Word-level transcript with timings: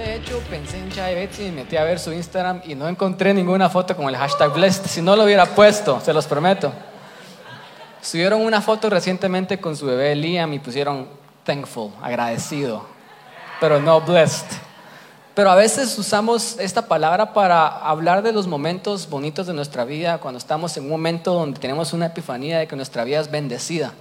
de 0.00 0.16
hecho 0.16 0.40
pensé 0.48 0.78
en 0.78 0.90
Chai 0.90 1.14
Betsy 1.14 1.42
y 1.44 1.50
me 1.50 1.62
metí 1.62 1.76
a 1.76 1.84
ver 1.84 1.98
su 1.98 2.12
Instagram 2.12 2.62
y 2.64 2.74
no 2.74 2.88
encontré 2.88 3.34
ninguna 3.34 3.68
foto 3.68 3.94
con 3.94 4.08
el 4.08 4.16
hashtag 4.16 4.52
blessed. 4.52 4.86
Si 4.86 5.02
no 5.02 5.14
lo 5.14 5.24
hubiera 5.24 5.46
puesto, 5.46 6.00
se 6.00 6.12
los 6.12 6.26
prometo. 6.26 6.72
Subieron 8.00 8.40
una 8.40 8.62
foto 8.62 8.88
recientemente 8.88 9.60
con 9.60 9.76
su 9.76 9.86
bebé 9.86 10.14
Liam 10.16 10.52
y 10.54 10.58
pusieron 10.58 11.06
thankful, 11.44 11.90
agradecido, 12.02 12.86
pero 13.60 13.78
no 13.78 14.00
blessed. 14.00 14.46
Pero 15.34 15.50
a 15.50 15.54
veces 15.54 15.96
usamos 15.98 16.58
esta 16.58 16.86
palabra 16.88 17.32
para 17.34 17.66
hablar 17.66 18.22
de 18.22 18.32
los 18.32 18.46
momentos 18.46 19.08
bonitos 19.08 19.46
de 19.46 19.52
nuestra 19.52 19.84
vida, 19.84 20.18
cuando 20.18 20.38
estamos 20.38 20.76
en 20.76 20.84
un 20.84 20.90
momento 20.90 21.34
donde 21.34 21.60
tenemos 21.60 21.92
una 21.92 22.06
epifanía 22.06 22.58
de 22.58 22.66
que 22.66 22.76
nuestra 22.76 23.04
vida 23.04 23.20
es 23.20 23.30
bendecida. 23.30 23.92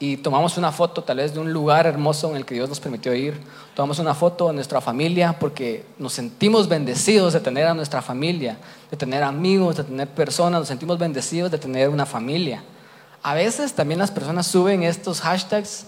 Y 0.00 0.18
tomamos 0.18 0.56
una 0.56 0.70
foto 0.70 1.02
tal 1.02 1.16
vez 1.16 1.34
de 1.34 1.40
un 1.40 1.52
lugar 1.52 1.86
hermoso 1.86 2.30
en 2.30 2.36
el 2.36 2.44
que 2.44 2.54
Dios 2.54 2.68
nos 2.68 2.78
permitió 2.78 3.12
ir. 3.14 3.40
Tomamos 3.74 3.98
una 3.98 4.14
foto 4.14 4.46
de 4.46 4.54
nuestra 4.54 4.80
familia 4.80 5.36
porque 5.40 5.84
nos 5.98 6.12
sentimos 6.12 6.68
bendecidos 6.68 7.32
de 7.32 7.40
tener 7.40 7.66
a 7.66 7.74
nuestra 7.74 8.00
familia, 8.00 8.58
de 8.92 8.96
tener 8.96 9.24
amigos, 9.24 9.76
de 9.76 9.84
tener 9.84 10.06
personas. 10.08 10.60
Nos 10.60 10.68
sentimos 10.68 10.98
bendecidos 10.98 11.50
de 11.50 11.58
tener 11.58 11.88
una 11.88 12.06
familia. 12.06 12.62
A 13.24 13.34
veces 13.34 13.72
también 13.72 13.98
las 13.98 14.12
personas 14.12 14.46
suben 14.46 14.84
estos 14.84 15.20
hashtags 15.20 15.86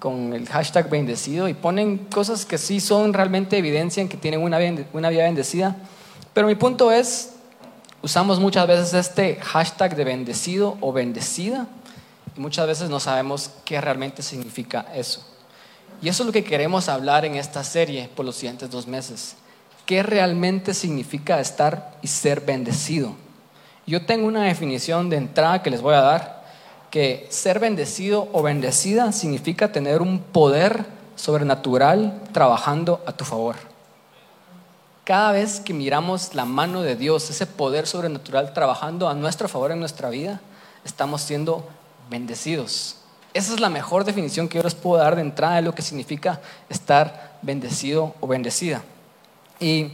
con 0.00 0.32
el 0.32 0.48
hashtag 0.48 0.90
bendecido 0.90 1.46
y 1.48 1.54
ponen 1.54 1.98
cosas 1.98 2.44
que 2.44 2.58
sí 2.58 2.80
son 2.80 3.12
realmente 3.12 3.56
evidencian 3.56 4.08
que 4.08 4.16
tienen 4.16 4.42
una, 4.42 4.58
una 4.92 5.08
vida 5.08 5.22
bendecida. 5.22 5.76
Pero 6.34 6.48
mi 6.48 6.56
punto 6.56 6.90
es, 6.90 7.34
usamos 8.02 8.40
muchas 8.40 8.66
veces 8.66 8.92
este 8.94 9.36
hashtag 9.36 9.94
de 9.94 10.02
bendecido 10.02 10.76
o 10.80 10.92
bendecida 10.92 11.68
y 12.36 12.40
muchas 12.40 12.66
veces 12.66 12.90
no 12.90 13.00
sabemos 13.00 13.50
qué 13.64 13.80
realmente 13.80 14.22
significa 14.22 14.86
eso. 14.94 15.24
Y 16.00 16.08
eso 16.08 16.22
es 16.22 16.26
lo 16.26 16.32
que 16.32 16.44
queremos 16.44 16.88
hablar 16.88 17.24
en 17.24 17.36
esta 17.36 17.62
serie 17.62 18.10
por 18.14 18.24
los 18.24 18.36
siguientes 18.36 18.70
dos 18.70 18.86
meses. 18.86 19.36
¿Qué 19.86 20.02
realmente 20.02 20.74
significa 20.74 21.40
estar 21.40 21.96
y 22.02 22.08
ser 22.08 22.40
bendecido? 22.40 23.14
Yo 23.86 24.06
tengo 24.06 24.26
una 24.26 24.44
definición 24.44 25.10
de 25.10 25.16
entrada 25.16 25.62
que 25.62 25.70
les 25.70 25.80
voy 25.80 25.94
a 25.94 26.00
dar, 26.00 26.42
que 26.90 27.26
ser 27.30 27.58
bendecido 27.58 28.28
o 28.32 28.42
bendecida 28.42 29.12
significa 29.12 29.72
tener 29.72 30.02
un 30.02 30.20
poder 30.20 30.86
sobrenatural 31.16 32.20
trabajando 32.32 33.02
a 33.06 33.12
tu 33.12 33.24
favor. 33.24 33.56
Cada 35.04 35.32
vez 35.32 35.60
que 35.60 35.74
miramos 35.74 36.34
la 36.34 36.44
mano 36.44 36.82
de 36.82 36.94
Dios, 36.94 37.28
ese 37.28 37.46
poder 37.46 37.86
sobrenatural 37.86 38.52
trabajando 38.54 39.08
a 39.08 39.14
nuestro 39.14 39.48
favor 39.48 39.72
en 39.72 39.80
nuestra 39.80 40.10
vida, 40.10 40.40
estamos 40.84 41.22
siendo 41.22 41.68
bendecidos. 42.12 42.96
Esa 43.34 43.54
es 43.54 43.60
la 43.60 43.70
mejor 43.70 44.04
definición 44.04 44.48
que 44.48 44.58
yo 44.58 44.62
les 44.62 44.74
puedo 44.74 45.02
dar 45.02 45.16
de 45.16 45.22
entrada 45.22 45.56
de 45.56 45.62
lo 45.62 45.74
que 45.74 45.82
significa 45.82 46.40
estar 46.68 47.38
bendecido 47.42 48.14
o 48.20 48.26
bendecida. 48.28 48.82
Y 49.58 49.90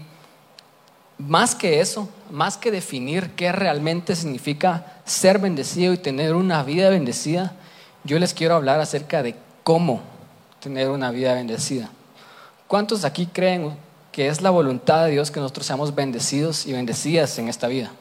más 1.18 1.54
que 1.54 1.80
eso, 1.80 2.08
más 2.30 2.56
que 2.56 2.70
definir 2.70 3.30
qué 3.30 3.52
realmente 3.52 4.16
significa 4.16 5.00
ser 5.04 5.38
bendecido 5.38 5.92
y 5.92 5.98
tener 5.98 6.34
una 6.34 6.62
vida 6.62 6.90
bendecida, 6.90 7.54
yo 8.04 8.18
les 8.18 8.34
quiero 8.34 8.56
hablar 8.56 8.80
acerca 8.80 9.22
de 9.22 9.36
cómo 9.62 10.00
tener 10.60 10.90
una 10.90 11.10
vida 11.10 11.34
bendecida. 11.34 11.90
¿Cuántos 12.66 13.04
aquí 13.04 13.26
creen 13.26 13.76
que 14.10 14.28
es 14.28 14.40
la 14.40 14.50
voluntad 14.50 15.04
de 15.04 15.12
Dios 15.12 15.30
que 15.30 15.40
nosotros 15.40 15.66
seamos 15.66 15.94
bendecidos 15.94 16.66
y 16.66 16.72
bendecidas 16.72 17.38
en 17.38 17.48
esta 17.48 17.68
vida? 17.68 17.92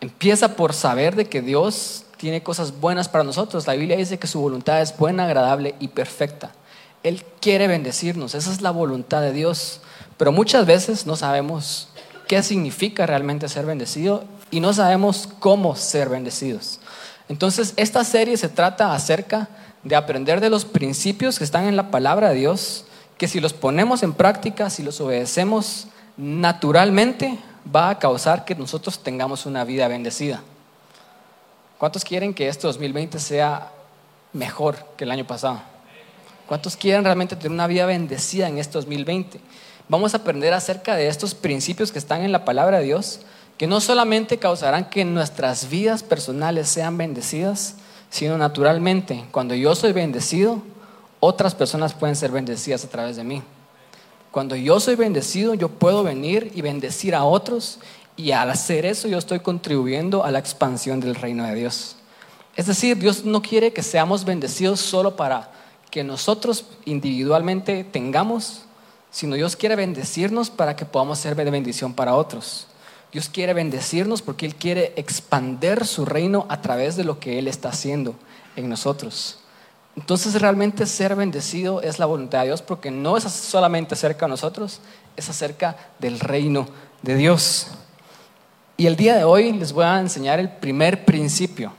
Empieza 0.00 0.54
por 0.54 0.74
saber 0.74 1.16
de 1.16 1.26
que 1.26 1.40
Dios 1.40 2.03
tiene 2.24 2.42
cosas 2.42 2.80
buenas 2.80 3.10
para 3.10 3.22
nosotros. 3.22 3.66
La 3.66 3.74
Biblia 3.74 3.98
dice 3.98 4.18
que 4.18 4.26
su 4.26 4.40
voluntad 4.40 4.80
es 4.80 4.96
buena, 4.96 5.26
agradable 5.26 5.74
y 5.78 5.88
perfecta. 5.88 6.52
Él 7.02 7.22
quiere 7.38 7.68
bendecirnos, 7.68 8.34
esa 8.34 8.50
es 8.50 8.62
la 8.62 8.70
voluntad 8.70 9.20
de 9.20 9.34
Dios. 9.34 9.82
Pero 10.16 10.32
muchas 10.32 10.64
veces 10.64 11.04
no 11.04 11.16
sabemos 11.16 11.88
qué 12.26 12.42
significa 12.42 13.04
realmente 13.04 13.46
ser 13.50 13.66
bendecido 13.66 14.24
y 14.50 14.60
no 14.60 14.72
sabemos 14.72 15.28
cómo 15.38 15.76
ser 15.76 16.08
bendecidos. 16.08 16.80
Entonces, 17.28 17.74
esta 17.76 18.02
serie 18.04 18.38
se 18.38 18.48
trata 18.48 18.94
acerca 18.94 19.50
de 19.82 19.94
aprender 19.94 20.40
de 20.40 20.48
los 20.48 20.64
principios 20.64 21.36
que 21.36 21.44
están 21.44 21.66
en 21.66 21.76
la 21.76 21.90
palabra 21.90 22.30
de 22.30 22.36
Dios, 22.36 22.86
que 23.18 23.28
si 23.28 23.38
los 23.38 23.52
ponemos 23.52 24.02
en 24.02 24.14
práctica, 24.14 24.70
si 24.70 24.82
los 24.82 24.98
obedecemos 24.98 25.88
naturalmente, 26.16 27.38
va 27.76 27.90
a 27.90 27.98
causar 27.98 28.46
que 28.46 28.54
nosotros 28.54 29.00
tengamos 29.00 29.44
una 29.44 29.64
vida 29.64 29.88
bendecida. 29.88 30.42
¿Cuántos 31.78 32.04
quieren 32.04 32.32
que 32.32 32.48
este 32.48 32.66
2020 32.66 33.18
sea 33.18 33.72
mejor 34.32 34.76
que 34.96 35.04
el 35.04 35.10
año 35.10 35.26
pasado? 35.26 35.60
¿Cuántos 36.46 36.76
quieren 36.76 37.04
realmente 37.04 37.36
tener 37.36 37.52
una 37.52 37.66
vida 37.66 37.84
bendecida 37.86 38.48
en 38.48 38.58
este 38.58 38.74
2020? 38.74 39.40
Vamos 39.88 40.14
a 40.14 40.18
aprender 40.18 40.52
acerca 40.52 40.94
de 40.94 41.08
estos 41.08 41.34
principios 41.34 41.90
que 41.90 41.98
están 41.98 42.22
en 42.22 42.32
la 42.32 42.44
palabra 42.44 42.78
de 42.78 42.84
Dios, 42.84 43.20
que 43.58 43.66
no 43.66 43.80
solamente 43.80 44.38
causarán 44.38 44.88
que 44.88 45.04
nuestras 45.04 45.68
vidas 45.68 46.02
personales 46.02 46.68
sean 46.68 46.96
bendecidas, 46.96 47.74
sino 48.08 48.38
naturalmente, 48.38 49.24
cuando 49.30 49.54
yo 49.54 49.74
soy 49.74 49.92
bendecido, 49.92 50.62
otras 51.18 51.54
personas 51.54 51.94
pueden 51.94 52.14
ser 52.14 52.30
bendecidas 52.30 52.84
a 52.84 52.88
través 52.88 53.16
de 53.16 53.24
mí. 53.24 53.42
Cuando 54.30 54.56
yo 54.56 54.80
soy 54.80 54.96
bendecido, 54.96 55.54
yo 55.54 55.68
puedo 55.68 56.02
venir 56.02 56.52
y 56.54 56.60
bendecir 56.60 57.14
a 57.14 57.24
otros 57.24 57.78
y 58.16 58.30
al 58.32 58.50
hacer 58.50 58.86
eso 58.86 59.08
yo 59.08 59.18
estoy 59.18 59.40
contribuyendo 59.40 60.24
a 60.24 60.30
la 60.30 60.38
expansión 60.38 61.00
del 61.00 61.14
reino 61.14 61.44
de 61.44 61.54
Dios. 61.54 61.96
Es 62.56 62.66
decir, 62.66 62.96
Dios 62.96 63.24
no 63.24 63.42
quiere 63.42 63.72
que 63.72 63.82
seamos 63.82 64.24
bendecidos 64.24 64.80
solo 64.80 65.16
para 65.16 65.50
que 65.90 66.04
nosotros 66.04 66.64
individualmente 66.84 67.84
tengamos, 67.84 68.62
sino 69.10 69.34
Dios 69.34 69.56
quiere 69.56 69.76
bendecirnos 69.76 70.50
para 70.50 70.76
que 70.76 70.84
podamos 70.84 71.18
ser 71.18 71.34
de 71.34 71.50
bendición 71.50 71.94
para 71.94 72.14
otros. 72.14 72.68
Dios 73.12 73.28
quiere 73.28 73.54
bendecirnos 73.54 74.22
porque 74.22 74.46
Él 74.46 74.56
quiere 74.56 74.92
expander 74.96 75.86
su 75.86 76.04
reino 76.04 76.46
a 76.48 76.60
través 76.60 76.96
de 76.96 77.04
lo 77.04 77.20
que 77.20 77.38
Él 77.38 77.48
está 77.48 77.68
haciendo 77.68 78.14
en 78.56 78.68
nosotros. 78.68 79.38
Entonces 79.96 80.40
realmente 80.40 80.86
ser 80.86 81.14
bendecido 81.14 81.80
es 81.80 82.00
la 82.00 82.06
voluntad 82.06 82.40
de 82.40 82.46
Dios 82.46 82.62
porque 82.62 82.90
no 82.90 83.16
es 83.16 83.24
solamente 83.24 83.94
acerca 83.94 84.26
de 84.26 84.30
nosotros, 84.30 84.80
es 85.16 85.28
acerca 85.28 85.76
del 86.00 86.18
reino 86.18 86.66
de 87.02 87.14
Dios. 87.14 87.68
Y 88.76 88.86
el 88.86 88.96
día 88.96 89.16
de 89.16 89.22
hoy 89.22 89.52
les 89.52 89.72
voy 89.72 89.84
a 89.84 90.00
enseñar 90.00 90.40
el 90.40 90.48
primer 90.48 91.04
principio 91.04 91.72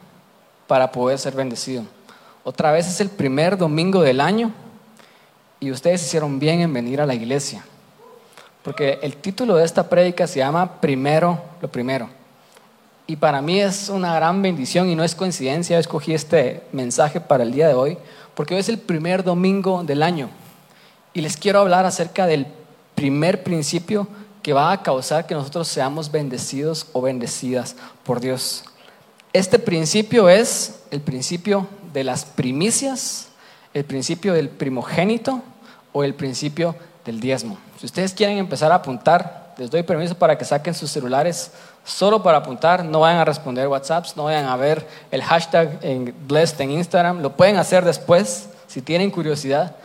para 0.65 0.91
poder 0.91 1.19
ser 1.19 1.35
bendecido. 1.35 1.83
Otra 2.43 2.71
vez 2.71 2.87
es 2.87 3.01
el 3.01 3.09
primer 3.09 3.57
domingo 3.57 4.01
del 4.01 4.21
año 4.21 4.51
y 5.59 5.71
ustedes 5.71 6.05
hicieron 6.05 6.39
bien 6.39 6.61
en 6.61 6.71
venir 6.71 7.01
a 7.01 7.05
la 7.05 7.13
iglesia. 7.13 7.65
Porque 8.63 8.99
el 9.01 9.17
título 9.17 9.57
de 9.57 9.65
esta 9.65 9.89
prédica 9.89 10.25
se 10.25 10.39
llama 10.39 10.79
Primero 10.79 11.41
lo 11.61 11.67
primero. 11.67 12.09
Y 13.07 13.17
para 13.17 13.41
mí 13.41 13.59
es 13.59 13.89
una 13.89 14.15
gran 14.15 14.41
bendición 14.41 14.89
y 14.89 14.95
no 14.95 15.03
es 15.03 15.15
coincidencia, 15.15 15.77
escogí 15.77 16.13
este 16.13 16.63
mensaje 16.71 17.19
para 17.19 17.43
el 17.43 17.51
día 17.51 17.67
de 17.67 17.73
hoy, 17.73 17.97
porque 18.33 18.55
hoy 18.55 18.61
es 18.61 18.69
el 18.69 18.79
primer 18.79 19.23
domingo 19.23 19.83
del 19.83 20.01
año. 20.01 20.29
Y 21.13 21.21
les 21.21 21.35
quiero 21.35 21.59
hablar 21.59 21.85
acerca 21.85 22.25
del 22.25 22.47
primer 22.95 23.43
principio 23.43 24.07
que 24.45 24.53
va 24.53 24.71
a 24.71 24.83
causar 24.83 25.25
que 25.25 25.33
nosotros 25.33 25.67
seamos 25.67 26.11
bendecidos 26.11 26.85
o 26.93 27.01
bendecidas 27.01 27.75
por 28.03 28.19
Dios. 28.19 28.63
Este 29.33 29.57
principio 29.57 30.29
es 30.29 30.81
el 30.91 31.01
principio 31.01 31.67
de 31.93 32.03
las 32.03 32.25
primicias, 32.25 33.29
el 33.73 33.85
principio 33.85 34.33
del 34.33 34.49
primogénito 34.49 35.41
o 35.93 36.03
el 36.03 36.13
principio 36.13 36.75
del 37.05 37.19
diezmo. 37.19 37.57
Si 37.79 37.87
ustedes 37.87 38.13
quieren 38.13 38.37
empezar 38.37 38.71
a 38.71 38.75
apuntar, 38.75 39.55
les 39.57 39.71
doy 39.71 39.81
permiso 39.81 40.13
para 40.13 40.37
que 40.37 40.45
saquen 40.45 40.75
sus 40.75 40.91
celulares 40.91 41.49
solo 41.83 42.21
para 42.21 42.37
apuntar, 42.37 42.85
no 42.85 42.99
vayan 42.99 43.21
a 43.21 43.25
responder 43.25 43.67
WhatsApps, 43.67 44.15
no 44.15 44.25
vayan 44.25 44.45
a 44.45 44.55
ver 44.57 44.87
el 45.09 45.23
hashtag 45.23 45.79
en 45.81 46.13
Blessed 46.27 46.61
en 46.61 46.69
Instagram, 46.69 47.23
lo 47.23 47.35
pueden 47.35 47.57
hacer 47.57 47.83
después 47.83 48.47
si 48.67 48.83
tienen 48.83 49.09
curiosidad, 49.09 49.75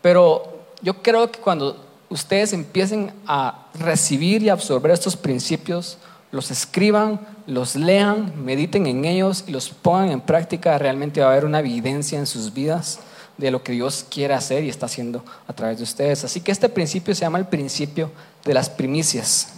pero 0.00 0.66
yo 0.82 1.02
creo 1.02 1.32
que 1.32 1.40
cuando 1.40 1.93
ustedes 2.14 2.52
empiecen 2.52 3.12
a 3.26 3.66
recibir 3.74 4.40
y 4.44 4.48
absorber 4.48 4.92
estos 4.92 5.16
principios, 5.16 5.98
los 6.30 6.52
escriban, 6.52 7.20
los 7.48 7.74
lean, 7.74 8.32
mediten 8.44 8.86
en 8.86 9.04
ellos 9.04 9.42
y 9.48 9.50
los 9.50 9.70
pongan 9.70 10.10
en 10.10 10.20
práctica, 10.20 10.78
realmente 10.78 11.20
va 11.20 11.26
a 11.26 11.30
haber 11.32 11.44
una 11.44 11.58
evidencia 11.58 12.16
en 12.16 12.26
sus 12.26 12.54
vidas 12.54 13.00
de 13.36 13.50
lo 13.50 13.64
que 13.64 13.72
Dios 13.72 14.06
quiere 14.08 14.32
hacer 14.32 14.62
y 14.62 14.68
está 14.68 14.86
haciendo 14.86 15.24
a 15.48 15.52
través 15.52 15.78
de 15.78 15.82
ustedes. 15.82 16.22
Así 16.22 16.40
que 16.40 16.52
este 16.52 16.68
principio 16.68 17.16
se 17.16 17.22
llama 17.22 17.38
el 17.38 17.46
principio 17.46 18.12
de 18.44 18.54
las 18.54 18.70
primicias. 18.70 19.54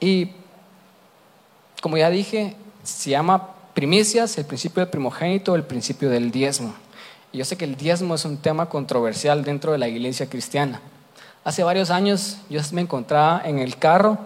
Y 0.00 0.30
como 1.82 1.98
ya 1.98 2.08
dije, 2.08 2.56
se 2.82 3.10
llama 3.10 3.50
primicias, 3.74 4.38
el 4.38 4.46
principio 4.46 4.80
del 4.80 4.88
primogénito, 4.88 5.54
el 5.54 5.64
principio 5.64 6.08
del 6.08 6.30
diezmo. 6.30 6.74
Y 7.32 7.38
yo 7.38 7.44
sé 7.44 7.58
que 7.58 7.66
el 7.66 7.76
diezmo 7.76 8.14
es 8.14 8.24
un 8.24 8.38
tema 8.38 8.70
controversial 8.70 9.44
dentro 9.44 9.72
de 9.72 9.78
la 9.78 9.88
iglesia 9.88 10.26
cristiana. 10.26 10.80
Hace 11.44 11.62
varios 11.62 11.90
años 11.90 12.38
yo 12.48 12.58
me 12.72 12.80
encontraba 12.80 13.42
en 13.44 13.58
el 13.58 13.76
carro 13.76 14.16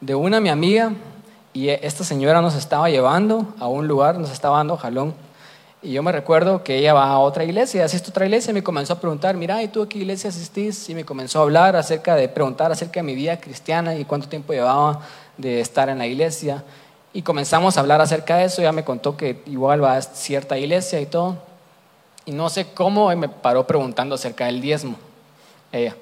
de 0.00 0.16
una 0.16 0.40
mi 0.40 0.48
amiga 0.48 0.92
y 1.52 1.68
esta 1.68 2.02
señora 2.02 2.42
nos 2.42 2.56
estaba 2.56 2.90
llevando 2.90 3.54
a 3.60 3.68
un 3.68 3.86
lugar, 3.86 4.18
nos 4.18 4.32
estaba 4.32 4.56
dando 4.56 4.76
jalón 4.76 5.14
Y 5.80 5.92
yo 5.92 6.02
me 6.02 6.10
recuerdo 6.10 6.64
que 6.64 6.78
ella 6.78 6.92
va 6.92 7.06
a 7.06 7.20
otra 7.20 7.44
iglesia, 7.44 7.84
asiste 7.84 8.08
a 8.08 8.10
otra 8.10 8.24
iglesia 8.24 8.50
y 8.50 8.54
me 8.54 8.64
comenzó 8.64 8.94
a 8.94 9.00
preguntar, 9.00 9.36
mira, 9.36 9.62
¿y 9.62 9.68
tú 9.68 9.82
a 9.82 9.88
qué 9.88 9.98
iglesia 9.98 10.30
asistís? 10.30 10.88
Y 10.88 10.96
me 10.96 11.04
comenzó 11.04 11.38
a 11.38 11.42
hablar 11.42 11.76
acerca 11.76 12.16
de, 12.16 12.28
preguntar 12.28 12.72
acerca 12.72 12.98
de 12.98 13.04
mi 13.04 13.14
vida 13.14 13.38
cristiana 13.38 13.94
y 13.94 14.04
cuánto 14.04 14.28
tiempo 14.28 14.52
llevaba 14.52 15.02
de 15.36 15.60
estar 15.60 15.88
en 15.88 15.98
la 15.98 16.08
iglesia. 16.08 16.64
Y 17.12 17.22
comenzamos 17.22 17.76
a 17.76 17.80
hablar 17.80 18.00
acerca 18.00 18.38
de 18.38 18.46
eso, 18.46 18.60
ella 18.60 18.72
me 18.72 18.82
contó 18.82 19.16
que 19.16 19.40
igual 19.46 19.84
va 19.84 19.96
a 19.96 20.02
cierta 20.02 20.58
iglesia 20.58 21.00
y 21.00 21.06
todo. 21.06 21.36
Y 22.24 22.32
no 22.32 22.48
sé 22.48 22.66
cómo 22.74 23.14
me 23.14 23.28
paró 23.28 23.68
preguntando 23.68 24.16
acerca 24.16 24.46
del 24.46 24.60
diezmo, 24.60 24.96
ella. 25.70 25.94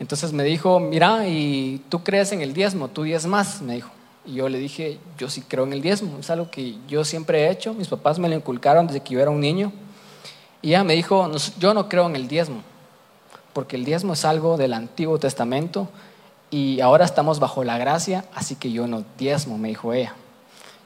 Entonces 0.00 0.32
me 0.32 0.44
dijo, 0.44 0.78
mira, 0.80 1.26
¿y 1.26 1.82
tú 1.88 2.04
crees 2.04 2.32
en 2.32 2.40
el 2.40 2.52
diezmo? 2.52 2.88
¿Tú 2.88 3.04
más 3.26 3.60
Me 3.62 3.74
dijo. 3.74 3.90
Y 4.28 4.34
yo 4.34 4.48
le 4.48 4.58
dije, 4.58 4.98
yo 5.16 5.30
sí 5.30 5.42
creo 5.42 5.64
en 5.64 5.72
el 5.72 5.80
diezmo, 5.80 6.18
es 6.20 6.28
algo 6.28 6.50
que 6.50 6.76
yo 6.86 7.02
siempre 7.04 7.44
he 7.44 7.50
hecho, 7.50 7.72
mis 7.72 7.88
papás 7.88 8.18
me 8.18 8.28
lo 8.28 8.34
inculcaron 8.34 8.86
desde 8.86 9.00
que 9.00 9.14
yo 9.14 9.20
era 9.20 9.30
un 9.30 9.40
niño. 9.40 9.72
Y 10.60 10.70
ella 10.70 10.84
me 10.84 10.94
dijo, 10.94 11.30
yo 11.58 11.72
no 11.72 11.88
creo 11.88 12.06
en 12.06 12.14
el 12.14 12.28
diezmo, 12.28 12.62
porque 13.54 13.76
el 13.76 13.86
diezmo 13.86 14.12
es 14.12 14.26
algo 14.26 14.58
del 14.58 14.74
Antiguo 14.74 15.18
Testamento 15.18 15.88
y 16.50 16.80
ahora 16.80 17.06
estamos 17.06 17.40
bajo 17.40 17.64
la 17.64 17.78
gracia, 17.78 18.26
así 18.34 18.56
que 18.56 18.70
yo 18.70 18.86
no 18.86 19.02
diezmo, 19.16 19.56
me 19.56 19.68
dijo 19.68 19.94
ella. 19.94 20.14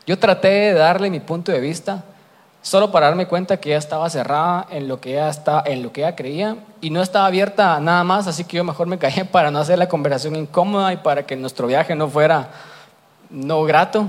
Yo 0.07 0.19
traté 0.21 0.49
de 0.49 0.73
darle 0.75 1.11
mi 1.11 1.21
punto 1.21 1.51
de 1.51 1.59
vista, 1.59 2.05
solo 2.63 2.93
para 2.93 3.07
darme 3.07 3.27
cuenta 3.27 3.59
que 3.59 3.71
ella 3.71 3.79
estaba 3.79 4.09
cerrada 4.09 4.67
en 4.71 4.89
lo 4.89 5.01
que 5.01 5.13
ella, 5.13 5.29
está, 5.29 5.63
en 5.67 5.83
lo 5.83 5.93
que 5.93 6.03
ella 6.03 6.17
creía 6.17 6.57
y 6.81 6.91
no 6.91 7.03
estaba 7.03 7.27
abierta 7.27 7.77
a 7.77 7.81
nada 7.81 8.05
más, 8.05 8.27
así 8.29 8.45
que 8.45 8.57
yo 8.57 8.65
mejor 8.65 8.87
me 8.87 8.99
callé 8.99 9.25
para 9.25 9.51
no 9.51 9.59
hacer 9.59 9.79
la 9.79 9.89
conversación 9.89 10.37
incómoda 10.37 10.93
y 10.93 10.97
para 10.97 11.27
que 11.27 11.37
nuestro 11.37 11.67
viaje 11.67 11.95
no 11.95 12.09
fuera 12.09 12.51
no 13.29 13.63
grato, 13.65 14.09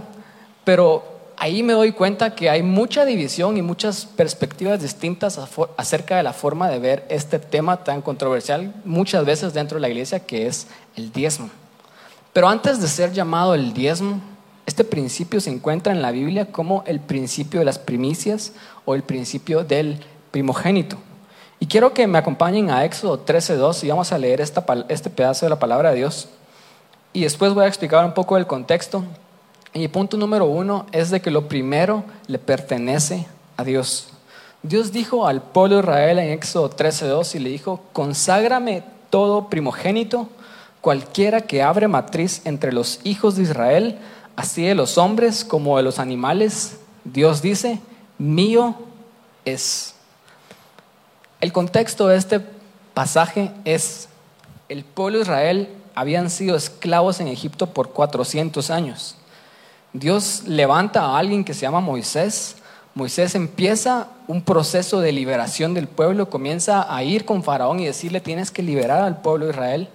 pero 0.63 1.03
ahí 1.37 1.63
me 1.63 1.73
doy 1.73 1.91
cuenta 1.91 2.35
que 2.35 2.49
hay 2.49 2.61
mucha 2.61 3.05
división 3.05 3.57
y 3.57 3.61
muchas 3.61 4.05
perspectivas 4.05 4.81
distintas 4.81 5.39
acerca 5.77 6.17
de 6.17 6.23
la 6.23 6.33
forma 6.33 6.69
de 6.69 6.79
ver 6.79 7.05
este 7.09 7.39
tema 7.39 7.83
tan 7.83 8.01
controversial 8.01 8.73
muchas 8.85 9.25
veces 9.25 9.53
dentro 9.53 9.77
de 9.77 9.81
la 9.81 9.89
iglesia 9.89 10.19
que 10.19 10.47
es 10.47 10.67
el 10.95 11.11
diezmo. 11.11 11.49
Pero 12.33 12.47
antes 12.47 12.81
de 12.81 12.87
ser 12.87 13.13
llamado 13.13 13.53
el 13.55 13.73
diezmo, 13.73 14.21
este 14.65 14.83
principio 14.83 15.41
se 15.41 15.49
encuentra 15.49 15.91
en 15.91 16.01
la 16.01 16.11
Biblia 16.11 16.51
como 16.51 16.83
el 16.87 16.99
principio 16.99 17.59
de 17.59 17.65
las 17.65 17.79
primicias 17.79 18.53
o 18.85 18.95
el 18.95 19.03
principio 19.03 19.63
del 19.63 19.99
primogénito. 20.31 20.97
Y 21.59 21.67
quiero 21.67 21.93
que 21.93 22.07
me 22.07 22.17
acompañen 22.17 22.69
a 22.71 22.83
Éxodo 22.83 23.25
13.2 23.25 23.83
y 23.83 23.89
vamos 23.89 24.11
a 24.11 24.17
leer 24.17 24.41
este 24.41 25.09
pedazo 25.09 25.45
de 25.45 25.49
la 25.49 25.59
palabra 25.59 25.91
de 25.91 25.97
Dios. 25.97 26.27
Y 27.13 27.21
después 27.21 27.53
voy 27.53 27.65
a 27.65 27.67
explicar 27.67 28.03
un 28.03 28.13
poco 28.13 28.37
el 28.37 28.47
contexto. 28.47 29.03
Y 29.73 29.87
punto 29.87 30.17
número 30.17 30.45
uno 30.45 30.85
es 30.91 31.09
de 31.09 31.21
que 31.21 31.31
lo 31.31 31.47
primero 31.47 32.03
le 32.27 32.39
pertenece 32.39 33.27
a 33.57 33.63
Dios. 33.63 34.09
Dios 34.61 34.91
dijo 34.91 35.27
al 35.27 35.41
pueblo 35.41 35.75
de 35.75 35.81
Israel 35.83 36.19
en 36.19 36.31
Éxodo 36.31 36.69
13:2 36.69 37.35
y 37.35 37.39
le 37.39 37.49
dijo, 37.49 37.81
conságrame 37.91 38.83
todo 39.09 39.49
primogénito, 39.49 40.29
cualquiera 40.81 41.41
que 41.41 41.61
abre 41.61 41.87
matriz 41.87 42.41
entre 42.45 42.73
los 42.73 42.99
hijos 43.03 43.35
de 43.35 43.43
Israel, 43.43 43.99
así 44.35 44.63
de 44.63 44.75
los 44.75 44.97
hombres 44.97 45.43
como 45.45 45.77
de 45.77 45.83
los 45.83 45.99
animales. 45.99 46.77
Dios 47.03 47.41
dice, 47.41 47.79
mío 48.17 48.75
es. 49.45 49.95
El 51.41 51.51
contexto 51.51 52.07
de 52.07 52.17
este 52.17 52.41
pasaje 52.93 53.51
es, 53.65 54.07
el 54.69 54.83
pueblo 54.83 55.17
de 55.17 55.23
Israel 55.23 55.69
habían 55.95 56.29
sido 56.29 56.55
esclavos 56.55 57.19
en 57.19 57.27
Egipto 57.27 57.67
por 57.67 57.91
400 57.91 58.69
años. 58.69 59.15
Dios 59.91 60.43
levanta 60.47 61.01
a 61.01 61.17
alguien 61.19 61.43
que 61.43 61.53
se 61.53 61.61
llama 61.61 61.79
Moisés. 61.79 62.55
Moisés 62.95 63.35
empieza 63.35 64.07
un 64.27 64.41
proceso 64.41 65.01
de 65.01 65.11
liberación 65.11 65.73
del 65.73 65.87
pueblo, 65.87 66.29
comienza 66.29 66.93
a 66.93 67.03
ir 67.03 67.25
con 67.25 67.43
Faraón 67.43 67.79
y 67.79 67.85
decirle 67.85 68.21
tienes 68.21 68.51
que 68.51 68.63
liberar 68.63 69.01
al 69.01 69.21
pueblo 69.21 69.45
de 69.45 69.51
Israel. 69.51 69.89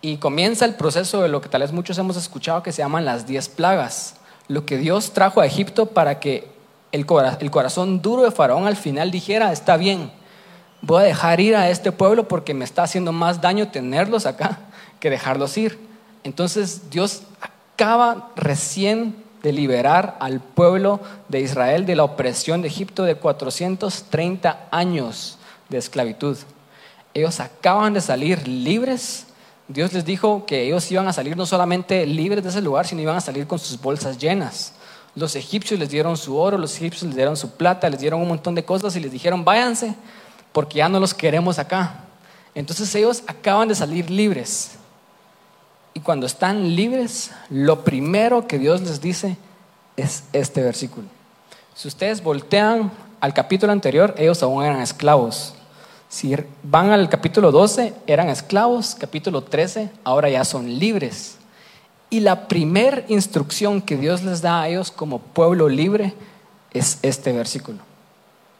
Y 0.00 0.18
comienza 0.18 0.64
el 0.64 0.74
proceso 0.74 1.22
de 1.22 1.28
lo 1.28 1.40
que 1.40 1.48
tal 1.48 1.62
vez 1.62 1.72
muchos 1.72 1.98
hemos 1.98 2.16
escuchado 2.16 2.62
que 2.62 2.72
se 2.72 2.82
llaman 2.82 3.04
las 3.04 3.26
diez 3.26 3.48
plagas. 3.48 4.14
Lo 4.46 4.64
que 4.64 4.78
Dios 4.78 5.12
trajo 5.12 5.40
a 5.40 5.46
Egipto 5.46 5.86
para 5.86 6.20
que 6.20 6.48
el 6.92 7.04
corazón 7.04 8.00
duro 8.00 8.22
de 8.22 8.30
Faraón 8.30 8.66
al 8.66 8.76
final 8.76 9.10
dijera, 9.10 9.52
está 9.52 9.76
bien, 9.76 10.10
voy 10.80 11.02
a 11.02 11.06
dejar 11.06 11.40
ir 11.40 11.56
a 11.56 11.68
este 11.68 11.92
pueblo 11.92 12.28
porque 12.28 12.54
me 12.54 12.64
está 12.64 12.84
haciendo 12.84 13.12
más 13.12 13.40
daño 13.40 13.68
tenerlos 13.68 14.26
acá 14.26 14.58
que 15.00 15.10
dejarlos 15.10 15.56
ir. 15.58 15.78
Entonces 16.24 16.90
Dios 16.90 17.22
acaba 17.40 18.30
recién 18.36 19.16
de 19.42 19.52
liberar 19.52 20.16
al 20.20 20.40
pueblo 20.40 21.00
de 21.28 21.40
Israel 21.40 21.86
de 21.86 21.96
la 21.96 22.04
opresión 22.04 22.62
de 22.62 22.68
Egipto 22.68 23.04
de 23.04 23.14
430 23.14 24.66
años 24.70 25.38
de 25.68 25.78
esclavitud. 25.78 26.36
Ellos 27.14 27.40
acaban 27.40 27.94
de 27.94 28.00
salir 28.00 28.46
libres. 28.48 29.26
Dios 29.68 29.92
les 29.92 30.04
dijo 30.04 30.46
que 30.46 30.62
ellos 30.62 30.90
iban 30.90 31.06
a 31.08 31.12
salir 31.12 31.36
no 31.36 31.44
solamente 31.44 32.06
libres 32.06 32.42
de 32.42 32.50
ese 32.50 32.62
lugar, 32.62 32.86
sino 32.86 33.02
iban 33.02 33.16
a 33.16 33.20
salir 33.20 33.46
con 33.46 33.58
sus 33.58 33.78
bolsas 33.80 34.16
llenas. 34.16 34.72
Los 35.14 35.36
egipcios 35.36 35.78
les 35.78 35.90
dieron 35.90 36.16
su 36.16 36.36
oro, 36.38 36.56
los 36.56 36.74
egipcios 36.76 37.02
les 37.04 37.16
dieron 37.16 37.36
su 37.36 37.50
plata, 37.50 37.90
les 37.90 38.00
dieron 38.00 38.22
un 38.22 38.28
montón 38.28 38.54
de 38.54 38.64
cosas 38.64 38.96
y 38.96 39.00
les 39.00 39.12
dijeron, 39.12 39.44
váyanse, 39.44 39.94
porque 40.52 40.78
ya 40.78 40.88
no 40.88 40.98
los 40.98 41.12
queremos 41.12 41.58
acá. 41.58 42.04
Entonces 42.54 42.94
ellos 42.94 43.22
acaban 43.26 43.68
de 43.68 43.74
salir 43.74 44.10
libres. 44.10 44.72
Y 45.92 46.00
cuando 46.00 46.26
están 46.26 46.74
libres, 46.74 47.32
lo 47.50 47.84
primero 47.84 48.46
que 48.46 48.58
Dios 48.58 48.80
les 48.80 49.00
dice 49.00 49.36
es 49.96 50.24
este 50.32 50.62
versículo. 50.62 51.08
Si 51.74 51.88
ustedes 51.88 52.22
voltean 52.22 52.90
al 53.20 53.34
capítulo 53.34 53.72
anterior, 53.72 54.14
ellos 54.16 54.42
aún 54.42 54.64
eran 54.64 54.80
esclavos. 54.80 55.54
Si 56.08 56.34
van 56.62 56.90
al 56.90 57.08
capítulo 57.10 57.52
12, 57.52 57.94
eran 58.06 58.30
esclavos. 58.30 58.94
Capítulo 58.94 59.42
13, 59.42 59.90
ahora 60.04 60.30
ya 60.30 60.44
son 60.44 60.78
libres. 60.78 61.36
Y 62.08 62.20
la 62.20 62.48
primera 62.48 63.04
instrucción 63.08 63.82
que 63.82 63.96
Dios 63.96 64.22
les 64.22 64.40
da 64.40 64.62
a 64.62 64.68
ellos 64.68 64.90
como 64.90 65.18
pueblo 65.18 65.68
libre 65.68 66.14
es 66.72 66.98
este 67.02 67.32
versículo. 67.32 67.78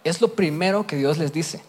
Es 0.05 0.21
lo 0.21 0.29
primero 0.29 0.87
que 0.87 0.97
Dios 0.97 1.17
les 1.17 1.33
dice. 1.33 1.62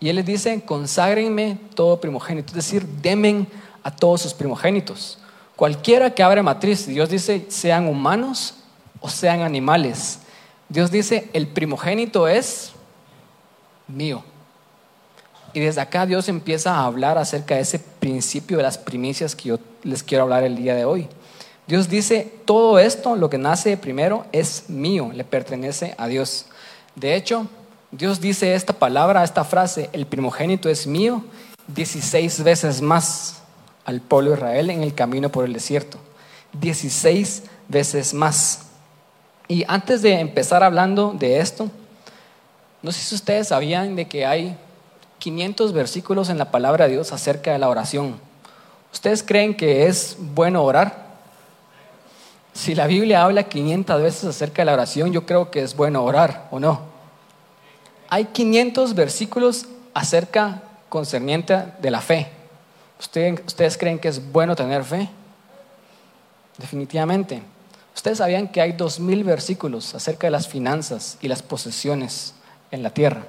Y 0.00 0.10
Él 0.10 0.16
les 0.16 0.26
dice, 0.26 0.60
conságrenme 0.66 1.58
todo 1.74 2.00
primogénito, 2.00 2.48
es 2.48 2.56
decir, 2.56 2.86
demen 2.86 3.46
a 3.82 3.94
todos 3.94 4.20
sus 4.20 4.34
primogénitos. 4.34 5.18
Cualquiera 5.56 6.10
que 6.10 6.22
abre 6.22 6.42
matriz, 6.42 6.86
Dios 6.86 7.08
dice, 7.08 7.46
sean 7.48 7.86
humanos 7.86 8.56
o 9.00 9.08
sean 9.08 9.40
animales. 9.40 10.18
Dios 10.68 10.90
dice, 10.90 11.30
el 11.32 11.46
primogénito 11.46 12.28
es 12.28 12.72
mío. 13.88 14.24
Y 15.54 15.60
desde 15.60 15.80
acá 15.80 16.06
Dios 16.06 16.28
empieza 16.28 16.74
a 16.74 16.84
hablar 16.84 17.18
acerca 17.18 17.56
de 17.56 17.60
ese 17.60 17.78
principio 17.78 18.56
de 18.56 18.62
las 18.62 18.78
primicias 18.78 19.36
que 19.36 19.50
yo 19.50 19.58
les 19.82 20.02
quiero 20.02 20.24
hablar 20.24 20.44
el 20.44 20.56
día 20.56 20.74
de 20.74 20.84
hoy. 20.84 21.08
Dios 21.66 21.88
dice, 21.88 22.32
todo 22.44 22.78
esto, 22.78 23.16
lo 23.16 23.30
que 23.30 23.38
nace 23.38 23.76
primero, 23.76 24.26
es 24.32 24.68
mío, 24.68 25.10
le 25.14 25.24
pertenece 25.24 25.94
a 25.96 26.06
Dios. 26.06 26.46
De 26.96 27.14
hecho, 27.14 27.46
Dios 27.90 28.20
dice 28.20 28.54
esta 28.54 28.72
palabra, 28.72 29.22
esta 29.22 29.44
frase, 29.44 29.88
el 29.92 30.06
primogénito 30.06 30.68
es 30.68 30.86
mío, 30.86 31.24
16 31.68 32.42
veces 32.42 32.82
más 32.82 33.42
al 33.84 34.00
pueblo 34.00 34.30
de 34.30 34.36
Israel 34.36 34.70
en 34.70 34.82
el 34.82 34.94
camino 34.94 35.30
por 35.30 35.44
el 35.44 35.52
desierto. 35.52 35.98
16 36.60 37.44
veces 37.68 38.14
más. 38.14 38.66
Y 39.48 39.64
antes 39.68 40.02
de 40.02 40.18
empezar 40.18 40.62
hablando 40.62 41.14
de 41.18 41.40
esto, 41.40 41.70
no 42.82 42.92
sé 42.92 43.00
si 43.00 43.14
ustedes 43.14 43.48
sabían 43.48 43.94
de 43.96 44.08
que 44.08 44.26
hay 44.26 44.56
500 45.22 45.72
versículos 45.72 46.30
en 46.30 46.38
la 46.38 46.50
palabra 46.50 46.86
de 46.86 46.94
Dios 46.94 47.12
acerca 47.12 47.52
de 47.52 47.58
la 47.60 47.68
oración. 47.68 48.16
¿Ustedes 48.92 49.22
creen 49.22 49.56
que 49.56 49.86
es 49.86 50.16
bueno 50.18 50.64
orar? 50.64 51.12
Si 52.52 52.74
la 52.74 52.88
Biblia 52.88 53.22
habla 53.22 53.44
500 53.44 54.02
veces 54.02 54.24
acerca 54.24 54.62
de 54.62 54.66
la 54.66 54.72
oración, 54.72 55.12
yo 55.12 55.24
creo 55.24 55.48
que 55.48 55.62
es 55.62 55.76
bueno 55.76 56.02
orar, 56.02 56.48
¿o 56.50 56.58
no? 56.58 56.80
Hay 58.08 58.24
500 58.24 58.96
versículos 58.96 59.66
acerca 59.94 60.64
concerniente 60.88 61.66
de 61.80 61.90
la 61.92 62.00
fe. 62.00 62.28
¿Ustedes 62.98 63.78
creen 63.78 64.00
que 64.00 64.08
es 64.08 64.32
bueno 64.32 64.56
tener 64.56 64.82
fe? 64.82 65.08
Definitivamente. 66.58 67.44
Ustedes 67.94 68.18
sabían 68.18 68.48
que 68.48 68.60
hay 68.60 68.72
dos 68.72 68.98
mil 68.98 69.22
versículos 69.22 69.94
acerca 69.94 70.26
de 70.26 70.32
las 70.32 70.48
finanzas 70.48 71.16
y 71.20 71.28
las 71.28 71.42
posesiones 71.42 72.34
en 72.72 72.82
la 72.82 72.90
tierra. 72.90 73.22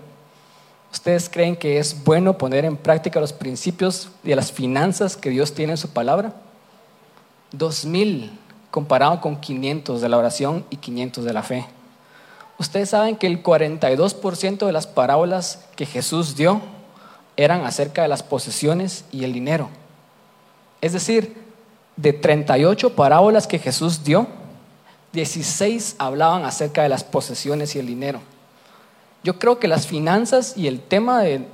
¿Ustedes 0.93 1.27
creen 1.27 1.55
que 1.55 1.79
es 1.79 2.03
bueno 2.03 2.37
poner 2.37 2.65
en 2.65 2.77
práctica 2.77 3.19
los 3.19 3.33
principios 3.33 4.09
de 4.21 4.35
las 4.35 4.51
finanzas 4.51 5.17
que 5.17 5.31
Dios 5.31 5.55
tiene 5.55 5.73
en 5.73 5.77
su 5.77 5.89
palabra? 5.89 6.35
Dos 7.51 7.83
mil 7.83 8.39
comparado 8.69 9.19
con 9.19 9.37
500 9.37 10.01
de 10.01 10.07
la 10.07 10.19
oración 10.19 10.63
y 10.69 10.77
500 10.77 11.25
de 11.25 11.33
la 11.33 11.41
fe. 11.41 11.65
Ustedes 12.59 12.91
saben 12.91 13.15
que 13.15 13.25
el 13.25 13.41
42% 13.41 14.67
de 14.67 14.71
las 14.71 14.85
parábolas 14.85 15.65
que 15.75 15.87
Jesús 15.87 16.35
dio 16.35 16.61
eran 17.37 17.65
acerca 17.65 18.03
de 18.03 18.07
las 18.07 18.21
posesiones 18.21 19.05
y 19.11 19.23
el 19.23 19.33
dinero. 19.33 19.69
Es 20.79 20.93
decir, 20.93 21.35
de 21.97 22.13
38 22.13 22.95
parábolas 22.95 23.47
que 23.47 23.57
Jesús 23.57 24.03
dio, 24.03 24.27
16 25.11 25.95
hablaban 25.97 26.45
acerca 26.45 26.83
de 26.83 26.89
las 26.89 27.03
posesiones 27.03 27.75
y 27.75 27.79
el 27.79 27.87
dinero. 27.87 28.21
Yo 29.23 29.39
creo 29.39 29.57
que 29.57 29.69
las 29.69 29.87
finanzas 29.87 30.57
y 30.57 30.67
el 30.67 30.81
tema 30.81 31.21
de 31.21 31.47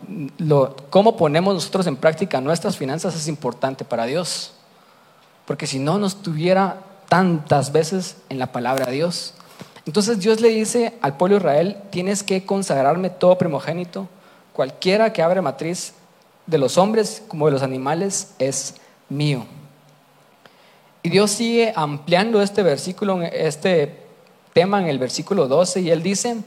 cómo 0.89 1.17
ponemos 1.17 1.53
nosotros 1.53 1.85
en 1.85 1.95
práctica 1.95 2.41
nuestras 2.41 2.77
finanzas 2.77 3.15
es 3.15 3.27
importante 3.27 3.85
para 3.85 4.05
Dios. 4.05 4.53
Porque 5.45 5.67
si 5.67 5.77
no, 5.77 5.99
nos 5.99 6.21
tuviera 6.21 6.81
tantas 7.09 7.71
veces 7.71 8.17
en 8.29 8.39
la 8.39 8.51
palabra 8.51 8.87
de 8.87 8.93
Dios. 8.93 9.35
Entonces 9.85 10.19
Dios 10.19 10.41
le 10.41 10.49
dice 10.49 10.93
al 11.01 11.17
pueblo 11.17 11.35
de 11.35 11.41
Israel, 11.41 11.77
tienes 11.91 12.23
que 12.23 12.45
consagrarme 12.45 13.09
todo 13.09 13.37
primogénito, 13.37 14.07
cualquiera 14.53 15.13
que 15.13 15.21
abre 15.21 15.41
matriz 15.41 15.93
de 16.45 16.57
los 16.57 16.77
hombres 16.77 17.23
como 17.27 17.45
de 17.45 17.51
los 17.51 17.61
animales 17.61 18.33
es 18.39 18.75
mío. 19.09 19.45
Y 21.01 21.09
Dios 21.09 21.31
sigue 21.31 21.71
ampliando 21.75 22.41
este 22.41 22.61
versículo, 22.61 23.21
este 23.21 23.95
tema 24.53 24.81
en 24.81 24.87
el 24.87 24.99
versículo 24.99 25.47
12 25.47 25.81
y 25.81 25.91
él 25.91 26.03
dice, 26.03 26.37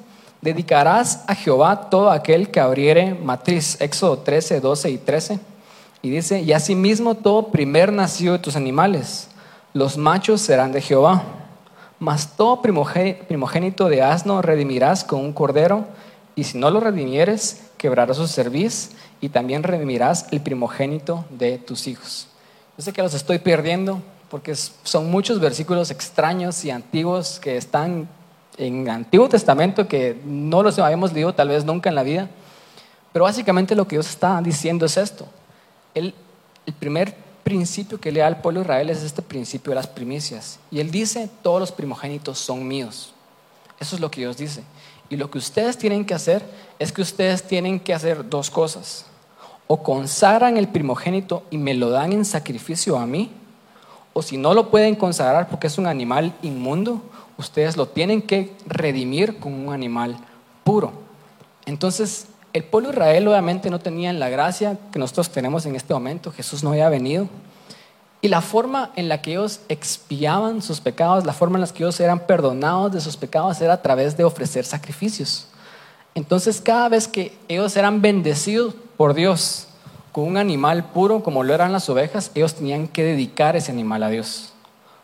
dedicarás 0.42 1.24
a 1.28 1.34
Jehová 1.34 1.88
todo 1.88 2.10
aquel 2.10 2.50
que 2.50 2.60
abriere 2.60 3.14
matriz, 3.14 3.80
Éxodo 3.80 4.18
13, 4.18 4.60
12 4.60 4.90
y 4.90 4.98
13. 4.98 5.40
Y 6.02 6.10
dice, 6.10 6.42
y 6.42 6.52
asimismo 6.52 7.14
todo 7.14 7.48
primer 7.48 7.92
nacido 7.92 8.32
de 8.34 8.40
tus 8.40 8.56
animales, 8.56 9.28
los 9.72 9.96
machos 9.96 10.40
serán 10.42 10.72
de 10.72 10.80
Jehová. 10.80 11.22
Mas 12.00 12.36
todo 12.36 12.60
primogénito 12.60 13.88
de 13.88 14.02
asno 14.02 14.42
redimirás 14.42 15.04
con 15.04 15.20
un 15.20 15.32
cordero, 15.32 15.86
y 16.34 16.44
si 16.44 16.58
no 16.58 16.70
lo 16.70 16.80
redimieres, 16.80 17.70
quebrarás 17.78 18.16
su 18.16 18.26
cerviz, 18.26 18.90
y 19.20 19.28
también 19.28 19.62
redimirás 19.62 20.26
el 20.32 20.40
primogénito 20.40 21.24
de 21.30 21.58
tus 21.58 21.86
hijos. 21.86 22.26
Yo 22.76 22.82
sé 22.82 22.92
que 22.92 23.02
los 23.02 23.14
estoy 23.14 23.38
perdiendo, 23.38 24.02
porque 24.28 24.56
son 24.56 25.08
muchos 25.08 25.38
versículos 25.38 25.92
extraños 25.92 26.64
y 26.64 26.72
antiguos 26.72 27.38
que 27.38 27.56
están 27.56 28.08
en 28.56 28.88
Antiguo 28.88 29.28
Testamento 29.28 29.88
que 29.88 30.20
no 30.24 30.62
los 30.62 30.78
habíamos 30.78 31.12
leído 31.12 31.34
tal 31.34 31.48
vez 31.48 31.64
nunca 31.64 31.88
en 31.88 31.94
la 31.94 32.02
vida. 32.02 32.28
Pero 33.12 33.24
básicamente 33.24 33.74
lo 33.74 33.86
que 33.86 33.96
Dios 33.96 34.08
está 34.08 34.40
diciendo 34.40 34.86
es 34.86 34.96
esto. 34.96 35.26
El, 35.94 36.14
primer 36.78 37.14
principio 37.42 38.00
que 38.00 38.12
le 38.12 38.20
da 38.20 38.28
al 38.28 38.40
pueblo 38.40 38.62
Israel 38.62 38.88
es 38.88 39.02
este 39.02 39.20
principio 39.20 39.70
de 39.70 39.76
las 39.76 39.86
primicias. 39.86 40.58
Y 40.70 40.80
él 40.80 40.90
dice, 40.90 41.28
todos 41.42 41.60
los 41.60 41.72
primogénitos 41.72 42.38
son 42.38 42.66
míos. 42.66 43.12
Eso 43.78 43.96
es 43.96 44.00
lo 44.00 44.10
que 44.10 44.20
Dios 44.20 44.36
dice. 44.36 44.62
Y 45.10 45.16
lo 45.16 45.30
que 45.30 45.38
ustedes 45.38 45.76
tienen 45.76 46.04
que 46.04 46.14
hacer 46.14 46.42
es 46.78 46.92
que 46.92 47.02
ustedes 47.02 47.42
tienen 47.42 47.80
que 47.80 47.92
hacer 47.92 48.28
dos 48.28 48.48
cosas. 48.48 49.06
O 49.66 49.82
consagran 49.82 50.56
el 50.56 50.68
primogénito 50.68 51.42
y 51.50 51.58
me 51.58 51.74
lo 51.74 51.90
dan 51.90 52.12
en 52.12 52.24
sacrificio 52.24 52.96
a 52.96 53.06
mí, 53.06 53.30
o 54.14 54.22
si 54.22 54.36
no 54.36 54.54
lo 54.54 54.70
pueden 54.70 54.94
consagrar 54.94 55.48
porque 55.48 55.66
es 55.66 55.78
un 55.78 55.86
animal 55.86 56.34
inmundo, 56.42 57.02
ustedes 57.42 57.76
lo 57.76 57.86
tienen 57.86 58.22
que 58.22 58.52
redimir 58.66 59.38
con 59.38 59.52
un 59.52 59.72
animal 59.72 60.16
puro. 60.64 60.92
Entonces, 61.66 62.26
el 62.52 62.64
pueblo 62.64 62.88
de 62.88 62.94
Israel 62.94 63.28
obviamente 63.28 63.70
no 63.70 63.78
tenía 63.78 64.12
la 64.12 64.28
gracia 64.28 64.78
que 64.92 64.98
nosotros 64.98 65.30
tenemos 65.30 65.64
en 65.66 65.76
este 65.76 65.94
momento, 65.94 66.32
Jesús 66.32 66.62
no 66.62 66.70
había 66.70 66.88
venido. 66.88 67.28
Y 68.20 68.28
la 68.28 68.40
forma 68.40 68.92
en 68.94 69.08
la 69.08 69.20
que 69.20 69.32
ellos 69.32 69.60
expiaban 69.68 70.62
sus 70.62 70.80
pecados, 70.80 71.26
la 71.26 71.32
forma 71.32 71.58
en 71.58 71.62
la 71.62 71.68
que 71.68 71.82
ellos 71.82 71.98
eran 71.98 72.26
perdonados 72.26 72.92
de 72.92 73.00
sus 73.00 73.16
pecados 73.16 73.60
era 73.60 73.74
a 73.74 73.82
través 73.82 74.16
de 74.16 74.24
ofrecer 74.24 74.64
sacrificios. 74.64 75.48
Entonces 76.14 76.60
cada 76.60 76.88
vez 76.88 77.08
que 77.08 77.36
ellos 77.48 77.76
eran 77.76 78.00
bendecidos 78.00 78.74
por 78.96 79.14
Dios, 79.14 79.66
con 80.12 80.24
un 80.24 80.36
animal 80.36 80.90
puro 80.92 81.22
como 81.22 81.42
lo 81.42 81.54
eran 81.54 81.72
las 81.72 81.88
ovejas, 81.88 82.30
ellos 82.34 82.54
tenían 82.54 82.86
que 82.86 83.02
dedicar 83.02 83.56
ese 83.56 83.72
animal 83.72 84.02
a 84.02 84.10
Dios. 84.10 84.51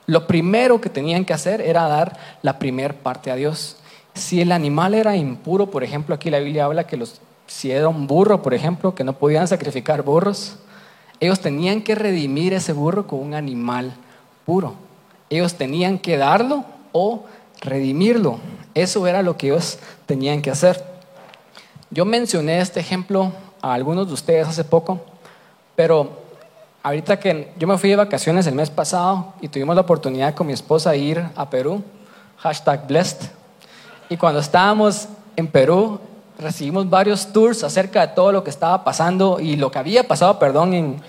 Lo 0.08 0.26
primero 0.26 0.80
que 0.80 0.88
tenían 0.88 1.26
que 1.26 1.34
hacer 1.34 1.60
era 1.60 1.86
dar 1.86 2.16
la 2.40 2.58
primer 2.58 2.94
parte 2.94 3.30
a 3.30 3.34
Dios. 3.34 3.76
Si 4.14 4.40
el 4.40 4.52
animal 4.52 4.94
era 4.94 5.14
impuro, 5.16 5.70
por 5.70 5.84
ejemplo, 5.84 6.14
aquí 6.14 6.30
la 6.30 6.38
Biblia 6.38 6.64
habla 6.64 6.86
que 6.86 6.98
si 7.46 7.70
era 7.70 7.88
un 7.88 8.06
burro, 8.06 8.40
por 8.40 8.54
ejemplo, 8.54 8.94
que 8.94 9.04
no 9.04 9.12
podían 9.12 9.46
sacrificar 9.46 10.00
burros, 10.00 10.56
ellos 11.20 11.40
tenían 11.40 11.82
que 11.82 11.94
redimir 11.94 12.54
ese 12.54 12.72
burro 12.72 13.06
con 13.06 13.20
un 13.20 13.34
animal 13.34 13.92
puro. 14.46 14.76
Ellos 15.28 15.56
tenían 15.56 15.98
que 15.98 16.16
darlo 16.16 16.64
o 16.92 17.26
redimirlo. 17.60 18.38
Eso 18.72 19.06
era 19.06 19.22
lo 19.22 19.36
que 19.36 19.48
ellos 19.48 19.78
tenían 20.06 20.40
que 20.40 20.50
hacer. 20.50 20.82
Yo 21.90 22.06
mencioné 22.06 22.60
este 22.60 22.80
ejemplo 22.80 23.30
a 23.60 23.74
algunos 23.74 24.06
de 24.06 24.14
ustedes 24.14 24.48
hace 24.48 24.64
poco, 24.64 25.00
pero 25.76 26.17
ahorita 26.88 27.20
que 27.20 27.52
yo 27.58 27.68
me 27.68 27.76
fui 27.76 27.90
de 27.90 27.96
vacaciones 27.96 28.46
el 28.46 28.54
mes 28.54 28.70
pasado 28.70 29.34
y 29.42 29.48
tuvimos 29.48 29.74
la 29.74 29.82
oportunidad 29.82 30.34
con 30.34 30.46
mi 30.46 30.54
esposa 30.54 30.92
de 30.92 30.98
ir 30.98 31.22
a 31.36 31.50
Perú, 31.50 31.82
hashtag 32.38 32.86
blessed, 32.86 33.28
y 34.08 34.16
cuando 34.16 34.40
estábamos 34.40 35.06
en 35.36 35.48
Perú 35.48 36.00
recibimos 36.38 36.88
varios 36.88 37.30
tours 37.30 37.62
acerca 37.62 38.06
de 38.06 38.14
todo 38.14 38.32
lo 38.32 38.42
que 38.42 38.48
estaba 38.48 38.84
pasando 38.84 39.38
y 39.38 39.56
lo 39.56 39.70
que 39.70 39.78
había 39.78 40.08
pasado, 40.08 40.38
perdón, 40.38 40.72
en, 40.72 41.02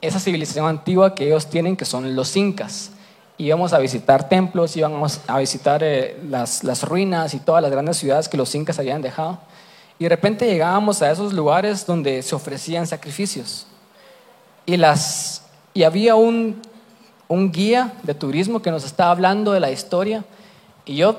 esa 0.00 0.20
civilización 0.20 0.66
antigua 0.66 1.14
que 1.14 1.26
ellos 1.26 1.48
tienen, 1.48 1.76
que 1.76 1.84
son 1.84 2.14
los 2.16 2.34
incas. 2.36 2.92
Íbamos 3.36 3.72
a 3.72 3.78
visitar 3.78 4.28
templos, 4.28 4.76
íbamos 4.76 5.20
a 5.26 5.38
visitar 5.38 5.82
eh, 5.82 6.18
las, 6.30 6.64
las 6.64 6.82
ruinas 6.82 7.34
y 7.34 7.40
todas 7.40 7.62
las 7.62 7.70
grandes 7.70 7.96
ciudades 7.96 8.28
que 8.28 8.36
los 8.36 8.54
incas 8.54 8.78
habían 8.78 9.02
dejado. 9.02 9.38
Y 9.98 10.04
de 10.04 10.10
repente 10.10 10.46
llegábamos 10.46 11.02
a 11.02 11.10
esos 11.10 11.32
lugares 11.32 11.84
donde 11.84 12.22
se 12.22 12.34
ofrecían 12.34 12.86
sacrificios. 12.86 13.66
Y, 14.66 14.76
las, 14.76 15.42
y 15.72 15.82
había 15.82 16.14
un, 16.14 16.60
un 17.28 17.52
guía 17.52 17.94
de 18.02 18.14
turismo 18.14 18.62
que 18.62 18.70
nos 18.70 18.84
estaba 18.84 19.10
hablando 19.10 19.52
de 19.52 19.60
la 19.60 19.70
historia. 19.70 20.24
Y 20.84 20.96
yo 20.96 21.16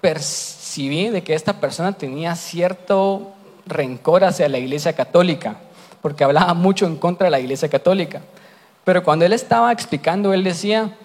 percibí 0.00 1.08
de 1.08 1.22
que 1.22 1.34
esta 1.34 1.60
persona 1.60 1.92
tenía 1.92 2.34
cierto 2.36 3.32
rencor 3.66 4.24
hacia 4.24 4.48
la 4.48 4.58
iglesia 4.58 4.92
católica, 4.94 5.56
porque 6.00 6.24
hablaba 6.24 6.54
mucho 6.54 6.86
en 6.86 6.96
contra 6.96 7.26
de 7.26 7.30
la 7.30 7.40
iglesia 7.40 7.68
católica. 7.68 8.22
Pero 8.84 9.02
cuando 9.02 9.24
él 9.24 9.32
estaba 9.32 9.72
explicando, 9.72 10.32
él 10.32 10.44
decía, 10.44 10.96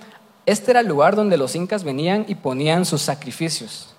este 0.45 0.71
era 0.71 0.81
el 0.81 0.88
lugar 0.88 1.15
donde 1.15 1.38
los 1.38 1.55
incas 1.55 1.83
venían 1.83 2.25
y 2.27 2.36
ponían 2.36 2.86
sus 2.86 3.01
sacrificios. 3.01 3.93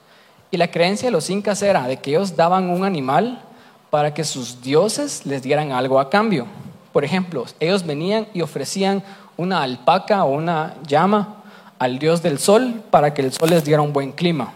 Y 0.51 0.57
la 0.57 0.71
creencia 0.71 1.09
de 1.09 1.13
los 1.13 1.31
incas 1.31 1.63
era 1.63 1.87
de 1.89 1.97
que 1.97 2.11
ellos 2.11 2.37
daban 2.37 2.71
un 2.71 2.85
animal 2.85 3.43
para 3.91 4.15
que 4.15 4.23
sus 4.23 4.63
dioses 4.63 5.27
les 5.27 5.43
dieran 5.43 5.73
algo 5.73 5.99
a 5.99 6.11
cambio. 6.11 6.47
Por 6.93 7.05
ejemplo, 7.05 7.45
ellos 7.59 7.87
venían 7.87 8.27
y 8.35 8.43
ofrecían 8.43 9.03
una 9.37 9.63
alpaca 9.63 10.25
o 10.25 10.33
una 10.33 10.75
llama 10.87 11.37
al 11.79 11.99
dios 11.99 12.23
del 12.23 12.39
sol 12.39 12.83
para 12.91 13.15
que 13.15 13.23
el 13.23 13.33
sol 13.33 13.51
les 13.51 13.65
diera 13.65 13.83
un 13.83 13.93
buen 13.93 14.13
clima. 14.13 14.53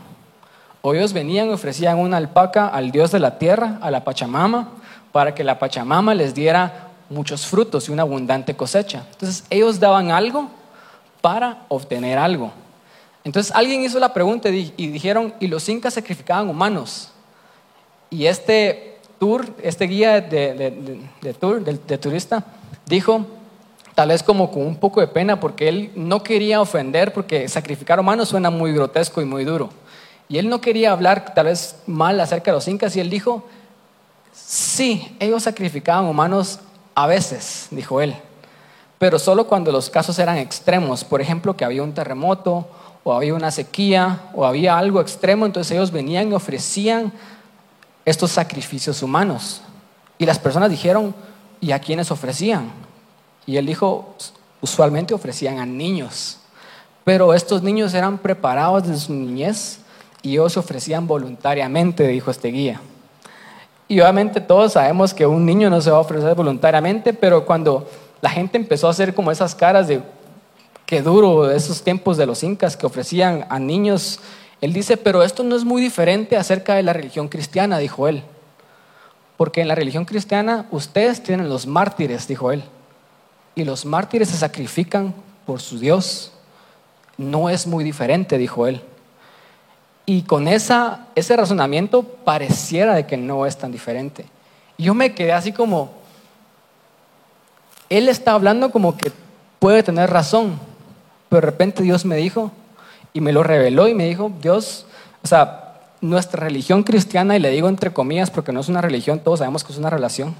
O 0.82 0.94
ellos 0.94 1.12
venían 1.12 1.48
y 1.48 1.52
ofrecían 1.52 1.98
una 1.98 2.18
alpaca 2.18 2.68
al 2.68 2.92
dios 2.92 3.10
de 3.10 3.18
la 3.18 3.38
tierra, 3.38 3.78
a 3.80 3.90
la 3.90 4.04
Pachamama, 4.04 4.68
para 5.10 5.34
que 5.34 5.42
la 5.42 5.58
Pachamama 5.58 6.14
les 6.14 6.34
diera 6.34 6.90
muchos 7.08 7.46
frutos 7.46 7.88
y 7.88 7.92
una 7.92 8.02
abundante 8.02 8.54
cosecha. 8.54 9.04
Entonces 9.12 9.44
ellos 9.50 9.80
daban 9.80 10.10
algo 10.10 10.48
para 11.20 11.64
obtener 11.68 12.18
algo. 12.18 12.52
Entonces 13.24 13.52
alguien 13.56 13.82
hizo 13.82 13.98
la 13.98 14.14
pregunta 14.14 14.48
y 14.50 14.86
dijeron, 14.88 15.34
¿y 15.40 15.48
los 15.48 15.68
incas 15.68 15.94
sacrificaban 15.94 16.48
humanos? 16.48 17.10
Y 18.10 18.26
este 18.26 18.95
tour, 19.18 19.46
este 19.62 19.86
guía 19.86 20.20
de, 20.20 21.36
tour, 21.38 21.64
de, 21.64 21.98
turista, 21.98 22.44
dijo, 22.86 23.26
tal 23.94 24.08
vez 24.08 24.22
como 24.22 24.50
con 24.50 24.62
un 24.62 24.76
poco 24.76 25.00
de 25.00 25.08
pena, 25.08 25.40
porque 25.40 25.68
él 25.68 25.92
no 25.94 26.22
quería 26.22 26.60
ofender, 26.60 27.12
porque 27.12 27.48
sacrificar 27.48 27.98
humanos 28.00 28.28
suena 28.28 28.50
muy 28.50 28.72
grotesco 28.72 29.22
y 29.22 29.24
muy 29.24 29.44
duro. 29.44 29.70
Y 30.28 30.38
él 30.38 30.48
no 30.48 30.60
quería 30.60 30.92
hablar 30.92 31.34
tal 31.34 31.46
vez 31.46 31.76
mal 31.86 32.20
acerca 32.20 32.50
de 32.50 32.56
los 32.56 32.68
incas, 32.68 32.96
y 32.96 33.00
él 33.00 33.10
dijo, 33.10 33.44
sí, 34.32 35.16
ellos 35.20 35.44
sacrificaban 35.44 36.04
humanos 36.04 36.60
a 36.94 37.06
veces, 37.06 37.68
dijo 37.70 38.00
él, 38.00 38.14
pero 38.98 39.18
solo 39.18 39.46
cuando 39.46 39.72
los 39.72 39.90
casos 39.90 40.18
eran 40.18 40.38
extremos, 40.38 41.04
por 41.04 41.20
ejemplo, 41.20 41.56
que 41.56 41.64
había 41.64 41.82
un 41.82 41.92
terremoto 41.92 42.66
o 43.04 43.12
había 43.12 43.34
una 43.34 43.50
sequía 43.50 44.20
o 44.34 44.46
había 44.46 44.78
algo 44.78 45.00
extremo, 45.00 45.44
entonces 45.44 45.72
ellos 45.72 45.90
venían 45.90 46.30
y 46.30 46.34
ofrecían 46.34 47.12
estos 48.06 48.30
sacrificios 48.30 49.02
humanos. 49.02 49.60
Y 50.16 50.24
las 50.24 50.38
personas 50.38 50.70
dijeron, 50.70 51.14
¿y 51.60 51.72
a 51.72 51.78
quiénes 51.78 52.10
ofrecían? 52.10 52.70
Y 53.44 53.58
él 53.58 53.66
dijo, 53.66 54.14
usualmente 54.62 55.12
ofrecían 55.12 55.58
a 55.58 55.66
niños, 55.66 56.38
pero 57.04 57.34
estos 57.34 57.62
niños 57.62 57.92
eran 57.92 58.16
preparados 58.16 58.84
desde 58.84 59.00
su 59.00 59.12
niñez 59.12 59.80
y 60.22 60.32
ellos 60.32 60.54
se 60.54 60.58
ofrecían 60.58 61.06
voluntariamente, 61.06 62.08
dijo 62.08 62.30
este 62.30 62.48
guía. 62.48 62.80
Y 63.88 64.00
obviamente 64.00 64.40
todos 64.40 64.72
sabemos 64.72 65.12
que 65.12 65.26
un 65.26 65.44
niño 65.44 65.68
no 65.68 65.82
se 65.82 65.90
va 65.90 65.98
a 65.98 66.00
ofrecer 66.00 66.34
voluntariamente, 66.34 67.12
pero 67.12 67.44
cuando 67.44 67.86
la 68.22 68.30
gente 68.30 68.56
empezó 68.56 68.88
a 68.88 68.90
hacer 68.92 69.14
como 69.14 69.30
esas 69.30 69.54
caras 69.54 69.86
de, 69.86 70.02
Qué 70.86 71.02
duro 71.02 71.50
esos 71.50 71.82
tiempos 71.82 72.16
de 72.16 72.26
los 72.26 72.44
incas 72.44 72.76
que 72.76 72.86
ofrecían 72.86 73.44
a 73.48 73.58
niños. 73.58 74.20
Él 74.60 74.72
dice, 74.72 74.96
pero 74.96 75.22
esto 75.22 75.42
no 75.42 75.54
es 75.56 75.64
muy 75.64 75.82
diferente 75.82 76.36
acerca 76.36 76.74
de 76.74 76.82
la 76.82 76.92
religión 76.92 77.28
cristiana, 77.28 77.78
dijo 77.78 78.08
él. 78.08 78.22
Porque 79.36 79.60
en 79.60 79.68
la 79.68 79.74
religión 79.74 80.06
cristiana 80.06 80.66
ustedes 80.70 81.22
tienen 81.22 81.48
los 81.48 81.66
mártires, 81.66 82.26
dijo 82.26 82.52
él. 82.52 82.64
Y 83.54 83.64
los 83.64 83.84
mártires 83.84 84.28
se 84.28 84.36
sacrifican 84.36 85.14
por 85.44 85.60
su 85.60 85.78
Dios. 85.78 86.32
No 87.18 87.50
es 87.50 87.66
muy 87.66 87.84
diferente, 87.84 88.38
dijo 88.38 88.66
él. 88.66 88.80
Y 90.06 90.22
con 90.22 90.48
esa, 90.48 91.06
ese 91.14 91.36
razonamiento 91.36 92.02
pareciera 92.02 92.94
de 92.94 93.06
que 93.06 93.16
no 93.16 93.44
es 93.44 93.58
tan 93.58 93.72
diferente. 93.72 94.24
Y 94.78 94.84
yo 94.84 94.94
me 94.94 95.14
quedé 95.14 95.32
así 95.32 95.52
como, 95.52 95.90
él 97.88 98.08
está 98.08 98.32
hablando 98.32 98.70
como 98.70 98.96
que 98.96 99.12
puede 99.58 99.82
tener 99.82 100.10
razón, 100.10 100.58
pero 101.28 101.40
de 101.40 101.46
repente 101.46 101.82
Dios 101.82 102.04
me 102.04 102.16
dijo 102.16 102.52
y 103.16 103.22
me 103.22 103.32
lo 103.32 103.42
reveló 103.42 103.88
y 103.88 103.94
me 103.94 104.06
dijo, 104.06 104.30
Dios, 104.42 104.84
o 105.24 105.26
sea, 105.26 105.80
nuestra 106.02 106.38
religión 106.38 106.82
cristiana, 106.82 107.34
y 107.34 107.40
le 107.40 107.48
digo 107.48 107.66
entre 107.66 107.90
comillas 107.90 108.30
porque 108.30 108.52
no 108.52 108.60
es 108.60 108.68
una 108.68 108.82
religión, 108.82 109.20
todos 109.20 109.38
sabemos 109.38 109.64
que 109.64 109.72
es 109.72 109.78
una 109.78 109.88
relación, 109.88 110.34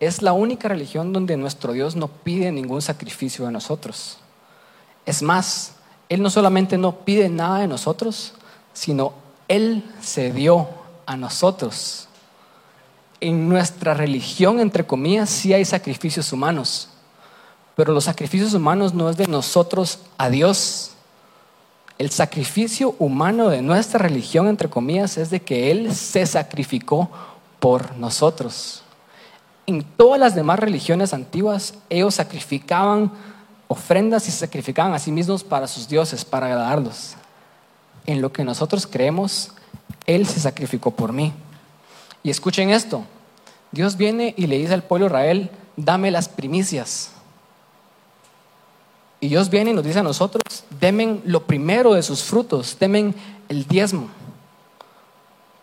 es 0.00 0.22
la 0.22 0.32
única 0.32 0.66
religión 0.66 1.12
donde 1.12 1.36
nuestro 1.36 1.74
Dios 1.74 1.94
no 1.94 2.08
pide 2.08 2.50
ningún 2.52 2.80
sacrificio 2.80 3.44
de 3.44 3.52
nosotros. 3.52 4.16
Es 5.04 5.20
más, 5.20 5.74
Él 6.08 6.22
no 6.22 6.30
solamente 6.30 6.78
no 6.78 7.00
pide 7.00 7.28
nada 7.28 7.58
de 7.58 7.68
nosotros, 7.68 8.32
sino 8.72 9.12
Él 9.46 9.84
se 10.00 10.32
dio 10.32 10.70
a 11.04 11.18
nosotros. 11.18 12.08
En 13.20 13.46
nuestra 13.46 13.92
religión, 13.92 14.58
entre 14.58 14.86
comillas, 14.86 15.28
sí 15.28 15.52
hay 15.52 15.66
sacrificios 15.66 16.32
humanos, 16.32 16.88
pero 17.76 17.92
los 17.92 18.04
sacrificios 18.04 18.54
humanos 18.54 18.94
no 18.94 19.10
es 19.10 19.18
de 19.18 19.26
nosotros 19.26 19.98
a 20.16 20.30
Dios. 20.30 20.93
El 21.98 22.10
sacrificio 22.10 22.96
humano 22.98 23.48
de 23.48 23.62
nuestra 23.62 23.98
religión, 23.98 24.48
entre 24.48 24.68
comillas, 24.68 25.16
es 25.16 25.30
de 25.30 25.40
que 25.40 25.70
Él 25.70 25.94
se 25.94 26.26
sacrificó 26.26 27.10
por 27.60 27.96
nosotros. 27.96 28.82
En 29.66 29.82
todas 29.82 30.20
las 30.20 30.34
demás 30.34 30.58
religiones 30.58 31.14
antiguas, 31.14 31.74
ellos 31.88 32.16
sacrificaban 32.16 33.12
ofrendas 33.68 34.28
y 34.28 34.30
se 34.30 34.38
sacrificaban 34.38 34.92
a 34.92 34.98
sí 34.98 35.12
mismos 35.12 35.44
para 35.44 35.66
sus 35.66 35.88
dioses, 35.88 36.24
para 36.24 36.46
agradarlos 36.46 37.16
en 38.06 38.20
lo 38.20 38.32
que 38.32 38.44
nosotros 38.44 38.86
creemos, 38.86 39.52
Él 40.06 40.26
se 40.26 40.40
sacrificó 40.40 40.90
por 40.90 41.12
mí. 41.12 41.32
Y 42.22 42.30
escuchen 42.30 42.70
esto, 42.70 43.04
Dios 43.72 43.96
viene 43.96 44.34
y 44.36 44.46
le 44.46 44.58
dice 44.58 44.74
al 44.74 44.82
pueblo 44.82 45.06
Israel, 45.06 45.50
dame 45.76 46.10
las 46.10 46.28
primicias. 46.28 47.10
Y 49.24 49.28
Dios 49.28 49.48
viene 49.48 49.70
y 49.70 49.72
nos 49.72 49.84
dice 49.84 50.00
a 50.00 50.02
nosotros, 50.02 50.64
demen 50.78 51.22
lo 51.24 51.46
primero 51.46 51.94
de 51.94 52.02
sus 52.02 52.22
frutos, 52.22 52.76
demen 52.78 53.14
el 53.48 53.66
diezmo. 53.66 54.10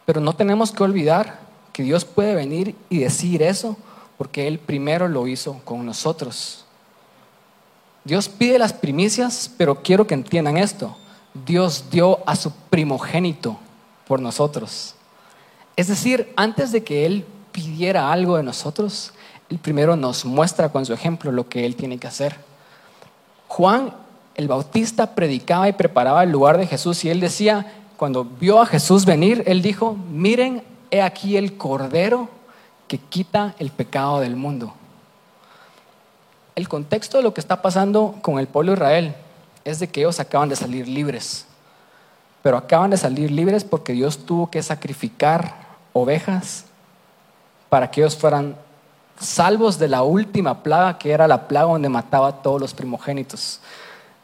Pero 0.04 0.20
no 0.20 0.34
tenemos 0.34 0.72
que 0.72 0.82
olvidar 0.82 1.42
que 1.72 1.84
Dios 1.84 2.04
puede 2.04 2.34
venir 2.34 2.76
y 2.90 2.98
decir 2.98 3.44
eso 3.44 3.78
porque 4.18 4.48
Él 4.48 4.58
primero 4.58 5.08
lo 5.08 5.28
hizo 5.28 5.62
con 5.64 5.86
nosotros. 5.86 6.66
Dios 8.04 8.30
pide 8.30 8.58
las 8.58 8.74
primicias, 8.74 9.52
pero 9.60 9.84
quiero 9.84 10.08
que 10.08 10.16
entiendan 10.16 10.58
esto. 10.58 10.98
Dios 11.46 11.86
dio 11.92 12.28
a 12.28 12.36
su 12.36 12.52
primogénito 12.72 13.60
por 14.08 14.20
nosotros. 14.20 14.96
Es 15.76 15.88
decir, 15.88 16.34
antes 16.36 16.72
de 16.72 16.84
que 16.84 17.06
Él 17.06 17.28
pidiera 17.52 18.12
algo 18.12 18.38
de 18.38 18.44
nosotros, 18.44 19.14
Él 19.52 19.60
primero 19.60 19.96
nos 19.96 20.26
muestra 20.26 20.70
con 20.70 20.84
su 20.84 20.94
ejemplo 20.94 21.32
lo 21.32 21.48
que 21.48 21.64
Él 21.68 21.76
tiene 21.76 22.00
que 22.00 22.08
hacer. 22.08 22.50
Juan 23.62 23.94
el 24.34 24.48
Bautista 24.48 25.14
predicaba 25.14 25.70
y 25.70 25.74
preparaba 25.74 26.24
el 26.24 26.32
lugar 26.32 26.58
de 26.58 26.66
Jesús 26.66 27.06
y 27.06 27.12
él 27.12 27.20
decía, 27.20 27.72
cuando 27.96 28.26
vio 28.26 28.60
a 28.60 28.66
Jesús 28.66 29.06
venir, 29.06 29.44
él 29.46 29.62
dijo, 29.62 29.96
miren, 30.10 30.64
he 30.90 31.00
aquí 31.04 31.38
el 31.38 31.58
Cordero 31.58 32.28
que 32.88 32.98
quita 32.98 33.54
el 33.60 33.70
pecado 33.70 34.20
del 34.20 34.36
mundo. 34.36 34.74
El 36.56 36.68
contexto 36.68 37.18
de 37.18 37.24
lo 37.24 37.36
que 37.36 37.40
está 37.40 37.62
pasando 37.62 38.16
con 38.24 38.40
el 38.40 38.48
pueblo 38.48 38.72
de 38.72 38.78
Israel 38.78 39.16
es 39.64 39.78
de 39.78 39.88
que 39.90 40.00
ellos 40.00 40.20
acaban 40.20 40.50
de 40.50 40.56
salir 40.56 40.88
libres. 40.88 41.46
Pero 42.42 42.58
acaban 42.58 42.90
de 42.90 42.98
salir 42.98 43.30
libres 43.30 43.64
porque 43.64 43.94
Dios 43.94 44.26
tuvo 44.26 44.50
que 44.50 44.64
sacrificar 44.64 45.54
ovejas 45.94 46.66
para 47.70 47.92
que 47.92 48.02
ellos 48.02 48.18
fueran 48.18 48.56
salvos 49.22 49.78
de 49.78 49.88
la 49.88 50.04
última 50.04 50.64
plaga, 50.64 50.98
que 50.98 51.12
era 51.12 51.28
la 51.28 51.48
plaga 51.48 51.72
donde 51.72 51.90
mataba 51.90 52.28
a 52.28 52.42
todos 52.42 52.60
los 52.60 52.74
primogénitos. 52.74 53.60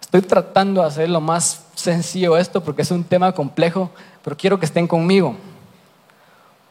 Estoy 0.01 0.21
tratando 0.21 0.81
de 0.81 0.87
hacer 0.87 1.09
lo 1.09 1.21
más 1.21 1.65
sencillo 1.75 2.37
esto 2.37 2.63
porque 2.63 2.81
es 2.81 2.91
un 2.91 3.03
tema 3.03 3.31
complejo, 3.31 3.89
pero 4.23 4.37
quiero 4.37 4.59
que 4.59 4.65
estén 4.65 4.87
conmigo. 4.87 5.35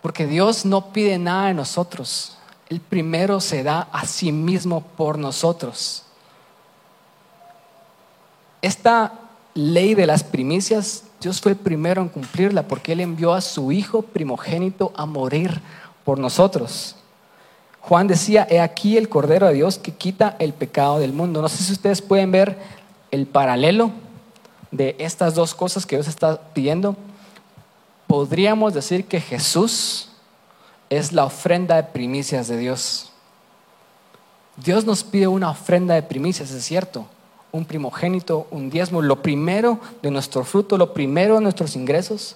Porque 0.02 0.26
Dios 0.26 0.64
no 0.64 0.92
pide 0.92 1.18
nada 1.18 1.48
de 1.48 1.54
nosotros. 1.54 2.36
Él 2.68 2.80
primero 2.80 3.40
se 3.40 3.62
da 3.62 3.88
a 3.92 4.06
sí 4.06 4.32
mismo 4.32 4.82
por 4.96 5.18
nosotros. 5.18 6.02
Esta 8.62 9.12
ley 9.54 9.94
de 9.94 10.06
las 10.06 10.24
primicias, 10.24 11.04
Dios 11.20 11.40
fue 11.40 11.52
el 11.52 11.58
primero 11.58 12.02
en 12.02 12.08
cumplirla 12.08 12.62
porque 12.64 12.92
Él 12.92 13.00
envió 13.00 13.32
a 13.32 13.40
su 13.40 13.70
Hijo 13.70 14.02
primogénito 14.02 14.92
a 14.96 15.06
morir 15.06 15.60
por 16.04 16.18
nosotros. 16.18 16.96
Juan 17.88 18.09
decía, 18.09 18.49
he 18.51 18.59
aquí 18.59 18.96
el 18.96 19.09
Cordero 19.09 19.46
de 19.46 19.55
Dios 19.55 19.79
que 19.79 19.92
quita 19.92 20.35
el 20.40 20.53
pecado 20.53 20.99
del 20.99 21.12
mundo. 21.12 21.40
No 21.40 21.49
sé 21.49 21.62
si 21.62 21.70
ustedes 21.70 22.03
pueden 22.03 22.33
ver 22.33 22.59
el 23.12 23.27
paralelo 23.27 23.92
de 24.72 24.96
estas 24.99 25.37
dos 25.37 25.55
cosas 25.55 25.87
que 25.87 25.94
Dios 25.94 26.09
está 26.09 26.53
pidiendo. 26.53 26.96
Podríamos 28.09 28.75
decir 28.75 29.05
que 29.05 29.20
Jesús 29.20 30.09
es 30.90 31.12
la 31.12 31.27
ofrenda 31.27 31.77
de 31.77 31.85
primicias 31.85 32.49
de 32.49 32.57
Dios. 32.57 33.12
Dios 34.57 34.85
nos 34.85 35.05
pide 35.05 35.29
una 35.29 35.51
ofrenda 35.51 35.94
de 35.94 36.03
primicias, 36.03 36.51
es 36.51 36.64
cierto, 36.64 37.07
un 37.53 37.66
primogénito, 37.66 38.49
un 38.51 38.68
diezmo, 38.68 39.01
lo 39.01 39.22
primero 39.22 39.79
de 40.03 40.11
nuestro 40.11 40.42
fruto, 40.42 40.77
lo 40.77 40.92
primero 40.92 41.37
de 41.37 41.42
nuestros 41.42 41.77
ingresos, 41.77 42.35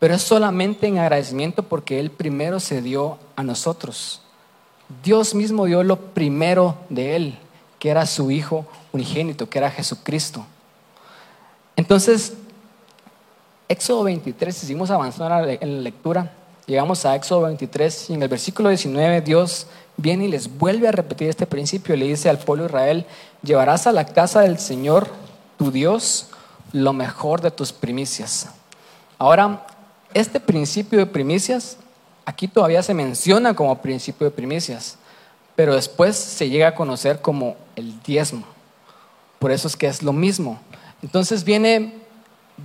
pero 0.00 0.14
es 0.14 0.22
solamente 0.22 0.88
en 0.88 0.98
agradecimiento 0.98 1.62
porque 1.62 2.00
Él 2.00 2.10
primero 2.10 2.58
se 2.58 2.82
dio 2.82 3.18
a 3.36 3.44
nosotros. 3.44 4.22
Dios 5.02 5.34
mismo 5.34 5.66
dio 5.66 5.82
lo 5.82 5.96
primero 5.96 6.76
de 6.88 7.16
Él, 7.16 7.38
que 7.78 7.90
era 7.90 8.06
su 8.06 8.30
Hijo 8.30 8.66
unigénito, 8.92 9.48
que 9.48 9.58
era 9.58 9.70
Jesucristo. 9.70 10.44
Entonces, 11.76 12.34
Éxodo 13.68 14.04
23, 14.04 14.54
si 14.54 14.66
seguimos 14.66 14.90
avanzando 14.90 15.48
en 15.48 15.76
la 15.76 15.82
lectura, 15.82 16.32
llegamos 16.66 17.04
a 17.04 17.16
Éxodo 17.16 17.42
23 17.42 18.10
y 18.10 18.14
en 18.14 18.22
el 18.22 18.28
versículo 18.28 18.68
19 18.68 19.20
Dios 19.22 19.66
viene 19.96 20.26
y 20.26 20.28
les 20.28 20.56
vuelve 20.56 20.88
a 20.88 20.92
repetir 20.92 21.28
este 21.28 21.46
principio 21.46 21.94
y 21.94 21.98
le 21.98 22.06
dice 22.06 22.28
al 22.28 22.38
pueblo 22.38 22.64
de 22.64 22.68
Israel, 22.68 23.06
llevarás 23.42 23.86
a 23.86 23.92
la 23.92 24.06
casa 24.06 24.40
del 24.40 24.58
Señor, 24.58 25.08
tu 25.58 25.70
Dios, 25.70 26.28
lo 26.72 26.92
mejor 26.92 27.40
de 27.40 27.50
tus 27.50 27.72
primicias. 27.72 28.48
Ahora, 29.18 29.66
este 30.14 30.40
principio 30.40 30.98
de 30.98 31.06
primicias, 31.06 31.78
aquí 32.26 32.48
todavía 32.48 32.82
se 32.82 32.92
menciona 32.92 33.54
como 33.54 33.80
principio 33.80 34.26
de 34.26 34.30
primicias, 34.32 34.98
pero 35.54 35.74
después 35.74 36.16
se 36.16 36.50
llega 36.50 36.68
a 36.68 36.74
conocer 36.74 37.22
como 37.22 37.56
el 37.76 38.02
diezmo. 38.02 38.44
Por 39.38 39.52
eso 39.52 39.68
es 39.68 39.76
que 39.76 39.86
es 39.86 40.02
lo 40.02 40.12
mismo. 40.12 40.60
Entonces 41.02 41.44
viene 41.44 41.94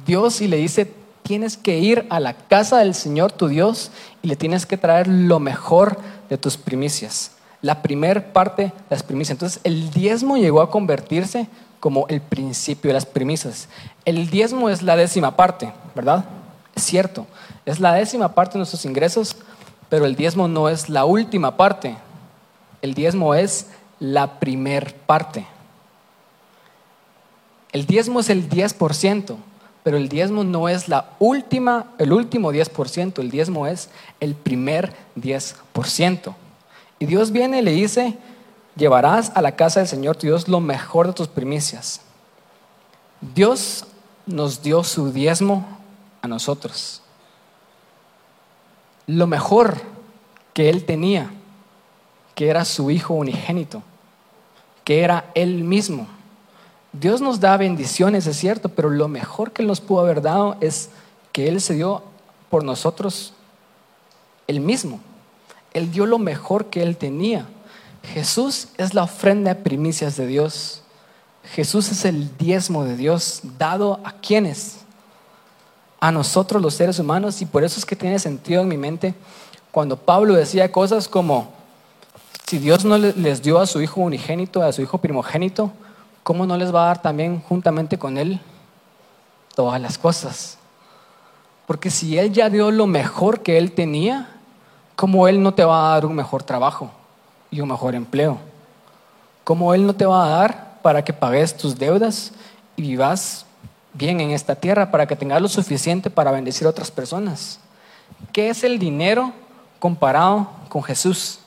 Dios 0.06 0.42
y 0.42 0.48
le 0.48 0.58
dice, 0.58 0.92
tienes 1.24 1.56
que 1.56 1.80
ir 1.80 2.06
a 2.10 2.20
la 2.20 2.34
casa 2.34 2.80
del 2.80 2.96
Señor 2.96 3.32
tu 3.32 3.48
Dios 3.48 3.92
y 4.22 4.28
le 4.28 4.36
tienes 4.36 4.66
que 4.66 4.78
traer 4.78 5.08
lo 5.08 5.40
mejor 5.40 6.00
de 6.30 6.38
tus 6.38 6.58
primicias. 6.58 7.32
La 7.62 7.82
primer 7.84 8.34
parte 8.34 8.74
las 8.90 9.04
primicias. 9.04 9.36
Entonces 9.36 9.62
el 9.64 9.92
diezmo 9.92 10.38
llegó 10.38 10.62
a 10.62 10.72
convertirse 10.72 11.48
como 11.80 12.08
el 12.08 12.22
principio 12.22 12.90
de 12.90 12.94
las 12.94 13.06
primicias. 13.06 13.70
El 14.06 14.30
diezmo 14.30 14.70
es 14.70 14.82
la 14.82 14.96
décima 14.96 15.36
parte, 15.36 15.72
¿verdad? 15.94 16.26
Es 16.76 16.84
cierto, 16.84 17.28
es 17.66 17.80
la 17.80 17.94
décima 17.94 18.34
parte 18.34 18.54
de 18.54 18.60
nuestros 18.60 18.86
ingresos, 18.86 19.36
pero 19.92 20.06
el 20.06 20.16
diezmo 20.16 20.48
no 20.48 20.70
es 20.70 20.88
la 20.88 21.04
última 21.04 21.58
parte. 21.58 21.98
El 22.82 22.94
diezmo 22.94 23.36
es 23.36 23.68
la 24.00 24.40
primer 24.40 24.96
parte. 24.96 25.46
El 27.74 27.86
diezmo 27.86 28.22
es 28.22 28.30
el 28.30 28.50
10%. 28.50 29.36
Pero 29.84 29.98
el 29.98 30.08
diezmo 30.08 30.46
no 30.46 30.70
es 30.70 30.88
la 30.88 31.10
última, 31.20 31.88
el 31.98 32.14
último 32.14 32.54
10%, 32.54 33.20
el 33.20 33.30
diezmo 33.32 33.68
es 33.68 33.90
el 34.22 34.34
primer 34.34 34.94
10%. 35.18 36.36
Y 37.00 37.06
Dios 37.06 37.34
viene 37.34 37.60
y 37.60 37.62
le 37.62 37.72
dice, 37.72 38.18
llevarás 38.78 39.34
a 39.36 39.42
la 39.42 39.58
casa 39.58 39.82
del 39.82 39.90
Señor 39.90 40.16
tu 40.16 40.26
Dios 40.26 40.48
lo 40.48 40.62
mejor 40.62 41.08
de 41.08 41.14
tus 41.14 41.28
primicias. 41.28 42.00
Dios 43.20 43.84
nos 44.26 44.62
dio 44.62 44.86
su 44.86 45.12
diezmo 45.12 45.66
a 46.22 46.30
nosotros. 46.30 47.02
Lo 49.08 49.28
mejor 49.28 49.78
que 50.54 50.70
Él 50.70 50.86
tenía, 50.86 51.32
que 52.36 52.50
era 52.50 52.66
su 52.66 52.92
Hijo 52.92 53.14
unigénito, 53.14 53.84
que 54.84 55.02
era 55.02 55.32
Él 55.36 55.64
mismo 55.64 56.08
Dios 56.94 57.22
nos 57.22 57.40
da 57.40 57.56
bendiciones, 57.56 58.28
es 58.28 58.36
cierto, 58.38 58.70
pero 58.70 58.90
lo 58.90 59.08
mejor 59.08 59.52
que 59.52 59.64
nos 59.64 59.80
pudo 59.80 60.02
haber 60.02 60.22
dado 60.22 60.58
es 60.60 60.90
que 61.32 61.48
Él 61.48 61.62
se 61.62 61.76
dio 61.76 62.04
por 62.50 62.64
nosotros 62.64 63.34
Él 64.48 64.60
mismo. 64.60 65.00
Él 65.74 65.90
dio 65.92 66.06
lo 66.06 66.20
mejor 66.20 66.66
que 66.66 66.84
Él 66.84 66.98
tenía. 66.98 67.48
Jesús 68.14 68.70
es 68.78 68.94
la 68.94 69.04
ofrenda 69.04 69.54
de 69.54 69.62
primicias 69.62 70.18
de 70.18 70.28
Dios. 70.28 70.84
Jesús 71.44 71.90
es 71.92 72.04
el 72.04 72.38
diezmo 72.38 72.84
de 72.84 72.98
Dios 72.98 73.40
dado 73.58 74.02
a 74.04 74.12
quienes? 74.12 74.81
A 76.02 76.12
nosotros 76.12 76.62
los 76.62 76.74
seres 76.74 77.00
humanos 77.00 77.42
y 77.42 77.46
por 77.46 77.64
eso 77.64 77.80
es 77.80 77.86
que 77.86 77.96
tiene 77.96 78.20
sentido 78.20 78.64
en 78.64 78.68
mi 78.68 78.76
mente 78.76 79.14
cuando 79.72 79.96
Pablo 79.96 80.34
decía 80.34 80.72
cosas 80.72 81.08
como, 81.08 81.54
si 82.48 82.58
Dios 82.58 82.84
no 82.84 82.98
les 82.98 83.42
dio 83.42 83.60
a 83.60 83.68
su 83.68 83.82
hijo 83.82 84.02
unigénito, 84.02 84.62
a 84.64 84.74
su 84.74 84.82
hijo 84.82 84.98
primogénito, 84.98 85.72
¿cómo 86.24 86.46
no 86.46 86.58
les 86.58 86.74
va 86.74 86.84
a 86.84 86.88
dar 86.88 87.02
también 87.02 87.42
juntamente 87.48 87.98
con 87.98 88.18
él 88.18 88.42
todas 89.56 89.80
las 89.80 89.98
cosas? 89.98 90.58
Porque 91.68 91.90
si 91.90 92.18
Él 92.18 92.34
ya 92.34 92.50
dio 92.50 92.70
lo 92.72 92.88
mejor 92.88 93.42
que 93.44 93.58
Él 93.58 93.72
tenía, 93.72 94.36
¿cómo 94.98 95.28
Él 95.30 95.42
no 95.42 95.54
te 95.54 95.64
va 95.64 95.86
a 95.86 95.94
dar 95.94 96.06
un 96.06 96.16
mejor 96.16 96.44
trabajo 96.44 96.92
y 97.50 97.62
un 97.62 97.70
mejor 97.70 97.96
empleo? 97.96 98.40
¿Cómo 99.46 99.74
Él 99.74 99.86
no 99.86 99.96
te 99.96 100.06
va 100.06 100.26
a 100.26 100.30
dar 100.30 100.80
para 100.82 101.04
que 101.06 101.14
pagues 101.14 101.56
tus 101.56 101.78
deudas 101.78 102.34
y 102.76 102.82
vivas 102.82 103.46
bien 103.94 104.20
en 104.22 104.32
esta 104.32 104.56
tierra, 104.56 104.92
para 104.92 105.08
que 105.08 105.16
tengas 105.16 105.42
lo 105.42 105.48
suficiente 105.48 106.10
para 106.10 106.32
bendecir 106.32 106.68
a 106.68 106.70
otras 106.70 106.92
personas? 106.92 107.60
¿Qué 108.32 108.50
es 108.50 108.64
el 108.64 108.80
dinero 108.80 109.34
comparado 109.80 110.50
con 110.70 110.84
Jesús? 110.84 111.40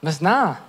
No 0.00 0.10
es 0.10 0.22
nada. 0.22 0.60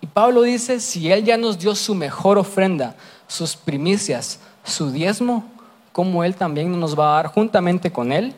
Y 0.00 0.06
Pablo 0.06 0.42
dice, 0.42 0.80
si 0.80 1.10
Él 1.10 1.24
ya 1.24 1.36
nos 1.36 1.58
dio 1.58 1.74
su 1.74 1.94
mejor 1.94 2.38
ofrenda, 2.38 2.94
sus 3.26 3.56
primicias, 3.56 4.38
su 4.64 4.90
diezmo, 4.90 5.44
¿cómo 5.92 6.24
Él 6.24 6.34
también 6.34 6.78
nos 6.78 6.98
va 6.98 7.12
a 7.12 7.22
dar 7.22 7.26
juntamente 7.28 7.90
con 7.90 8.12
Él 8.12 8.34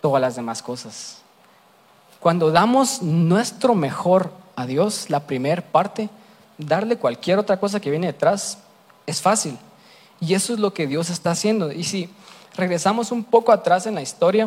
todas 0.00 0.20
las 0.20 0.34
demás 0.34 0.62
cosas? 0.62 1.18
Cuando 2.20 2.50
damos 2.50 3.02
nuestro 3.02 3.74
mejor 3.74 4.32
a 4.56 4.66
Dios, 4.66 5.10
la 5.10 5.20
primera 5.20 5.62
parte, 5.62 6.08
darle 6.58 6.96
cualquier 6.96 7.38
otra 7.38 7.58
cosa 7.60 7.80
que 7.80 7.90
viene 7.90 8.06
detrás 8.08 8.58
es 9.06 9.20
fácil. 9.20 9.58
Y 10.20 10.34
eso 10.34 10.52
es 10.52 10.58
lo 10.58 10.72
que 10.72 10.86
Dios 10.86 11.10
está 11.10 11.32
haciendo. 11.32 11.72
Y 11.72 11.84
si 11.84 12.08
regresamos 12.56 13.12
un 13.12 13.24
poco 13.24 13.52
atrás 13.52 13.86
en 13.86 13.94
la 13.94 14.02
historia, 14.02 14.46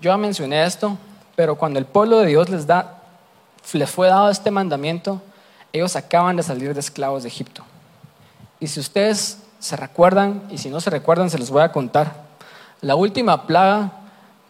yo 0.00 0.10
ya 0.10 0.16
mencioné 0.16 0.64
esto, 0.64 0.96
pero 1.36 1.56
cuando 1.56 1.78
el 1.78 1.86
pueblo 1.86 2.18
de 2.18 2.26
Dios 2.26 2.48
les 2.48 2.66
da 2.66 2.96
les 3.72 3.90
fue 3.90 4.08
dado 4.08 4.30
este 4.30 4.50
mandamiento, 4.50 5.20
ellos 5.72 5.94
acaban 5.94 6.36
de 6.36 6.42
salir 6.42 6.74
de 6.74 6.80
esclavos 6.80 7.22
de 7.22 7.28
Egipto. 7.28 7.62
Y 8.58 8.66
si 8.66 8.80
ustedes 8.80 9.38
se 9.58 9.76
recuerdan, 9.76 10.42
y 10.50 10.58
si 10.58 10.70
no 10.70 10.80
se 10.80 10.90
recuerdan, 10.90 11.30
se 11.30 11.38
los 11.38 11.50
voy 11.50 11.62
a 11.62 11.72
contar. 11.72 12.24
La 12.80 12.96
última 12.96 13.46
plaga 13.46 13.92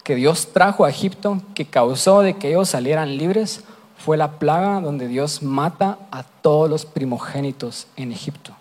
que 0.04 0.14
Dios 0.14 0.52
trajo 0.52 0.84
a 0.84 0.90
Egipto, 0.90 1.42
que 1.54 1.66
causó 1.66 2.20
de 2.20 2.36
que 2.36 2.48
ellos 2.48 2.68
salieran 2.68 3.16
libres, 3.16 3.62
fue 4.04 4.16
la 4.16 4.38
plaga 4.38 4.80
donde 4.80 5.08
Dios 5.08 5.42
mata 5.42 5.98
a 6.10 6.22
todos 6.22 6.70
los 6.70 6.86
primogénitos 6.86 7.86
en 7.96 8.12
Egipto. 8.12 8.52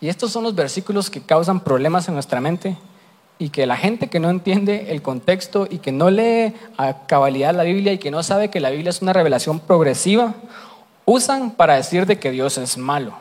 Y 0.00 0.08
estos 0.08 0.30
son 0.30 0.44
los 0.44 0.54
versículos 0.54 1.10
que 1.10 1.20
causan 1.20 1.60
problemas 1.60 2.06
en 2.06 2.14
nuestra 2.14 2.40
mente 2.40 2.76
y 3.38 3.48
que 3.48 3.66
la 3.66 3.76
gente 3.76 4.08
que 4.08 4.20
no 4.20 4.30
entiende 4.30 4.92
el 4.92 5.02
contexto 5.02 5.66
y 5.68 5.78
que 5.78 5.90
no 5.90 6.10
lee 6.10 6.54
a 6.76 7.06
cabalidad 7.06 7.54
la 7.54 7.64
Biblia 7.64 7.92
y 7.92 7.98
que 7.98 8.12
no 8.12 8.22
sabe 8.22 8.50
que 8.50 8.60
la 8.60 8.70
Biblia 8.70 8.90
es 8.90 9.02
una 9.02 9.12
revelación 9.12 9.58
progresiva, 9.58 10.34
usan 11.04 11.50
para 11.50 11.74
decir 11.74 12.06
de 12.06 12.18
que 12.20 12.30
Dios 12.30 12.56
es 12.58 12.78
malo. 12.78 13.14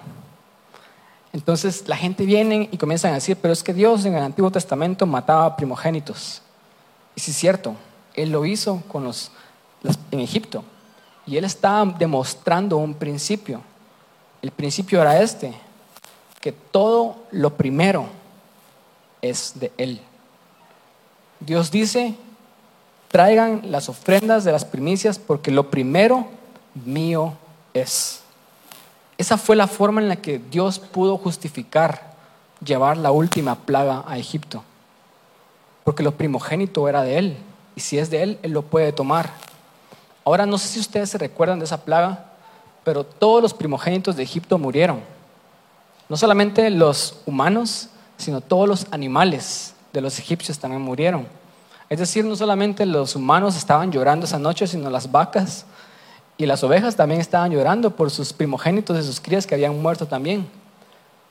Entonces 1.31 1.87
la 1.87 1.97
gente 1.97 2.25
viene 2.25 2.69
y 2.71 2.77
comienzan 2.77 3.11
a 3.11 3.15
decir, 3.15 3.35
pero 3.41 3.51
es 3.51 3.63
que 3.63 3.73
Dios 3.73 4.05
en 4.05 4.13
el 4.13 4.21
Antiguo 4.21 4.51
Testamento 4.51 5.07
mataba 5.07 5.55
primogénitos. 5.55 6.43
Y 7.15 7.21
sí 7.21 7.31
es 7.31 7.37
cierto, 7.37 7.75
Él 8.13 8.31
lo 8.31 8.45
hizo 8.45 8.83
con 8.87 9.03
los, 9.03 9.31
en 10.11 10.19
Egipto. 10.19 10.63
Y 11.25 11.37
Él 11.37 11.45
estaba 11.45 11.85
demostrando 11.85 12.77
un 12.77 12.93
principio. 12.93 13.61
El 14.41 14.51
principio 14.51 15.01
era 15.01 15.21
este, 15.21 15.53
que 16.41 16.51
todo 16.51 17.15
lo 17.31 17.55
primero 17.55 18.07
es 19.21 19.53
de 19.55 19.71
Él. 19.77 20.01
Dios 21.39 21.71
dice, 21.71 22.15
traigan 23.09 23.61
las 23.71 23.89
ofrendas 23.89 24.43
de 24.43 24.51
las 24.51 24.65
primicias 24.65 25.19
porque 25.19 25.51
lo 25.51 25.69
primero 25.69 26.27
mío 26.85 27.33
es. 27.73 28.21
Esa 29.17 29.37
fue 29.37 29.55
la 29.55 29.67
forma 29.67 30.01
en 30.01 30.09
la 30.09 30.15
que 30.15 30.39
Dios 30.39 30.79
pudo 30.79 31.17
justificar 31.17 32.13
llevar 32.63 32.97
la 32.97 33.11
última 33.11 33.55
plaga 33.55 34.03
a 34.07 34.17
Egipto. 34.17 34.63
Porque 35.83 36.03
lo 36.03 36.13
primogénito 36.13 36.87
era 36.87 37.03
de 37.03 37.17
Él. 37.17 37.37
Y 37.75 37.81
si 37.81 37.97
es 37.97 38.09
de 38.09 38.23
Él, 38.23 38.39
Él 38.41 38.51
lo 38.51 38.63
puede 38.63 38.91
tomar. 38.91 39.31
Ahora 40.25 40.45
no 40.45 40.57
sé 40.57 40.67
si 40.67 40.79
ustedes 40.79 41.09
se 41.09 41.17
recuerdan 41.17 41.59
de 41.59 41.65
esa 41.65 41.83
plaga, 41.83 42.25
pero 42.83 43.03
todos 43.03 43.41
los 43.41 43.53
primogénitos 43.53 44.15
de 44.15 44.23
Egipto 44.23 44.57
murieron. 44.57 45.01
No 46.09 46.17
solamente 46.17 46.69
los 46.69 47.21
humanos, 47.25 47.89
sino 48.17 48.41
todos 48.41 48.67
los 48.67 48.87
animales 48.91 49.73
de 49.91 50.01
los 50.01 50.19
egipcios 50.19 50.59
también 50.59 50.81
murieron. 50.81 51.27
Es 51.89 51.99
decir, 51.99 52.25
no 52.25 52.35
solamente 52.35 52.85
los 52.85 53.15
humanos 53.15 53.55
estaban 53.55 53.91
llorando 53.91 54.25
esa 54.25 54.39
noche, 54.39 54.67
sino 54.67 54.89
las 54.89 55.11
vacas 55.11 55.65
y 56.37 56.45
las 56.45 56.63
ovejas 56.63 56.95
también 56.95 57.21
estaban 57.21 57.51
llorando 57.51 57.95
por 57.95 58.09
sus 58.09 58.33
primogénitos 58.33 58.97
y 58.97 59.03
sus 59.03 59.19
crías 59.19 59.45
que 59.45 59.55
habían 59.55 59.79
muerto 59.81 60.07
también. 60.07 60.47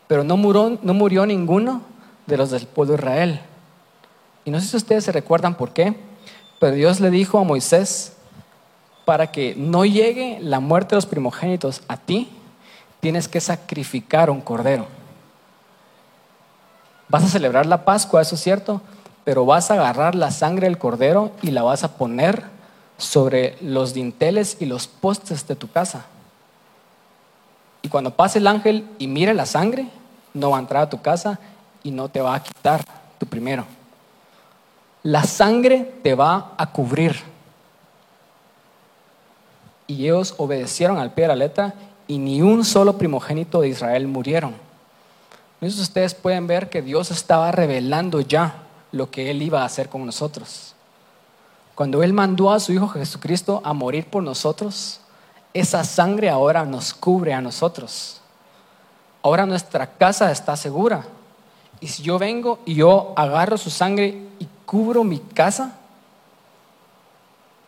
Pero 0.07 0.23
no 0.23 0.37
murió, 0.37 0.79
no 0.83 0.95
murió 0.95 1.27
ninguno 1.27 1.83
de 2.27 2.37
los 2.37 2.51
del 2.51 2.67
pueblo 2.67 2.93
de 2.93 2.99
Israel. 2.99 3.41
Y 4.45 4.51
no 4.51 4.61
sé 4.61 4.69
si 4.69 4.77
ustedes 4.77 5.05
se 5.05 5.13
recuerdan 5.13 5.57
por 5.57 5.73
qué, 5.73 5.97
pero 6.61 6.75
Dios 6.75 7.01
le 7.01 7.11
dijo 7.11 7.39
a 7.39 7.45
Moisés, 7.45 8.13
para 9.13 9.31
que 9.31 9.55
no 9.55 9.85
llegue 9.85 10.39
la 10.41 10.59
muerte 10.59 10.95
de 10.95 10.97
los 10.97 11.05
primogénitos 11.05 11.83
a 11.87 11.99
ti, 11.99 12.31
tienes 13.01 13.29
que 13.29 13.43
sacrificar 13.43 14.31
un 14.31 14.41
cordero. 14.41 14.87
Vas 17.11 17.23
a 17.25 17.29
celebrar 17.29 17.67
la 17.67 17.85
Pascua, 17.85 18.23
eso 18.23 18.37
es 18.37 18.41
cierto, 18.41 18.81
pero 19.23 19.45
vas 19.45 19.71
a 19.71 19.75
agarrar 19.75 20.15
la 20.15 20.31
sangre 20.31 20.67
del 20.67 20.79
cordero 20.79 21.33
y 21.43 21.51
la 21.51 21.63
vas 21.63 21.85
a 21.85 21.99
poner 21.99 22.45
sobre 22.97 23.59
los 23.61 23.93
dinteles 23.93 24.57
y 24.61 24.65
los 24.65 24.87
postes 24.87 25.47
de 25.47 25.57
tu 25.57 25.71
casa. 25.71 26.07
Y 27.83 27.91
cuando 27.91 28.17
pase 28.17 28.39
el 28.39 28.47
ángel 28.47 28.89
y 28.99 29.09
mire 29.09 29.35
la 29.35 29.45
sangre, 29.45 29.89
no 30.33 30.53
va 30.53 30.57
a 30.57 30.61
entrar 30.61 30.85
a 30.85 30.89
tu 30.89 31.03
casa 31.03 31.39
y 31.83 31.91
no 31.91 32.09
te 32.09 32.23
va 32.23 32.35
a 32.35 32.43
quitar 32.43 32.83
tu 33.19 33.27
primero. 33.27 33.67
La 35.03 35.25
sangre 35.25 35.97
te 36.03 36.15
va 36.15 36.55
a 36.57 36.73
cubrir. 36.73 37.31
Y 39.93 40.07
ellos 40.07 40.35
obedecieron 40.39 40.97
al 40.97 41.13
pie 41.13 41.25
de 41.25 41.29
la 41.29 41.37
letra 41.37 41.75
y 42.09 42.17
ni 42.17 42.41
un 42.41 42.65
solo 42.65 42.97
primogénito 42.97 43.61
de 43.61 43.69
Israel 43.69 44.09
murieron. 44.09 44.55
Entonces 45.61 45.81
ustedes 45.81 46.15
pueden 46.15 46.47
ver 46.47 46.71
que 46.71 46.81
Dios 46.81 47.11
estaba 47.11 47.53
revelando 47.53 48.23
ya 48.23 48.55
lo 48.91 49.11
que 49.11 49.31
Él 49.31 49.43
iba 49.43 49.61
a 49.61 49.67
hacer 49.67 49.91
con 49.91 50.07
nosotros. 50.07 50.75
Cuando 51.75 52.03
Él 52.03 52.15
mandó 52.15 52.51
a 52.51 52.59
su 52.59 52.73
Hijo 52.73 52.89
Jesucristo 52.89 53.61
a 53.65 53.75
morir 53.75 54.07
por 54.07 54.23
nosotros, 54.23 55.01
esa 55.53 55.85
sangre 55.85 56.31
ahora 56.31 56.65
nos 56.65 56.95
cubre 56.95 57.35
a 57.35 57.43
nosotros. 57.43 58.23
Ahora 59.23 59.45
nuestra 59.45 59.87
casa 59.87 60.33
está 60.33 60.57
segura. 60.57 61.05
Y 61.81 61.89
si 61.89 62.03
yo 62.03 62.19
vengo 62.19 62.61
y 62.65 62.77
yo 62.77 63.13
agarro 63.15 63.59
su 63.59 63.69
sangre 63.69 64.23
y 64.39 64.49
cubro 64.65 65.05
mi 65.05 65.19
casa, 65.19 65.77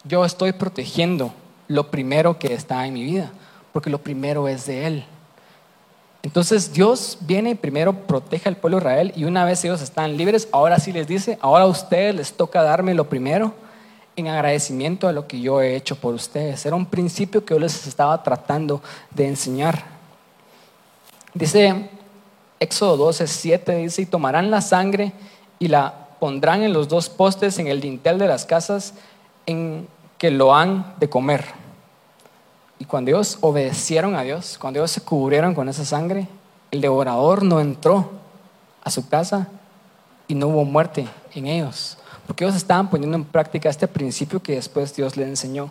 yo 0.04 0.24
estoy 0.24 0.52
protegiendo 0.52 1.34
lo 1.68 1.90
primero 1.90 2.38
que 2.38 2.55
está 2.55 2.87
en 2.87 2.94
mi 2.94 3.05
vida, 3.05 3.31
porque 3.72 3.90
lo 3.90 3.98
primero 3.98 4.48
es 4.48 4.66
de 4.66 4.87
Él. 4.87 5.05
Entonces 6.22 6.72
Dios 6.72 7.18
viene 7.20 7.50
y 7.50 7.55
primero 7.55 7.92
protege 7.92 8.48
al 8.48 8.57
pueblo 8.57 8.79
de 8.79 8.83
Israel 8.83 9.12
y 9.14 9.24
una 9.24 9.44
vez 9.44 9.62
ellos 9.64 9.83
están 9.83 10.16
libres, 10.16 10.48
ahora 10.53 10.79
sí 10.79 10.90
les 10.90 11.07
dice, 11.07 11.38
ahora 11.42 11.64
a 11.64 11.68
ustedes 11.68 12.14
les 12.14 12.33
toca 12.33 12.62
darme 12.62 12.94
lo 12.94 13.09
primero 13.09 13.53
en 14.16 14.29
agradecimiento 14.29 15.07
a 15.07 15.12
lo 15.12 15.27
que 15.27 15.40
yo 15.40 15.61
he 15.61 15.77
hecho 15.77 15.96
por 15.96 16.14
ustedes. 16.14 16.64
Era 16.64 16.77
un 16.77 16.87
principio 16.87 17.44
que 17.44 17.53
yo 17.53 17.61
les 17.61 17.87
estaba 17.87 18.22
tratando 18.22 18.83
de 19.11 19.27
enseñar. 19.29 19.85
Dice 21.35 21.90
Éxodo 22.59 22.96
12, 22.96 23.27
7, 23.27 23.77
dice, 23.77 24.03
y 24.03 24.07
tomarán 24.07 24.50
la 24.50 24.62
sangre 24.62 25.12
y 25.59 25.68
la 25.68 26.09
pondrán 26.20 26.62
en 26.62 26.72
los 26.72 26.88
dos 26.88 27.11
postes 27.11 27.59
en 27.59 27.66
el 27.66 27.83
dintel 27.83 28.18
de 28.18 28.29
las 28.29 28.46
casas 28.46 28.94
en 29.44 29.87
que 30.24 30.30
lo 30.30 30.54
han 30.54 30.94
de 30.98 31.10
comer. 31.10 31.44
Y 32.78 32.87
cuando 32.87 33.10
ellos 33.10 33.37
obedecieron 33.42 34.14
a 34.14 34.22
Dios, 34.22 34.56
cuando 34.58 34.80
ellos 34.80 34.90
se 34.90 35.02
cubrieron 35.02 35.54
con 35.54 35.68
esa 35.68 35.84
sangre, 35.84 36.26
el 36.70 36.80
devorador 36.80 37.42
no 37.42 37.60
entró 37.60 38.10
a 38.82 38.90
su 38.90 39.06
casa 39.06 39.48
y 40.26 40.34
no 40.34 40.48
hubo 40.48 40.64
muerte 40.64 41.06
en 41.34 41.46
ellos. 41.46 41.98
Porque 42.26 42.42
ellos 42.42 42.56
estaban 42.56 42.88
poniendo 42.88 43.18
en 43.18 43.24
práctica 43.26 43.68
este 43.68 43.87
principio 43.87 44.42
que 44.42 44.54
después 44.54 44.96
Dios 44.96 45.14
les 45.18 45.28
enseñó. 45.28 45.70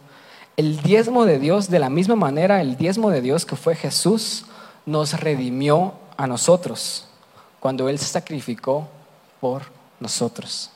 El 0.55 0.83
diezmo 0.83 1.25
de 1.25 1.39
Dios, 1.39 1.71
de 1.71 1.79
la 1.79 1.89
misma 1.89 2.15
manera, 2.15 2.61
el 2.61 2.77
diezmo 2.77 3.09
de 3.09 3.21
Dios 3.21 3.47
que 3.47 3.55
fue 3.55 3.73
Jesús, 3.73 4.45
nos 4.85 5.19
redimió 5.19 5.95
a 6.15 6.27
nosotros 6.27 7.07
cuando 7.59 7.89
Él 7.89 7.97
se 7.97 8.05
sacrificó 8.05 8.87
por 9.41 9.63
nosotros. 9.99 10.69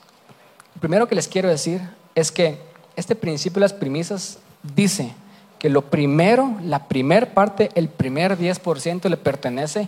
Lo 0.73 0.81
primero 0.81 1.07
que 1.07 1.13
les 1.13 1.27
quiero 1.27 1.47
decir 1.47 1.87
es 2.15 2.31
que 2.31 2.59
este 2.97 3.15
principio 3.15 3.61
de 3.61 3.65
las 3.65 3.73
premisas 3.73 4.39
dice 4.75 5.13
que 5.57 5.69
lo 5.69 5.83
primero, 5.83 6.57
la 6.63 6.87
primer 6.89 7.33
parte, 7.33 7.69
el 7.75 7.87
primer 7.87 8.37
10% 8.37 9.09
le 9.09 9.17
pertenece 9.17 9.87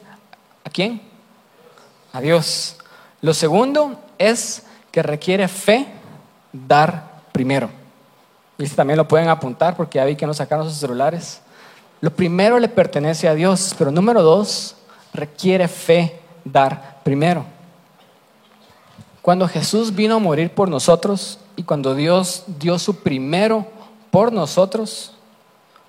a 0.63 0.69
quién? 0.69 1.09
a 2.13 2.21
Dios. 2.21 2.77
Lo 3.21 3.33
segundo 3.33 3.99
es 4.17 4.63
que 4.91 5.03
requiere 5.03 5.47
fe 5.47 5.85
dar 6.51 7.21
primero. 7.31 7.69
Y 8.57 8.67
también 8.69 8.97
lo 8.97 9.07
pueden 9.07 9.29
apuntar 9.29 9.75
porque 9.75 9.97
ya 9.97 10.05
vi 10.05 10.15
que 10.15 10.27
no 10.27 10.33
sacaron 10.33 10.67
sus 10.67 10.77
celulares. 10.77 11.41
Lo 12.01 12.11
primero 12.11 12.59
le 12.59 12.69
pertenece 12.69 13.27
a 13.27 13.33
Dios, 13.33 13.75
pero 13.77 13.91
número 13.91 14.21
dos, 14.21 14.75
requiere 15.13 15.67
fe 15.67 16.19
dar 16.43 16.99
primero. 17.03 17.45
Cuando 19.21 19.47
Jesús 19.47 19.93
vino 19.93 20.15
a 20.15 20.19
morir 20.19 20.51
por 20.51 20.69
nosotros 20.69 21.38
y 21.59 21.63
cuando 21.63 21.93
Dios 21.93 22.45
dio 22.57 22.79
su 22.79 23.03
primero 23.03 23.67
por 24.11 24.31
nosotros, 24.31 25.11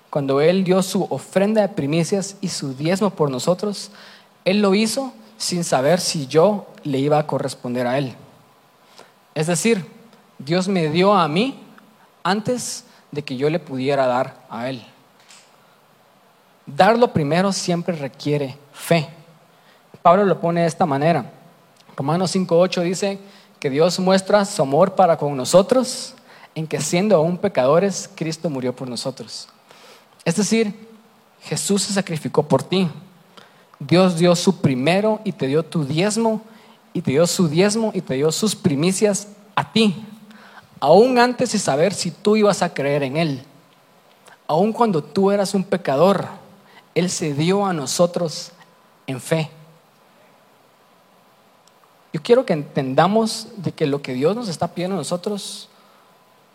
cuando 0.09 0.41
Él 0.41 0.65
dio 0.65 0.83
su 0.83 1.07
ofrenda 1.09 1.61
de 1.61 1.69
primicias 1.69 2.35
y 2.41 2.49
su 2.49 2.75
diezmo 2.75 3.11
por 3.11 3.31
nosotros, 3.31 3.89
Él 4.43 4.61
lo 4.61 4.75
hizo 4.75 5.13
sin 5.37 5.63
saber 5.63 6.01
si 6.01 6.27
yo 6.27 6.67
le 6.83 6.99
iba 6.99 7.17
a 7.17 7.25
corresponder 7.25 7.87
a 7.87 7.97
Él. 7.97 8.13
Es 9.33 9.47
decir, 9.47 9.85
Dios 10.39 10.67
me 10.67 10.89
dio 10.89 11.13
a 11.13 11.29
mí 11.29 11.57
antes 12.21 12.83
de 13.09 13.23
que 13.23 13.37
yo 13.37 13.49
le 13.49 13.59
pudiera 13.59 14.07
dar 14.07 14.45
a 14.49 14.67
Él. 14.67 14.85
Darlo 16.65 17.13
primero 17.13 17.53
siempre 17.53 17.95
requiere 17.95 18.57
fe. 18.73 19.07
Pablo 20.01 20.25
lo 20.25 20.37
pone 20.37 20.63
de 20.63 20.67
esta 20.67 20.85
manera. 20.85 21.31
Romanos 21.95 22.35
5.8 22.35 22.81
dice 22.81 23.19
que 23.61 23.69
Dios 23.69 23.99
muestra 23.99 24.43
su 24.43 24.63
amor 24.63 24.95
para 24.95 25.17
con 25.17 25.37
nosotros 25.37 26.15
en 26.55 26.65
que 26.65 26.81
siendo 26.81 27.15
aún 27.15 27.37
pecadores, 27.37 28.09
Cristo 28.15 28.49
murió 28.49 28.75
por 28.75 28.89
nosotros. 28.89 29.47
Es 30.25 30.35
decir, 30.35 30.89
Jesús 31.43 31.83
se 31.83 31.93
sacrificó 31.93 32.41
por 32.41 32.63
ti. 32.63 32.89
Dios 33.79 34.17
dio 34.17 34.35
su 34.35 34.61
primero 34.61 35.21
y 35.23 35.31
te 35.31 35.45
dio 35.45 35.63
tu 35.63 35.85
diezmo, 35.85 36.41
y 36.91 37.03
te 37.03 37.11
dio 37.11 37.27
su 37.27 37.47
diezmo 37.47 37.91
y 37.93 38.01
te 38.01 38.15
dio 38.15 38.31
sus 38.31 38.55
primicias 38.55 39.27
a 39.55 39.71
ti, 39.71 39.95
aún 40.79 41.19
antes 41.19 41.51
de 41.51 41.59
saber 41.59 41.93
si 41.93 42.09
tú 42.09 42.35
ibas 42.35 42.63
a 42.63 42.73
creer 42.73 43.03
en 43.03 43.15
Él. 43.15 43.43
Aún 44.47 44.73
cuando 44.73 45.03
tú 45.03 45.29
eras 45.29 45.53
un 45.53 45.63
pecador, 45.63 46.25
Él 46.95 47.11
se 47.11 47.35
dio 47.35 47.63
a 47.63 47.73
nosotros 47.73 48.51
en 49.05 49.21
fe. 49.21 49.51
Yo 52.13 52.21
quiero 52.21 52.45
que 52.45 52.53
entendamos 52.53 53.47
de 53.57 53.71
que 53.71 53.87
lo 53.87 54.01
que 54.01 54.13
Dios 54.13 54.35
nos 54.35 54.49
está 54.49 54.69
pidiendo 54.69 54.95
a 54.95 54.99
nosotros, 54.99 55.69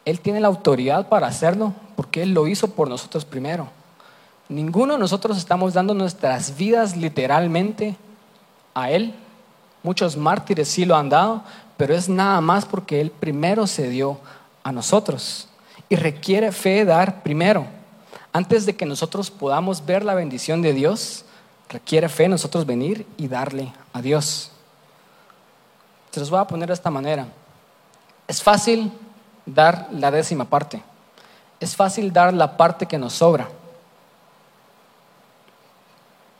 Él 0.04 0.20
tiene 0.20 0.40
la 0.40 0.48
autoridad 0.48 1.08
para 1.08 1.26
hacerlo 1.26 1.72
porque 1.96 2.22
Él 2.22 2.34
lo 2.34 2.46
hizo 2.46 2.68
por 2.68 2.88
nosotros 2.88 3.24
primero. 3.24 3.68
Ninguno 4.48 4.92
de 4.92 4.98
nosotros 4.98 5.38
estamos 5.38 5.74
dando 5.74 5.94
nuestras 5.94 6.56
vidas 6.56 6.96
literalmente 6.96 7.96
a 8.74 8.90
Él. 8.90 9.14
Muchos 9.82 10.16
mártires 10.16 10.68
sí 10.68 10.84
lo 10.84 10.94
han 10.94 11.08
dado, 11.08 11.42
pero 11.76 11.94
es 11.94 12.08
nada 12.08 12.40
más 12.40 12.64
porque 12.66 13.00
Él 13.00 13.10
primero 13.10 13.66
se 13.66 13.88
dio 13.88 14.18
a 14.62 14.72
nosotros. 14.72 15.48
Y 15.88 15.96
requiere 15.96 16.52
fe 16.52 16.84
dar 16.84 17.22
primero. 17.22 17.66
Antes 18.32 18.66
de 18.66 18.76
que 18.76 18.84
nosotros 18.84 19.30
podamos 19.30 19.86
ver 19.86 20.04
la 20.04 20.14
bendición 20.14 20.60
de 20.60 20.74
Dios, 20.74 21.24
requiere 21.70 22.08
fe 22.08 22.28
nosotros 22.28 22.66
venir 22.66 23.06
y 23.16 23.28
darle 23.28 23.72
a 23.92 24.02
Dios. 24.02 24.50
Se 26.16 26.20
los 26.20 26.30
voy 26.30 26.40
a 26.40 26.46
poner 26.46 26.68
de 26.68 26.72
esta 26.72 26.90
manera. 26.90 27.26
Es 28.26 28.42
fácil 28.42 28.90
dar 29.44 29.88
la 29.92 30.10
décima 30.10 30.46
parte. 30.46 30.82
Es 31.60 31.76
fácil 31.76 32.10
dar 32.10 32.32
la 32.32 32.56
parte 32.56 32.86
que 32.86 32.96
nos 32.96 33.12
sobra. 33.12 33.50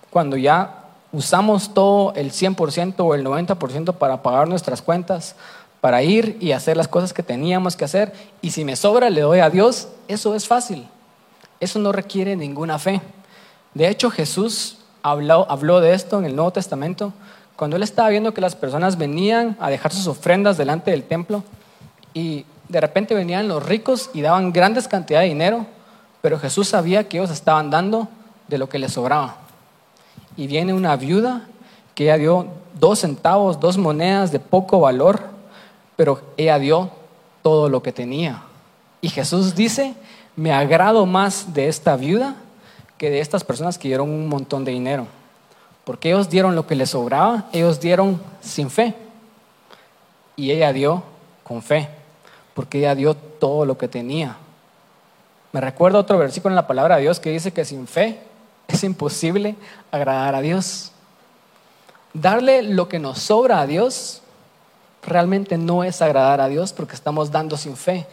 Cuando 0.09 0.39
ya 0.39 0.83
usamos 1.13 1.75
todo 1.75 2.15
el 2.15 2.33
100% 2.33 2.95
o 3.01 3.15
el 3.15 3.23
90% 3.23 3.93
para 3.93 4.23
pagar 4.23 4.49
nuestras 4.49 4.81
cuentas, 4.81 5.37
para 5.83 6.03
ir 6.03 6.39
y 6.41 6.53
hacer 6.53 6.79
las 6.79 6.89
cosas 6.89 7.13
que 7.13 7.23
teníamos 7.23 7.77
que 7.77 7.85
hacer, 7.85 8.15
y 8.41 8.53
si 8.53 8.65
me 8.65 8.77
sobra 8.77 9.11
le 9.11 9.21
doy 9.21 9.41
a 9.41 9.51
Dios, 9.51 9.89
eso 10.09 10.35
es 10.35 10.49
fácil. 10.49 10.89
Eso 11.61 11.79
no 11.81 11.93
requiere 11.93 12.35
ninguna 12.35 12.79
fe. 12.79 13.03
De 13.75 13.91
hecho, 13.91 14.09
Jesús 14.11 14.79
habló, 15.03 15.47
habló 15.51 15.81
de 15.81 15.93
esto 15.93 16.19
en 16.19 16.25
el 16.25 16.35
Nuevo 16.35 16.53
Testamento 16.53 17.13
cuando 17.57 17.77
él 17.77 17.83
estaba 17.83 18.11
viendo 18.11 18.35
que 18.35 18.41
las 18.41 18.55
personas 18.55 18.99
venían 18.99 19.57
a 19.59 19.71
dejar 19.71 19.93
sus 19.93 20.07
ofrendas 20.07 20.59
delante 20.59 20.91
del 20.91 21.03
templo 21.03 21.43
y 22.13 22.45
de 22.69 22.81
repente 22.81 23.15
venían 23.15 23.49
los 23.49 23.65
ricos 23.65 24.11
y 24.13 24.21
daban 24.21 24.53
grandes 24.53 24.89
cantidades 24.89 25.27
de 25.27 25.35
dinero, 25.35 25.67
pero 26.21 26.39
Jesús 26.39 26.69
sabía 26.69 27.09
que 27.09 27.19
ellos 27.19 27.31
estaban 27.31 27.71
dando 27.71 28.09
de 28.49 28.59
lo 28.59 28.69
que 28.69 28.79
les 28.79 28.93
sobraba. 28.93 29.37
Y 30.37 30.47
viene 30.47 30.75
una 30.75 30.97
viuda 30.97 31.49
que 31.95 32.05
ella 32.05 32.19
dio 32.19 32.47
dos 32.79 33.01
centavos, 33.01 33.59
dos 33.59 33.79
monedas 33.79 34.33
de 34.33 34.39
poco 34.39 34.81
valor, 34.81 35.21
pero 35.97 36.21
ella 36.37 36.59
dio 36.59 36.91
todo 37.43 37.69
lo 37.69 37.83
que 37.83 37.93
tenía. 37.93 38.43
Y 39.01 39.09
Jesús 39.09 39.55
dice, 39.55 39.95
me 40.35 40.53
agrado 40.53 41.07
más 41.07 41.55
de 41.55 41.69
esta 41.69 41.97
viuda 41.97 42.37
que 42.99 43.11
de 43.11 43.21
estas 43.21 43.45
personas 43.45 43.79
que 43.79 43.89
dieron 43.89 44.11
un 44.11 44.29
montón 44.29 44.65
de 44.65 44.73
dinero. 44.73 45.07
Porque 45.87 46.09
ellos 46.09 46.29
dieron 46.29 46.57
lo 46.57 46.67
que 46.67 46.75
les 46.75 46.91
sobraba, 46.91 47.45
ellos 47.53 47.79
dieron 47.79 48.21
sin 48.41 48.71
fe. 48.71 48.93
Y 50.35 50.51
ella 50.51 50.73
dio 50.73 51.05
con 51.45 51.63
fe, 51.63 51.89
porque 52.55 52.79
ella 52.79 52.97
dio 52.97 53.15
todo 53.15 53.65
lo 53.65 53.79
que 53.79 53.87
tenía. 53.87 54.37
Me 55.53 55.61
recuerda 55.61 56.01
otro 56.01 56.19
versículo 56.19 56.51
en 56.51 56.57
la 56.57 56.67
palabra 56.67 56.97
de 56.97 57.03
Dios 57.03 57.21
que 57.21 57.31
dice 57.31 57.53
que 57.53 57.65
sin 57.65 57.87
fe 57.87 58.19
es 58.67 58.83
imposible 58.83 59.55
agradar 59.93 60.35
a 60.35 60.41
Dios. 60.41 60.91
Darle 62.13 62.65
lo 62.65 62.89
que 62.89 62.99
nos 62.99 63.21
sobra 63.21 63.61
a 63.61 63.67
Dios 63.69 64.23
realmente 65.05 65.57
no 65.57 65.85
es 65.85 66.03
agradar 66.03 66.41
a 66.41 66.49
Dios 66.49 66.73
porque 66.73 66.97
estamos 66.97 67.31
dando 67.31 67.57
sin 67.57 67.77
fe. 67.77 68.09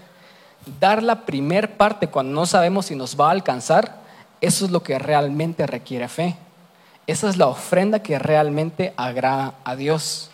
Dar 0.80 1.02
la 1.02 1.26
primer 1.26 1.76
parte 1.76 2.08
cuando 2.08 2.40
no 2.40 2.46
sabemos 2.46 2.86
si 2.86 2.96
nos 2.96 3.20
va 3.20 3.30
a 3.30 3.32
alcanzar, 3.32 3.96
eso 4.42 4.64
es 4.64 4.70
lo 4.70 4.84
que 4.84 5.00
realmente 5.00 5.66
requiere 5.66 6.08
fe. 6.08 6.38
Esa 7.06 7.30
es 7.30 7.38
la 7.38 7.48
ofrenda 7.48 8.00
que 8.00 8.18
realmente 8.18 8.94
agrada 8.96 9.56
a 9.66 9.76
Dios. 9.76 10.30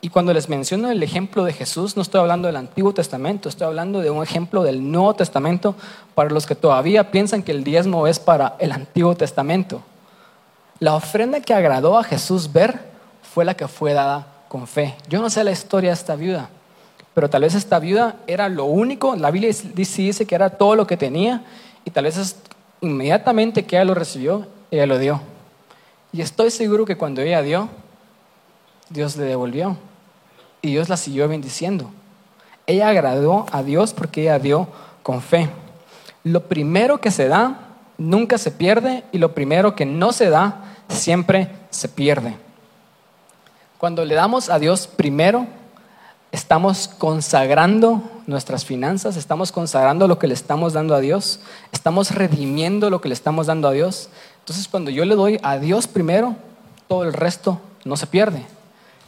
Y 0.00 0.08
cuando 0.08 0.34
les 0.34 0.48
menciono 0.48 0.90
el 0.90 1.00
ejemplo 1.04 1.44
de 1.44 1.52
Jesús, 1.52 1.94
no 1.94 2.02
estoy 2.02 2.20
hablando 2.20 2.48
del 2.48 2.56
Antiguo 2.56 2.92
Testamento, 2.92 3.48
estoy 3.48 3.68
hablando 3.68 4.00
de 4.00 4.10
un 4.10 4.20
ejemplo 4.20 4.64
del 4.64 4.90
Nuevo 4.90 5.14
Testamento 5.14 5.76
para 6.16 6.30
los 6.30 6.44
que 6.44 6.56
todavía 6.56 7.12
piensan 7.12 7.44
que 7.44 7.52
el 7.52 7.62
diezmo 7.62 8.08
es 8.08 8.18
para 8.18 8.56
el 8.58 8.72
Antiguo 8.72 9.14
Testamento. 9.14 9.80
La 10.80 10.96
ofrenda 10.96 11.40
que 11.40 11.54
agradó 11.54 11.96
a 11.96 12.02
Jesús 12.02 12.52
ver 12.52 12.80
fue 13.32 13.44
la 13.44 13.54
que 13.54 13.68
fue 13.68 13.92
dada 13.92 14.26
con 14.48 14.66
fe. 14.66 14.96
Yo 15.08 15.22
no 15.22 15.30
sé 15.30 15.44
la 15.44 15.52
historia 15.52 15.90
de 15.90 15.94
esta 15.94 16.16
viuda, 16.16 16.50
pero 17.14 17.30
tal 17.30 17.42
vez 17.42 17.54
esta 17.54 17.78
viuda 17.78 18.16
era 18.26 18.48
lo 18.48 18.64
único, 18.64 19.14
la 19.14 19.30
Biblia 19.30 19.54
dice 19.72 20.26
que 20.26 20.34
era 20.34 20.50
todo 20.50 20.74
lo 20.74 20.84
que 20.84 20.96
tenía 20.96 21.44
y 21.84 21.92
tal 21.92 22.04
vez 22.04 22.36
inmediatamente 22.80 23.64
que 23.64 23.76
ella 23.76 23.84
lo 23.84 23.94
recibió, 23.94 24.48
ella 24.72 24.86
lo 24.86 24.98
dio. 24.98 25.31
Y 26.12 26.20
estoy 26.20 26.50
seguro 26.50 26.84
que 26.84 26.96
cuando 26.96 27.22
ella 27.22 27.42
dio, 27.42 27.68
Dios 28.90 29.16
le 29.16 29.24
devolvió. 29.24 29.76
Y 30.60 30.72
Dios 30.72 30.88
la 30.88 30.96
siguió 30.96 31.26
bendiciendo. 31.26 31.90
Ella 32.66 32.88
agradó 32.88 33.46
a 33.50 33.62
Dios 33.62 33.94
porque 33.94 34.22
ella 34.22 34.38
dio 34.38 34.68
con 35.02 35.20
fe. 35.20 35.48
Lo 36.22 36.48
primero 36.48 37.00
que 37.00 37.10
se 37.10 37.26
da 37.26 37.68
nunca 37.98 38.38
se 38.38 38.50
pierde 38.50 39.04
y 39.12 39.18
lo 39.18 39.34
primero 39.34 39.74
que 39.74 39.86
no 39.86 40.12
se 40.12 40.28
da 40.30 40.76
siempre 40.88 41.48
se 41.70 41.88
pierde. 41.88 42.36
Cuando 43.78 44.04
le 44.04 44.14
damos 44.14 44.48
a 44.50 44.58
Dios 44.58 44.86
primero, 44.86 45.46
estamos 46.30 46.88
consagrando 46.98 48.00
nuestras 48.26 48.64
finanzas, 48.64 49.16
estamos 49.16 49.50
consagrando 49.50 50.06
lo 50.06 50.18
que 50.18 50.28
le 50.28 50.34
estamos 50.34 50.72
dando 50.72 50.94
a 50.94 51.00
Dios, 51.00 51.40
estamos 51.72 52.12
redimiendo 52.12 52.90
lo 52.90 53.00
que 53.00 53.08
le 53.08 53.14
estamos 53.14 53.48
dando 53.48 53.68
a 53.68 53.72
Dios, 53.72 54.08
entonces 54.42 54.66
cuando 54.66 54.90
yo 54.90 55.04
le 55.04 55.14
doy 55.14 55.38
a 55.44 55.58
Dios 55.58 55.86
primero, 55.86 56.34
todo 56.88 57.04
el 57.04 57.12
resto 57.12 57.60
no 57.84 57.96
se 57.96 58.08
pierde. 58.08 58.44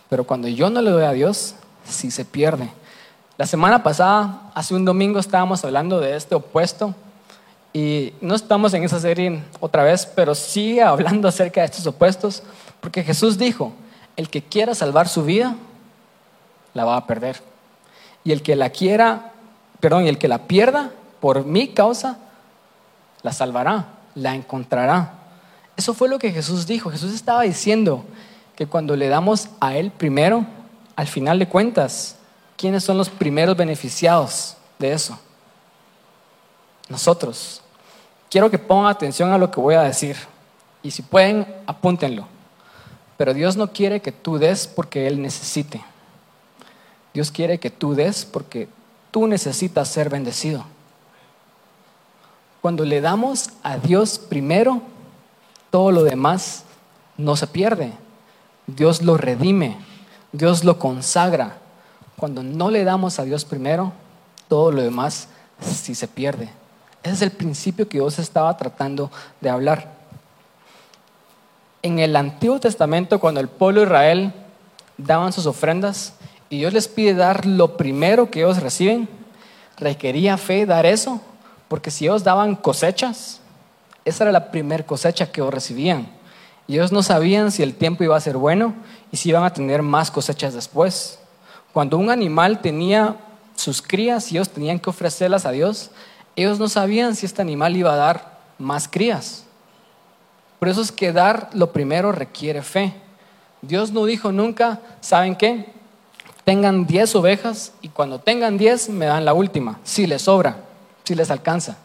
Pero 0.08 0.24
cuando 0.24 0.46
yo 0.46 0.70
no 0.70 0.80
le 0.80 0.90
doy 0.90 1.02
a 1.02 1.10
Dios, 1.10 1.56
sí 1.84 2.12
se 2.12 2.24
pierde. 2.24 2.70
La 3.36 3.46
semana 3.46 3.82
pasada, 3.82 4.52
hace 4.54 4.76
un 4.76 4.84
domingo, 4.84 5.18
estábamos 5.18 5.64
hablando 5.64 5.98
de 5.98 6.14
este 6.14 6.36
opuesto 6.36 6.94
y 7.72 8.12
no 8.20 8.36
estamos 8.36 8.72
en 8.74 8.84
esa 8.84 9.00
serie 9.00 9.42
otra 9.58 9.82
vez, 9.82 10.06
pero 10.06 10.36
sigue 10.36 10.82
hablando 10.82 11.26
acerca 11.26 11.62
de 11.62 11.66
estos 11.66 11.84
opuestos, 11.88 12.44
porque 12.80 13.02
Jesús 13.02 13.36
dijo, 13.36 13.72
el 14.16 14.30
que 14.30 14.40
quiera 14.40 14.72
salvar 14.76 15.08
su 15.08 15.24
vida, 15.24 15.56
la 16.74 16.84
va 16.84 16.96
a 16.96 17.06
perder. 17.08 17.42
Y 18.22 18.30
el 18.30 18.40
que 18.40 18.54
la 18.54 18.70
quiera, 18.70 19.32
perdón, 19.80 20.04
y 20.04 20.08
el 20.08 20.18
que 20.18 20.28
la 20.28 20.46
pierda 20.46 20.92
por 21.18 21.44
mi 21.44 21.66
causa, 21.68 22.18
la 23.22 23.32
salvará, 23.32 23.86
la 24.14 24.36
encontrará. 24.36 25.23
Eso 25.76 25.94
fue 25.94 26.08
lo 26.08 26.18
que 26.18 26.32
Jesús 26.32 26.66
dijo. 26.66 26.90
Jesús 26.90 27.12
estaba 27.12 27.42
diciendo 27.42 28.04
que 28.56 28.66
cuando 28.66 28.96
le 28.96 29.08
damos 29.08 29.48
a 29.60 29.76
Él 29.76 29.90
primero, 29.90 30.46
al 30.96 31.06
final 31.06 31.38
de 31.38 31.48
cuentas, 31.48 32.16
¿quiénes 32.56 32.84
son 32.84 32.96
los 32.96 33.08
primeros 33.08 33.56
beneficiados 33.56 34.56
de 34.78 34.92
eso? 34.92 35.18
Nosotros. 36.88 37.60
Quiero 38.30 38.50
que 38.50 38.58
pongan 38.58 38.90
atención 38.90 39.32
a 39.32 39.38
lo 39.38 39.50
que 39.50 39.60
voy 39.60 39.74
a 39.74 39.82
decir. 39.82 40.16
Y 40.82 40.90
si 40.90 41.02
pueden, 41.02 41.46
apúntenlo. 41.66 42.26
Pero 43.16 43.34
Dios 43.34 43.56
no 43.56 43.72
quiere 43.72 44.00
que 44.00 44.12
tú 44.12 44.38
des 44.38 44.66
porque 44.66 45.06
Él 45.06 45.20
necesite. 45.22 45.82
Dios 47.12 47.30
quiere 47.30 47.58
que 47.58 47.70
tú 47.70 47.94
des 47.94 48.24
porque 48.24 48.68
tú 49.10 49.26
necesitas 49.26 49.88
ser 49.88 50.10
bendecido. 50.10 50.64
Cuando 52.60 52.84
le 52.84 53.00
damos 53.00 53.50
a 53.62 53.78
Dios 53.78 54.18
primero, 54.18 54.82
todo 55.74 55.90
lo 55.90 56.04
demás 56.04 56.62
no 57.16 57.34
se 57.34 57.48
pierde. 57.48 57.90
Dios 58.68 59.02
lo 59.02 59.16
redime, 59.16 59.76
Dios 60.30 60.62
lo 60.62 60.78
consagra. 60.78 61.56
Cuando 62.16 62.44
no 62.44 62.70
le 62.70 62.84
damos 62.84 63.18
a 63.18 63.24
Dios 63.24 63.44
primero, 63.44 63.92
todo 64.46 64.70
lo 64.70 64.82
demás 64.82 65.26
sí 65.60 65.96
se 65.96 66.06
pierde. 66.06 66.48
Ese 67.02 67.14
es 67.14 67.22
el 67.22 67.32
principio 67.32 67.88
que 67.88 67.98
Dios 67.98 68.20
estaba 68.20 68.56
tratando 68.56 69.10
de 69.40 69.50
hablar. 69.50 69.90
En 71.82 71.98
el 71.98 72.14
Antiguo 72.14 72.60
Testamento, 72.60 73.18
cuando 73.18 73.40
el 73.40 73.48
pueblo 73.48 73.80
de 73.80 73.86
Israel 73.88 74.32
daban 74.96 75.32
sus 75.32 75.44
ofrendas 75.44 76.12
y 76.50 76.58
Dios 76.58 76.72
les 76.72 76.86
pide 76.86 77.14
dar 77.14 77.46
lo 77.46 77.76
primero 77.76 78.30
que 78.30 78.42
ellos 78.42 78.62
reciben, 78.62 79.08
requería 79.76 80.36
fe 80.36 80.66
dar 80.66 80.86
eso, 80.86 81.20
porque 81.66 81.90
si 81.90 82.04
ellos 82.04 82.22
daban 82.22 82.54
cosechas, 82.54 83.40
esa 84.04 84.24
era 84.24 84.32
la 84.32 84.50
primera 84.50 84.84
cosecha 84.84 85.30
que 85.30 85.42
recibían. 85.42 86.08
Y 86.66 86.74
ellos 86.74 86.92
no 86.92 87.02
sabían 87.02 87.50
si 87.50 87.62
el 87.62 87.74
tiempo 87.74 88.04
iba 88.04 88.16
a 88.16 88.20
ser 88.20 88.36
bueno 88.36 88.74
y 89.12 89.16
si 89.16 89.28
iban 89.30 89.44
a 89.44 89.52
tener 89.52 89.82
más 89.82 90.10
cosechas 90.10 90.54
después. 90.54 91.18
Cuando 91.72 91.98
un 91.98 92.10
animal 92.10 92.60
tenía 92.60 93.16
sus 93.54 93.82
crías 93.82 94.30
y 94.30 94.36
ellos 94.36 94.48
tenían 94.48 94.78
que 94.78 94.90
ofrecerlas 94.90 95.46
a 95.46 95.50
Dios, 95.50 95.90
ellos 96.36 96.58
no 96.58 96.68
sabían 96.68 97.14
si 97.14 97.26
este 97.26 97.42
animal 97.42 97.76
iba 97.76 97.92
a 97.92 97.96
dar 97.96 98.38
más 98.58 98.88
crías. 98.88 99.44
Por 100.58 100.68
eso 100.68 100.80
es 100.80 100.90
que 100.92 101.12
dar 101.12 101.50
lo 101.52 101.72
primero 101.72 102.12
requiere 102.12 102.62
fe. 102.62 102.94
Dios 103.60 103.92
no 103.92 104.04
dijo 104.04 104.32
nunca, 104.32 104.80
¿saben 105.00 105.36
qué? 105.36 105.72
Tengan 106.44 106.86
10 106.86 107.14
ovejas 107.16 107.72
y 107.80 107.88
cuando 107.88 108.18
tengan 108.18 108.58
10 108.58 108.90
me 108.90 109.06
dan 109.06 109.24
la 109.24 109.34
última, 109.34 109.78
si 109.84 110.06
les 110.06 110.22
sobra, 110.22 110.58
si 111.04 111.14
les 111.14 111.30
alcanza. 111.30 111.76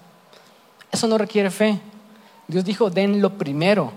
Eso 0.92 1.08
no 1.08 1.18
requiere 1.18 1.52
fe. 1.52 1.80
Dios 2.50 2.66
dijo, 2.66 2.90
den 2.90 3.22
lo 3.22 3.38
primero. 3.38 3.94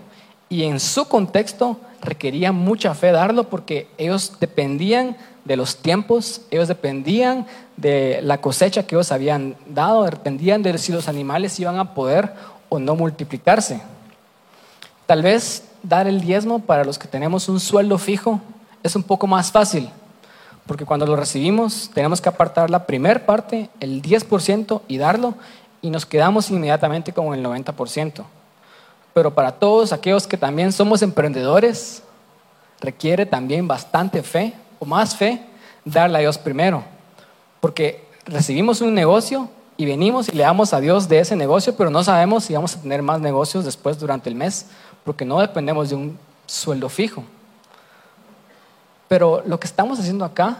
Y 0.47 0.63
en 0.63 0.79
su 0.79 1.05
contexto 1.05 1.79
requería 2.01 2.51
mucha 2.51 2.93
fe 2.93 3.11
darlo 3.11 3.45
porque 3.45 3.87
ellos 3.97 4.33
dependían 4.39 5.17
de 5.43 5.57
los 5.57 5.77
tiempos, 5.77 6.41
ellos 6.51 6.67
dependían 6.67 7.47
de 7.75 8.21
la 8.21 8.39
cosecha 8.39 8.85
que 8.85 8.95
ellos 8.95 9.11
habían 9.11 9.55
dado, 9.67 10.05
dependían 10.05 10.61
de 10.61 10.77
si 10.77 10.91
los 10.91 11.07
animales 11.07 11.59
iban 11.59 11.79
a 11.79 11.95
poder 11.95 12.33
o 12.69 12.77
no 12.77 12.95
multiplicarse. 12.95 13.81
Tal 15.07 15.23
vez 15.23 15.67
dar 15.81 16.07
el 16.07 16.21
diezmo 16.21 16.59
para 16.59 16.85
los 16.85 16.99
que 16.99 17.07
tenemos 17.07 17.49
un 17.49 17.59
sueldo 17.59 17.97
fijo 17.97 18.39
es 18.83 18.95
un 18.95 19.03
poco 19.03 19.25
más 19.25 19.51
fácil, 19.51 19.89
porque 20.67 20.85
cuando 20.85 21.07
lo 21.07 21.15
recibimos 21.15 21.89
tenemos 21.91 22.21
que 22.21 22.29
apartar 22.29 22.69
la 22.69 22.85
primer 22.85 23.25
parte, 23.25 23.71
el 23.79 24.03
10%, 24.03 24.81
y 24.87 24.97
darlo, 24.97 25.33
y 25.81 25.89
nos 25.89 26.05
quedamos 26.05 26.51
inmediatamente 26.51 27.11
con 27.11 27.33
el 27.33 27.43
90%. 27.43 28.23
Pero 29.13 29.33
para 29.33 29.51
todos 29.51 29.93
aquellos 29.93 30.25
que 30.25 30.37
también 30.37 30.71
somos 30.71 31.01
emprendedores, 31.01 32.01
requiere 32.79 33.25
también 33.25 33.67
bastante 33.67 34.23
fe, 34.23 34.53
o 34.79 34.85
más 34.85 35.15
fe, 35.15 35.41
darle 35.85 36.17
a 36.17 36.21
Dios 36.21 36.37
primero. 36.37 36.83
Porque 37.59 38.05
recibimos 38.25 38.81
un 38.81 38.93
negocio 38.93 39.49
y 39.77 39.85
venimos 39.85 40.29
y 40.29 40.33
le 40.33 40.43
damos 40.43 40.73
a 40.73 40.79
Dios 40.79 41.07
de 41.07 41.19
ese 41.19 41.35
negocio, 41.35 41.75
pero 41.75 41.89
no 41.89 42.03
sabemos 42.03 42.45
si 42.45 42.53
vamos 42.53 42.75
a 42.75 42.81
tener 42.81 43.01
más 43.01 43.21
negocios 43.21 43.65
después 43.65 43.99
durante 43.99 44.29
el 44.29 44.35
mes, 44.35 44.67
porque 45.03 45.25
no 45.25 45.39
dependemos 45.39 45.89
de 45.89 45.95
un 45.95 46.17
sueldo 46.45 46.89
fijo. 46.89 47.23
Pero 49.07 49.43
lo 49.45 49.59
que 49.59 49.67
estamos 49.67 49.99
haciendo 49.99 50.25
acá 50.25 50.57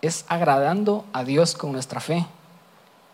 es 0.00 0.24
agradando 0.28 1.04
a 1.12 1.22
Dios 1.24 1.54
con 1.54 1.72
nuestra 1.72 2.00
fe. 2.00 2.26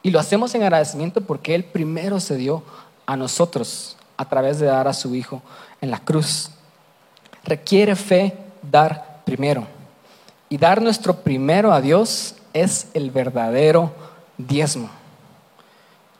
Y 0.02 0.10
lo 0.10 0.20
hacemos 0.20 0.54
en 0.54 0.62
agradecimiento 0.62 1.20
porque 1.20 1.54
Él 1.54 1.64
primero 1.64 2.20
se 2.20 2.36
dio 2.36 2.62
a 3.06 3.16
nosotros 3.16 3.96
a 4.16 4.24
través 4.28 4.58
de 4.58 4.66
dar 4.66 4.88
a 4.88 4.92
su 4.92 5.14
Hijo 5.14 5.42
en 5.80 5.90
la 5.90 5.98
cruz. 5.98 6.50
Requiere 7.44 7.94
fe 7.96 8.36
dar 8.62 9.22
primero. 9.24 9.66
Y 10.48 10.58
dar 10.58 10.80
nuestro 10.80 11.16
primero 11.16 11.72
a 11.72 11.80
Dios 11.80 12.36
es 12.52 12.88
el 12.94 13.10
verdadero 13.10 13.92
diezmo. 14.38 14.88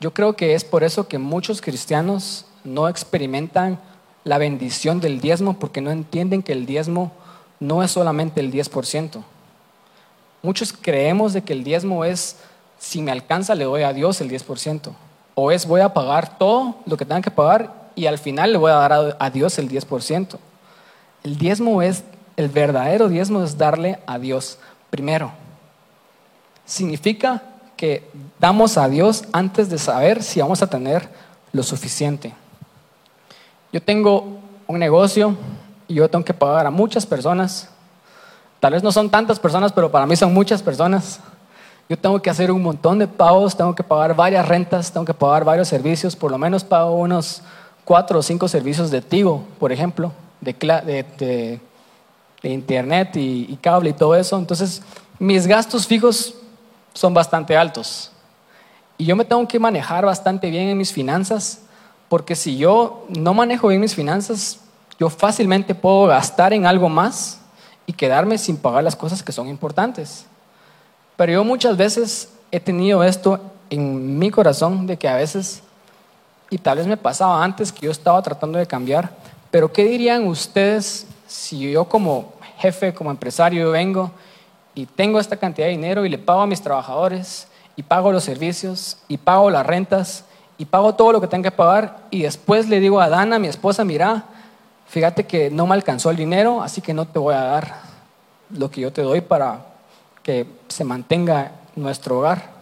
Yo 0.00 0.12
creo 0.12 0.36
que 0.36 0.54
es 0.54 0.64
por 0.64 0.84
eso 0.84 1.08
que 1.08 1.18
muchos 1.18 1.60
cristianos 1.60 2.44
no 2.64 2.88
experimentan 2.88 3.78
la 4.24 4.38
bendición 4.38 5.00
del 5.00 5.20
diezmo 5.20 5.58
porque 5.58 5.80
no 5.80 5.90
entienden 5.90 6.42
que 6.42 6.52
el 6.52 6.66
diezmo 6.66 7.12
no 7.60 7.82
es 7.82 7.92
solamente 7.92 8.40
el 8.40 8.52
10%. 8.52 9.22
Muchos 10.42 10.72
creemos 10.72 11.32
de 11.32 11.42
que 11.42 11.52
el 11.52 11.64
diezmo 11.64 12.04
es, 12.04 12.36
si 12.78 13.00
me 13.00 13.12
alcanza 13.12 13.54
le 13.54 13.64
doy 13.64 13.84
a 13.84 13.92
Dios 13.92 14.20
el 14.20 14.30
10%. 14.30 14.92
O 15.34 15.50
es 15.50 15.66
voy 15.66 15.80
a 15.80 15.94
pagar 15.94 16.38
todo 16.38 16.76
lo 16.86 16.96
que 16.96 17.04
tenga 17.04 17.22
que 17.22 17.30
pagar 17.30 17.85
y 17.96 18.06
al 18.06 18.18
final 18.18 18.52
le 18.52 18.58
voy 18.58 18.70
a 18.70 18.74
dar 18.74 19.16
a 19.18 19.30
Dios 19.30 19.58
el 19.58 19.68
10%. 19.68 20.38
El 21.24 21.38
diezmo 21.38 21.82
es, 21.82 22.04
el 22.36 22.48
verdadero 22.48 23.08
diezmo 23.08 23.42
es 23.42 23.58
darle 23.58 23.98
a 24.06 24.20
Dios 24.20 24.58
primero 24.90 25.32
significa 26.66 27.42
que 27.76 28.10
damos 28.38 28.76
a 28.76 28.88
Dios 28.88 29.24
antes 29.32 29.70
de 29.70 29.78
saber 29.78 30.22
si 30.22 30.40
vamos 30.40 30.62
a 30.62 30.66
tener 30.66 31.08
lo 31.52 31.62
suficiente. 31.62 32.34
Yo 33.72 33.80
tengo 33.80 34.40
un 34.66 34.78
negocio 34.78 35.36
y 35.88 35.94
yo 35.94 36.10
tengo 36.10 36.24
que 36.24 36.34
pagar 36.34 36.66
a 36.66 36.70
muchas 36.70 37.06
personas. 37.06 37.70
Tal 38.60 38.72
vez 38.72 38.82
no 38.82 38.90
son 38.90 39.08
tantas 39.08 39.38
personas, 39.38 39.72
pero 39.72 39.90
para 39.90 40.06
mí 40.06 40.16
son 40.16 40.34
muchas 40.34 40.62
personas. 40.62 41.20
Yo 41.88 41.96
tengo 41.96 42.20
que 42.20 42.30
hacer 42.30 42.50
un 42.50 42.62
montón 42.62 42.98
de 42.98 43.06
pagos, 43.06 43.56
tengo 43.56 43.74
que 43.74 43.84
pagar 43.84 44.16
varias 44.16 44.46
rentas, 44.48 44.90
tengo 44.90 45.06
que 45.06 45.14
pagar 45.14 45.44
varios 45.44 45.68
servicios, 45.68 46.16
por 46.16 46.32
lo 46.32 46.38
menos 46.38 46.64
pago 46.64 46.96
unos 46.96 47.42
cuatro 47.86 48.18
o 48.18 48.22
cinco 48.22 48.48
servicios 48.48 48.90
de 48.90 49.00
Tigo, 49.00 49.44
por 49.60 49.70
ejemplo, 49.70 50.12
de, 50.40 51.60
internet 52.42 53.12
y, 53.14 53.56
cable 53.62 53.90
y 53.90 53.92
todo 53.94 54.14
eso. 54.16 54.36
Entonces, 54.36 54.82
mis 55.18 55.46
gastos 55.46 55.86
fijos 55.86 56.34
son 56.92 57.14
bastante 57.14 57.56
altos. 57.56 58.10
Y 58.98 59.04
yo 59.04 59.14
me 59.14 59.24
tengo 59.24 59.46
que 59.46 59.58
manejar 59.58 60.04
bastante 60.04 60.50
bien 60.50 60.68
en 60.68 60.76
mis 60.76 60.92
finanzas, 60.92 61.60
porque 62.08 62.34
si 62.34 62.58
yo 62.58 63.06
no 63.08 63.32
manejo 63.32 63.68
bien 63.68 63.80
mis 63.80 63.94
finanzas, 63.94 64.58
yo 64.98 65.08
fácilmente 65.08 65.74
puedo 65.74 66.06
gastar 66.06 66.52
en 66.52 66.66
algo 66.66 66.88
más 66.88 67.40
y 67.86 67.92
quedarme 67.92 68.36
sin 68.36 68.56
pagar 68.56 68.82
las 68.82 68.96
cosas 68.96 69.22
que 69.22 69.30
son 69.30 69.48
importantes. 69.48 70.26
Pero 71.16 71.32
yo 71.32 71.44
muchas 71.44 71.76
veces 71.76 72.32
he 72.50 72.58
tenido 72.58 73.04
esto 73.04 73.40
en 73.70 74.18
mi 74.18 74.30
corazón 74.30 74.88
de 74.88 74.96
que 74.96 75.08
a 75.08 75.16
veces, 75.16 75.62
y 76.50 76.58
tal 76.58 76.78
vez 76.78 76.86
me 76.86 76.96
pasaba 76.96 77.42
antes 77.42 77.72
que 77.72 77.86
yo 77.86 77.90
estaba 77.90 78.22
tratando 78.22 78.58
de 78.58 78.66
cambiar, 78.66 79.10
pero 79.50 79.72
¿qué 79.72 79.84
dirían 79.84 80.26
ustedes 80.26 81.06
si 81.26 81.70
yo 81.70 81.86
como 81.86 82.32
jefe, 82.58 82.94
como 82.94 83.10
empresario 83.10 83.70
vengo 83.70 84.10
y 84.74 84.86
tengo 84.86 85.18
esta 85.20 85.36
cantidad 85.36 85.66
de 85.66 85.72
dinero 85.72 86.04
y 86.04 86.08
le 86.08 86.18
pago 86.18 86.42
a 86.42 86.46
mis 86.46 86.62
trabajadores 86.62 87.48
y 87.76 87.82
pago 87.82 88.12
los 88.12 88.24
servicios 88.24 88.98
y 89.08 89.18
pago 89.18 89.50
las 89.50 89.66
rentas 89.66 90.24
y 90.58 90.64
pago 90.64 90.94
todo 90.94 91.12
lo 91.12 91.20
que 91.20 91.26
tengo 91.26 91.44
que 91.44 91.50
pagar 91.50 91.98
y 92.10 92.22
después 92.22 92.68
le 92.68 92.80
digo 92.80 93.00
a 93.00 93.08
Dana, 93.08 93.38
mi 93.38 93.48
esposa, 93.48 93.84
mira, 93.84 94.24
fíjate 94.86 95.26
que 95.26 95.50
no 95.50 95.66
me 95.66 95.74
alcanzó 95.74 96.10
el 96.10 96.16
dinero, 96.16 96.62
así 96.62 96.80
que 96.80 96.94
no 96.94 97.06
te 97.06 97.18
voy 97.18 97.34
a 97.34 97.42
dar 97.42 97.80
lo 98.50 98.70
que 98.70 98.80
yo 98.80 98.92
te 98.92 99.02
doy 99.02 99.20
para 99.20 99.66
que 100.22 100.46
se 100.68 100.84
mantenga 100.84 101.52
nuestro 101.74 102.18
hogar. 102.18 102.55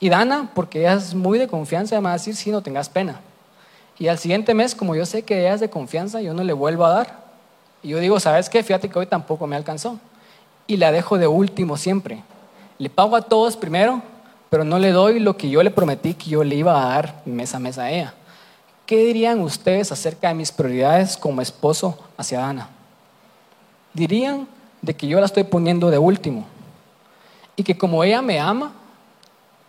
Y 0.00 0.08
Dana, 0.08 0.50
porque 0.54 0.80
ella 0.80 0.94
es 0.94 1.14
muy 1.14 1.38
de 1.38 1.48
confianza, 1.48 1.96
me 1.96 2.04
va 2.04 2.10
a 2.10 2.14
decir, 2.14 2.34
sí, 2.36 2.50
no 2.50 2.62
tengas 2.62 2.88
pena. 2.88 3.20
Y 3.98 4.08
al 4.08 4.18
siguiente 4.18 4.54
mes, 4.54 4.74
como 4.74 4.94
yo 4.96 5.06
sé 5.06 5.22
que 5.22 5.40
ella 5.40 5.54
es 5.54 5.60
de 5.60 5.70
confianza, 5.70 6.20
yo 6.20 6.34
no 6.34 6.42
le 6.42 6.52
vuelvo 6.52 6.84
a 6.84 6.90
dar. 6.90 7.24
Y 7.82 7.88
yo 7.88 7.98
digo, 7.98 8.18
¿sabes 8.18 8.50
qué? 8.50 8.62
Fíjate 8.62 8.88
que 8.88 8.98
hoy 8.98 9.06
tampoco 9.06 9.46
me 9.46 9.56
alcanzó 9.56 9.98
y 10.66 10.76
la 10.76 10.90
dejo 10.92 11.18
de 11.18 11.26
último 11.26 11.76
siempre. 11.76 12.22
Le 12.78 12.90
pago 12.90 13.16
a 13.16 13.22
todos 13.22 13.56
primero, 13.56 14.02
pero 14.50 14.64
no 14.64 14.78
le 14.78 14.90
doy 14.90 15.20
lo 15.20 15.36
que 15.36 15.48
yo 15.50 15.62
le 15.62 15.70
prometí 15.70 16.14
que 16.14 16.30
yo 16.30 16.42
le 16.42 16.56
iba 16.56 16.82
a 16.82 16.88
dar 16.88 17.22
mes 17.24 17.54
a 17.54 17.58
mes 17.58 17.78
a 17.78 17.90
ella. 17.90 18.14
¿Qué 18.86 18.98
dirían 18.98 19.40
ustedes 19.40 19.92
acerca 19.92 20.28
de 20.28 20.34
mis 20.34 20.52
prioridades 20.52 21.16
como 21.16 21.40
esposo 21.40 21.98
hacia 22.16 22.40
Dana? 22.40 22.68
Dirían 23.94 24.46
de 24.82 24.94
que 24.94 25.06
yo 25.06 25.20
la 25.20 25.26
estoy 25.26 25.44
poniendo 25.44 25.90
de 25.90 25.98
último 25.98 26.44
y 27.56 27.62
que 27.62 27.78
como 27.78 28.04
ella 28.04 28.20
me 28.20 28.40
ama 28.40 28.72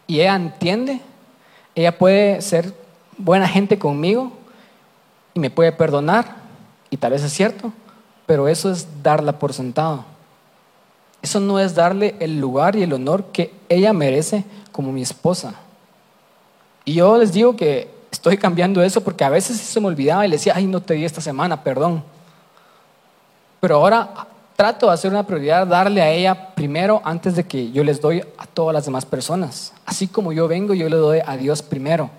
y 0.07 0.21
ella 0.21 0.35
entiende, 0.35 1.01
ella 1.73 1.97
puede 1.97 2.41
ser 2.41 2.73
buena 3.17 3.47
gente 3.47 3.79
conmigo 3.79 4.31
y 5.33 5.39
me 5.39 5.49
puede 5.49 5.71
perdonar, 5.71 6.35
y 6.89 6.97
tal 6.97 7.11
vez 7.11 7.23
es 7.23 7.33
cierto, 7.33 7.73
pero 8.25 8.47
eso 8.47 8.71
es 8.71 8.87
darla 9.03 9.37
por 9.37 9.53
sentado. 9.53 10.05
Eso 11.21 11.39
no 11.39 11.59
es 11.59 11.73
darle 11.73 12.15
el 12.19 12.39
lugar 12.39 12.75
y 12.75 12.83
el 12.83 12.93
honor 12.93 13.25
que 13.31 13.53
ella 13.67 13.93
merece 13.93 14.45
como 14.71 14.91
mi 14.91 15.01
esposa. 15.01 15.55
Y 16.85 16.93
yo 16.93 17.17
les 17.17 17.33
digo 17.33 17.55
que 17.55 17.89
estoy 18.11 18.37
cambiando 18.37 18.81
eso 18.83 19.01
porque 19.01 19.23
a 19.23 19.29
veces 19.29 19.57
se 19.59 19.79
me 19.79 19.87
olvidaba 19.87 20.25
y 20.25 20.29
le 20.29 20.37
decía, 20.37 20.53
ay, 20.55 20.67
no 20.67 20.81
te 20.81 20.93
di 20.93 21.03
esta 21.03 21.21
semana, 21.21 21.63
perdón. 21.63 22.03
Pero 23.59 23.77
ahora 23.77 24.27
trato 24.55 24.87
de 24.87 24.93
hacer 24.93 25.11
una 25.11 25.25
prioridad, 25.25 25.67
darle 25.67 26.01
a 26.01 26.11
ella 26.11 26.53
primero 26.55 27.01
antes 27.03 27.35
de 27.35 27.43
que 27.43 27.71
yo 27.71 27.83
les 27.83 27.99
doy 27.99 28.23
a 28.37 28.45
todas 28.45 28.73
las 28.73 28.85
demás 28.85 29.05
personas. 29.05 29.73
Así 29.85 30.07
como 30.07 30.33
yo 30.33 30.47
vengo, 30.47 30.73
yo 30.73 30.89
le 30.89 30.95
doy 30.95 31.19
a 31.25 31.37
Dios 31.37 31.61
primero. 31.61 32.09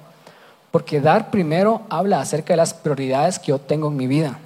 Porque 0.71 1.01
dar 1.01 1.31
primero 1.31 1.83
habla 1.89 2.21
acerca 2.21 2.53
de 2.53 2.59
las 2.59 2.75
prioridades 2.75 3.39
que 3.39 3.49
yo 3.49 3.59
tengo 3.59 3.89
en 3.89 3.97
mi 3.97 4.07
vida. 4.07 4.39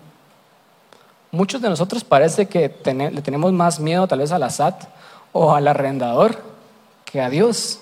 Muchos 1.30 1.60
de 1.60 1.68
nosotros 1.68 2.02
parece 2.04 2.46
que 2.46 2.74
le 3.12 3.22
tenemos 3.22 3.52
más 3.52 3.78
miedo 3.78 4.06
tal 4.08 4.20
vez 4.20 4.32
a 4.32 4.38
la 4.38 4.50
SAT 4.50 4.84
o 5.32 5.54
al 5.54 5.68
arrendador 5.68 6.38
que 7.04 7.20
a 7.20 7.30
Dios. 7.30 7.80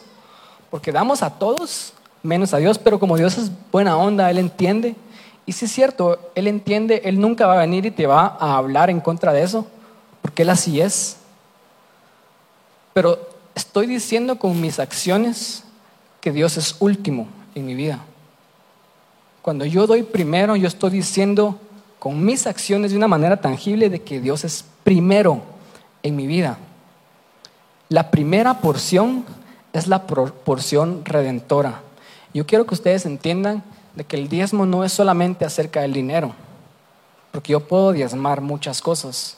Porque 0.71 0.93
damos 0.93 1.23
a 1.23 1.31
todos 1.31 1.93
menos 2.23 2.53
a 2.53 2.59
Dios, 2.59 2.79
pero 2.79 2.99
como 2.99 3.17
Dios 3.17 3.39
es 3.39 3.51
buena 3.71 3.97
onda, 3.97 4.31
Él 4.31 4.39
entiende. 4.39 4.97
Y 5.47 5.53
si 5.53 5.65
es 5.65 5.73
cierto, 5.73 6.31
Él 6.35 6.47
entiende, 6.47 7.03
Él 7.05 7.21
nunca 7.21 7.47
va 7.47 7.55
a 7.55 7.59
venir 7.59 7.87
y 7.87 7.91
te 7.91 8.07
va 8.07 8.37
a 8.39 8.57
hablar 8.57 8.91
en 8.91 9.01
contra 9.01 9.33
de 9.33 9.43
eso 9.43 9.67
porque 10.29 10.43
Él 10.43 10.51
así 10.51 10.81
es. 10.81 11.17
Pero 12.93 13.19
estoy 13.59 13.87
diciendo 13.87 14.39
con 14.39 14.61
mis 14.61 14.79
acciones 14.79 15.65
que 16.21 16.33
Dios 16.33 16.57
es 16.57 16.77
último 16.79 17.27
en 17.55 17.67
mi 17.67 17.75
vida. 17.75 17.99
Cuando 19.43 19.65
yo 19.65 19.87
doy 19.87 20.05
primero, 20.05 20.57
yo 20.57 20.69
estoy 20.69 20.91
diciendo 20.91 21.59
con 21.99 22.25
mis 22.25 22.47
acciones 22.47 22.93
de 22.93 22.97
una 22.97 23.09
manera 23.09 23.41
tangible 23.41 23.91
de 23.91 24.03
que 24.03 24.21
Dios 24.21 24.45
es 24.45 24.65
primero 24.85 25.43
en 26.03 26.15
mi 26.15 26.27
vida. 26.27 26.59
La 27.89 28.11
primera 28.11 28.61
porción 28.61 29.25
es 29.73 29.89
la 29.89 30.07
porción 30.07 31.05
redentora. 31.05 31.81
Yo 32.33 32.47
quiero 32.47 32.65
que 32.65 32.75
ustedes 32.75 33.07
entiendan 33.07 33.65
de 33.97 34.05
que 34.05 34.17
el 34.17 34.29
diezmo 34.29 34.67
no 34.67 34.85
es 34.85 34.93
solamente 34.93 35.45
acerca 35.45 35.81
del 35.81 35.93
dinero, 35.93 36.33
porque 37.33 37.53
yo 37.53 37.61
puedo 37.61 37.93
diezmar 37.93 38.41
muchas 38.41 38.81
cosas. 38.81 39.37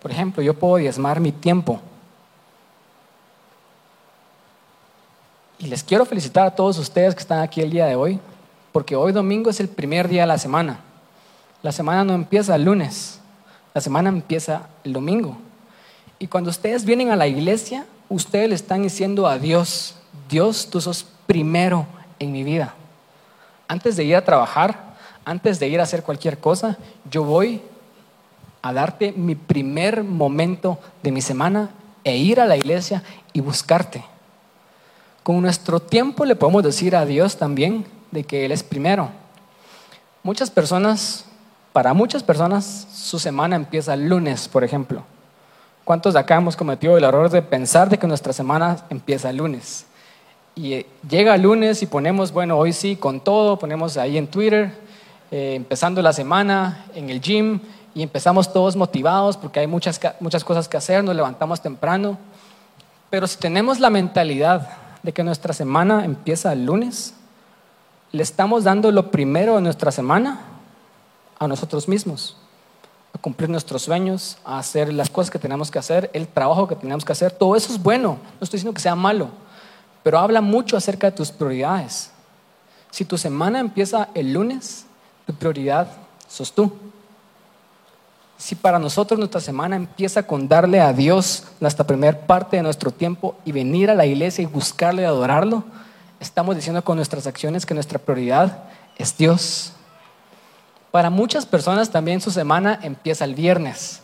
Por 0.00 0.12
ejemplo, 0.12 0.42
yo 0.42 0.54
puedo 0.54 0.76
diezmar 0.76 1.18
mi 1.18 1.32
tiempo. 1.32 1.80
Y 5.62 5.68
les 5.68 5.84
quiero 5.84 6.04
felicitar 6.04 6.44
a 6.44 6.50
todos 6.50 6.76
ustedes 6.76 7.14
que 7.14 7.20
están 7.20 7.38
aquí 7.38 7.60
el 7.60 7.70
día 7.70 7.86
de 7.86 7.94
hoy, 7.94 8.18
porque 8.72 8.96
hoy 8.96 9.12
domingo 9.12 9.48
es 9.48 9.60
el 9.60 9.68
primer 9.68 10.08
día 10.08 10.22
de 10.22 10.26
la 10.26 10.36
semana. 10.36 10.80
La 11.62 11.70
semana 11.70 12.02
no 12.02 12.14
empieza 12.14 12.56
el 12.56 12.64
lunes, 12.64 13.20
la 13.72 13.80
semana 13.80 14.08
empieza 14.08 14.68
el 14.82 14.92
domingo. 14.92 15.38
Y 16.18 16.26
cuando 16.26 16.50
ustedes 16.50 16.84
vienen 16.84 17.12
a 17.12 17.16
la 17.16 17.28
iglesia, 17.28 17.86
ustedes 18.08 18.48
le 18.48 18.56
están 18.56 18.82
diciendo 18.82 19.28
a 19.28 19.38
Dios, 19.38 19.94
Dios, 20.28 20.68
tú 20.68 20.80
sos 20.80 21.06
primero 21.28 21.86
en 22.18 22.32
mi 22.32 22.42
vida. 22.42 22.74
Antes 23.68 23.96
de 23.96 24.02
ir 24.02 24.16
a 24.16 24.24
trabajar, 24.24 24.96
antes 25.24 25.60
de 25.60 25.68
ir 25.68 25.78
a 25.78 25.84
hacer 25.84 26.02
cualquier 26.02 26.38
cosa, 26.38 26.76
yo 27.08 27.22
voy 27.22 27.62
a 28.62 28.72
darte 28.72 29.12
mi 29.12 29.36
primer 29.36 30.02
momento 30.02 30.80
de 31.04 31.12
mi 31.12 31.22
semana 31.22 31.70
e 32.02 32.16
ir 32.16 32.40
a 32.40 32.46
la 32.46 32.56
iglesia 32.56 33.04
y 33.32 33.40
buscarte. 33.40 34.04
Con 35.22 35.40
nuestro 35.40 35.78
tiempo 35.78 36.24
le 36.24 36.34
podemos 36.34 36.64
decir 36.64 36.96
a 36.96 37.06
Dios 37.06 37.36
también 37.36 37.86
de 38.10 38.24
que 38.24 38.44
Él 38.44 38.50
es 38.50 38.64
primero. 38.64 39.08
Muchas 40.24 40.50
personas, 40.50 41.24
para 41.72 41.94
muchas 41.94 42.24
personas, 42.24 42.88
su 42.92 43.20
semana 43.20 43.54
empieza 43.54 43.94
el 43.94 44.08
lunes, 44.08 44.48
por 44.48 44.64
ejemplo. 44.64 45.04
¿Cuántos 45.84 46.14
de 46.14 46.20
acá 46.20 46.36
hemos 46.36 46.56
cometido 46.56 46.96
el 46.96 47.04
error 47.04 47.30
de 47.30 47.40
pensar 47.40 47.88
de 47.88 47.98
que 47.98 48.06
nuestra 48.06 48.32
semana 48.32 48.78
empieza 48.90 49.30
el 49.30 49.36
lunes? 49.36 49.86
Y 50.56 50.74
eh, 50.74 50.86
llega 51.08 51.34
el 51.34 51.42
lunes 51.42 51.82
y 51.82 51.86
ponemos, 51.86 52.32
bueno, 52.32 52.58
hoy 52.58 52.72
sí, 52.72 52.96
con 52.96 53.20
todo, 53.20 53.58
ponemos 53.58 53.96
ahí 53.96 54.18
en 54.18 54.26
Twitter, 54.26 54.72
eh, 55.30 55.54
empezando 55.54 56.02
la 56.02 56.12
semana, 56.12 56.86
en 56.94 57.10
el 57.10 57.20
gym, 57.20 57.60
y 57.94 58.02
empezamos 58.02 58.52
todos 58.52 58.74
motivados 58.74 59.36
porque 59.36 59.60
hay 59.60 59.66
muchas, 59.66 60.00
muchas 60.18 60.44
cosas 60.44 60.68
que 60.68 60.76
hacer, 60.76 61.04
nos 61.04 61.14
levantamos 61.14 61.60
temprano. 61.60 62.18
Pero 63.08 63.26
si 63.26 63.38
tenemos 63.38 63.78
la 63.78 63.90
mentalidad 63.90 64.81
de 65.02 65.12
que 65.12 65.24
nuestra 65.24 65.52
semana 65.52 66.04
empieza 66.04 66.52
el 66.52 66.64
lunes, 66.64 67.14
le 68.12 68.22
estamos 68.22 68.64
dando 68.64 68.92
lo 68.92 69.10
primero 69.10 69.56
de 69.56 69.62
nuestra 69.62 69.90
semana 69.90 70.40
a 71.38 71.48
nosotros 71.48 71.88
mismos, 71.88 72.36
a 73.14 73.18
cumplir 73.18 73.48
nuestros 73.48 73.82
sueños, 73.82 74.38
a 74.44 74.58
hacer 74.58 74.92
las 74.92 75.10
cosas 75.10 75.30
que 75.30 75.38
tenemos 75.38 75.70
que 75.70 75.78
hacer, 75.78 76.10
el 76.12 76.28
trabajo 76.28 76.68
que 76.68 76.76
tenemos 76.76 77.04
que 77.04 77.12
hacer. 77.12 77.32
Todo 77.32 77.56
eso 77.56 77.72
es 77.72 77.82
bueno, 77.82 78.18
no 78.40 78.44
estoy 78.44 78.58
diciendo 78.58 78.74
que 78.74 78.82
sea 78.82 78.94
malo, 78.94 79.28
pero 80.02 80.18
habla 80.18 80.40
mucho 80.40 80.76
acerca 80.76 81.10
de 81.10 81.16
tus 81.16 81.30
prioridades. 81.30 82.10
Si 82.90 83.04
tu 83.04 83.16
semana 83.16 83.58
empieza 83.58 84.08
el 84.14 84.32
lunes, 84.32 84.86
tu 85.26 85.34
prioridad 85.34 85.88
sos 86.28 86.52
tú. 86.52 86.70
Si 88.42 88.56
para 88.56 88.80
nosotros 88.80 89.20
nuestra 89.20 89.40
semana 89.40 89.76
empieza 89.76 90.24
con 90.24 90.48
darle 90.48 90.80
a 90.80 90.92
Dios 90.92 91.44
nuestra 91.60 91.86
primera 91.86 92.26
parte 92.26 92.56
de 92.56 92.64
nuestro 92.64 92.90
tiempo 92.90 93.36
y 93.44 93.52
venir 93.52 93.88
a 93.88 93.94
la 93.94 94.04
iglesia 94.04 94.42
y 94.42 94.46
buscarle 94.46 95.02
y 95.02 95.04
adorarlo, 95.04 95.62
estamos 96.18 96.56
diciendo 96.56 96.82
con 96.82 96.96
nuestras 96.96 97.28
acciones 97.28 97.64
que 97.64 97.72
nuestra 97.72 98.00
prioridad 98.00 98.64
es 98.98 99.16
Dios. 99.16 99.74
Para 100.90 101.08
muchas 101.08 101.46
personas 101.46 101.90
también 101.90 102.20
su 102.20 102.32
semana 102.32 102.80
empieza 102.82 103.24
el 103.24 103.36
viernes. 103.36 104.00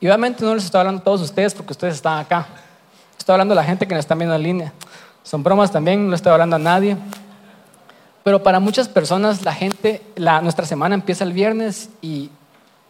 Y 0.00 0.06
obviamente 0.06 0.44
no 0.44 0.54
les 0.54 0.66
estoy 0.66 0.80
hablando 0.80 1.00
a 1.00 1.04
todos 1.04 1.22
ustedes 1.22 1.54
porque 1.54 1.72
ustedes 1.72 1.94
están 1.94 2.18
acá. 2.18 2.46
Estoy 3.16 3.32
hablando 3.32 3.52
a 3.52 3.56
la 3.56 3.64
gente 3.64 3.88
que 3.88 3.94
nos 3.94 4.00
está 4.00 4.14
viendo 4.14 4.34
en 4.34 4.42
línea. 4.42 4.72
Son 5.22 5.42
bromas 5.42 5.72
también, 5.72 6.10
no 6.10 6.14
estoy 6.14 6.30
hablando 6.30 6.56
a 6.56 6.58
nadie. 6.58 6.98
Pero 8.22 8.42
para 8.42 8.60
muchas 8.60 8.86
personas 8.86 9.46
la 9.46 9.54
gente, 9.54 10.02
nuestra 10.42 10.66
semana 10.66 10.94
empieza 10.94 11.24
el 11.24 11.32
viernes 11.32 11.88
y 12.02 12.30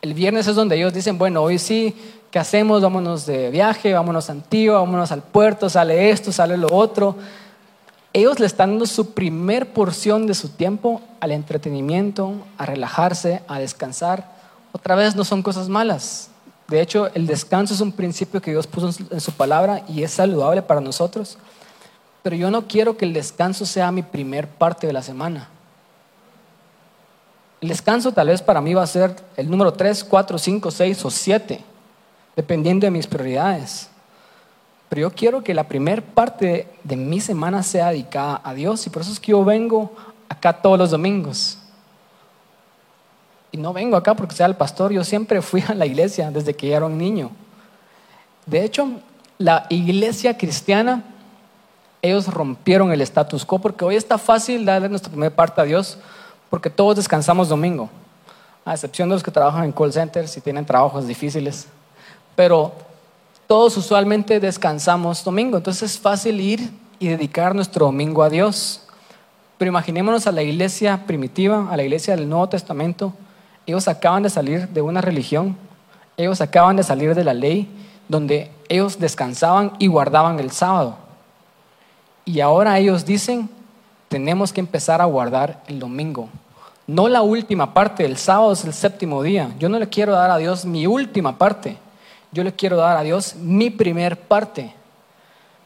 el 0.02 0.14
viernes 0.14 0.46
es 0.46 0.54
donde 0.54 0.76
ellos 0.76 0.92
dicen, 0.92 1.18
bueno, 1.18 1.42
hoy 1.42 1.58
sí, 1.58 1.94
¿qué 2.30 2.38
hacemos? 2.38 2.82
Vámonos 2.82 3.26
de 3.26 3.50
viaje, 3.50 3.92
vámonos 3.92 4.28
a 4.28 4.32
Antigua, 4.32 4.78
vámonos 4.78 5.10
al 5.12 5.22
puerto, 5.22 5.68
sale 5.68 6.10
esto, 6.10 6.30
sale 6.30 6.56
lo 6.56 6.68
otro. 6.72 7.16
Ellos 8.12 8.38
le 8.38 8.46
están 8.46 8.70
dando 8.70 8.86
su 8.86 9.12
primer 9.12 9.72
porción 9.72 10.26
de 10.26 10.34
su 10.34 10.50
tiempo 10.50 11.02
al 11.20 11.32
entretenimiento, 11.32 12.34
a 12.56 12.66
relajarse, 12.66 13.42
a 13.48 13.58
descansar. 13.58 14.32
Otra 14.72 14.94
vez 14.94 15.16
no 15.16 15.24
son 15.24 15.42
cosas 15.42 15.68
malas. 15.68 16.30
De 16.68 16.80
hecho, 16.80 17.08
el 17.14 17.26
descanso 17.26 17.74
es 17.74 17.80
un 17.80 17.92
principio 17.92 18.40
que 18.40 18.50
Dios 18.50 18.66
puso 18.66 18.90
en 19.10 19.20
su 19.20 19.32
palabra 19.32 19.82
y 19.88 20.02
es 20.02 20.12
saludable 20.12 20.62
para 20.62 20.80
nosotros. 20.80 21.38
Pero 22.22 22.36
yo 22.36 22.50
no 22.50 22.66
quiero 22.66 22.96
que 22.96 23.04
el 23.04 23.12
descanso 23.12 23.64
sea 23.64 23.90
mi 23.90 24.02
primer 24.02 24.48
parte 24.48 24.86
de 24.86 24.92
la 24.92 25.02
semana. 25.02 25.48
El 27.60 27.68
descanso 27.68 28.12
tal 28.12 28.28
vez 28.28 28.40
para 28.40 28.60
mí 28.60 28.74
va 28.74 28.82
a 28.82 28.86
ser 28.86 29.16
el 29.36 29.50
número 29.50 29.72
3, 29.72 30.04
4, 30.04 30.38
5, 30.38 30.70
6 30.70 31.04
o 31.04 31.10
7, 31.10 31.64
dependiendo 32.36 32.86
de 32.86 32.90
mis 32.90 33.06
prioridades. 33.06 33.90
Pero 34.88 35.02
yo 35.02 35.10
quiero 35.10 35.42
que 35.42 35.54
la 35.54 35.64
primera 35.68 36.00
parte 36.00 36.68
de 36.84 36.96
mi 36.96 37.20
semana 37.20 37.62
sea 37.62 37.90
dedicada 37.90 38.40
a 38.44 38.54
Dios 38.54 38.86
y 38.86 38.90
por 38.90 39.02
eso 39.02 39.12
es 39.12 39.20
que 39.20 39.32
yo 39.32 39.44
vengo 39.44 39.92
acá 40.28 40.52
todos 40.52 40.78
los 40.78 40.90
domingos. 40.90 41.58
Y 43.50 43.56
no 43.56 43.72
vengo 43.72 43.96
acá 43.96 44.14
porque 44.14 44.36
sea 44.36 44.46
el 44.46 44.54
pastor, 44.54 44.92
yo 44.92 45.02
siempre 45.02 45.42
fui 45.42 45.62
a 45.66 45.74
la 45.74 45.84
iglesia 45.84 46.30
desde 46.30 46.54
que 46.54 46.72
era 46.72 46.86
un 46.86 46.96
niño. 46.96 47.30
De 48.46 48.64
hecho, 48.64 48.88
la 49.36 49.66
iglesia 49.68 50.38
cristiana, 50.38 51.04
ellos 52.02 52.28
rompieron 52.28 52.92
el 52.92 53.00
status 53.00 53.44
quo 53.44 53.58
porque 53.58 53.84
hoy 53.84 53.96
está 53.96 54.16
fácil 54.16 54.64
darle 54.64 54.88
nuestra 54.88 55.10
primera 55.10 55.34
parte 55.34 55.60
a 55.60 55.64
Dios 55.64 55.98
porque 56.50 56.70
todos 56.70 56.96
descansamos 56.96 57.48
domingo, 57.48 57.88
a 58.64 58.74
excepción 58.74 59.08
de 59.08 59.14
los 59.14 59.22
que 59.22 59.30
trabajan 59.30 59.64
en 59.64 59.72
call 59.72 59.92
centers 59.92 60.36
y 60.36 60.40
tienen 60.40 60.64
trabajos 60.64 61.06
difíciles. 61.06 61.66
Pero 62.34 62.72
todos 63.46 63.76
usualmente 63.76 64.40
descansamos 64.40 65.24
domingo, 65.24 65.56
entonces 65.56 65.92
es 65.92 65.98
fácil 65.98 66.40
ir 66.40 66.70
y 66.98 67.08
dedicar 67.08 67.54
nuestro 67.54 67.86
domingo 67.86 68.22
a 68.22 68.28
Dios. 68.28 68.82
Pero 69.56 69.70
imaginémonos 69.70 70.26
a 70.26 70.32
la 70.32 70.42
iglesia 70.42 71.04
primitiva, 71.06 71.68
a 71.70 71.76
la 71.76 71.82
iglesia 71.82 72.14
del 72.14 72.28
Nuevo 72.28 72.48
Testamento. 72.48 73.12
Ellos 73.66 73.88
acaban 73.88 74.22
de 74.22 74.30
salir 74.30 74.68
de 74.68 74.80
una 74.80 75.00
religión, 75.00 75.56
ellos 76.16 76.40
acaban 76.40 76.76
de 76.76 76.82
salir 76.82 77.14
de 77.14 77.24
la 77.24 77.34
ley, 77.34 77.68
donde 78.08 78.50
ellos 78.68 78.98
descansaban 78.98 79.72
y 79.78 79.86
guardaban 79.86 80.38
el 80.40 80.50
sábado. 80.50 80.96
Y 82.24 82.40
ahora 82.40 82.78
ellos 82.78 83.04
dicen, 83.04 83.50
tenemos 84.08 84.52
que 84.52 84.60
empezar 84.60 85.00
a 85.00 85.06
guardar 85.06 85.62
el 85.66 85.78
domingo. 85.78 86.28
No 86.86 87.08
la 87.08 87.22
última 87.22 87.74
parte, 87.74 88.04
el 88.04 88.16
sábado 88.16 88.52
es 88.52 88.64
el 88.64 88.72
séptimo 88.72 89.22
día. 89.22 89.54
Yo 89.58 89.68
no 89.68 89.78
le 89.78 89.88
quiero 89.88 90.12
dar 90.12 90.30
a 90.30 90.38
Dios 90.38 90.64
mi 90.64 90.86
última 90.86 91.36
parte. 91.36 91.76
Yo 92.32 92.42
le 92.42 92.54
quiero 92.54 92.76
dar 92.76 92.96
a 92.96 93.02
Dios 93.02 93.36
mi 93.36 93.68
primer 93.70 94.18
parte. 94.18 94.74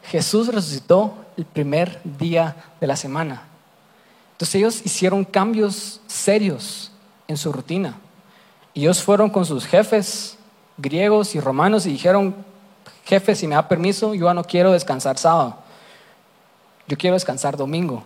Jesús 0.05 0.49
resucitó 0.53 1.15
el 1.37 1.45
primer 1.45 2.01
día 2.03 2.57
de 2.81 2.87
la 2.89 2.97
semana. 2.97 3.43
Entonces 4.33 4.57
ellos 4.57 4.83
hicieron 4.85 5.25
cambios 5.25 6.01
serios 6.09 6.91
en 7.29 7.37
su 7.37 7.53
rutina. 7.53 7.97
Ellos 8.75 9.03
fueron 9.03 9.31
con 9.31 9.45
sus 9.47 9.65
jefes 9.65 10.37
griegos 10.77 11.37
y 11.37 11.41
romanos 11.41 11.87
y 11.87 11.91
dijeron, 11.93 12.35
jefe, 13.05 13.37
si 13.37 13.47
me 13.47 13.55
da 13.55 13.69
permiso, 13.69 14.15
yo 14.15 14.33
no 14.35 14.43
quiero 14.43 14.73
descansar 14.73 15.19
sábado. 15.19 15.57
Yo 16.89 16.97
quiero 16.97 17.15
descansar 17.15 17.57
domingo. 17.57 18.03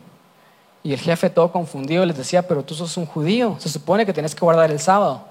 Y 0.86 0.92
el 0.92 1.00
jefe 1.00 1.28
todo 1.30 1.50
confundido 1.50 2.06
les 2.06 2.16
decía, 2.16 2.46
pero 2.46 2.62
tú 2.62 2.72
sos 2.72 2.96
un 2.96 3.06
judío, 3.06 3.56
se 3.58 3.68
supone 3.68 4.06
que 4.06 4.12
tienes 4.12 4.36
que 4.36 4.40
guardar 4.40 4.70
el 4.70 4.78
sábado. 4.78 5.24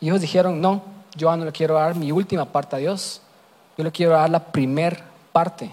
Y 0.00 0.08
ellos 0.08 0.20
dijeron, 0.20 0.60
no, 0.60 0.82
yo 1.14 1.36
no 1.36 1.44
le 1.44 1.52
quiero 1.52 1.74
dar 1.74 1.94
mi 1.94 2.10
última 2.10 2.46
parte 2.46 2.74
a 2.74 2.80
Dios, 2.80 3.22
yo 3.76 3.84
le 3.84 3.92
quiero 3.92 4.14
dar 4.14 4.28
la 4.28 4.46
primer 4.46 5.00
parte. 5.30 5.70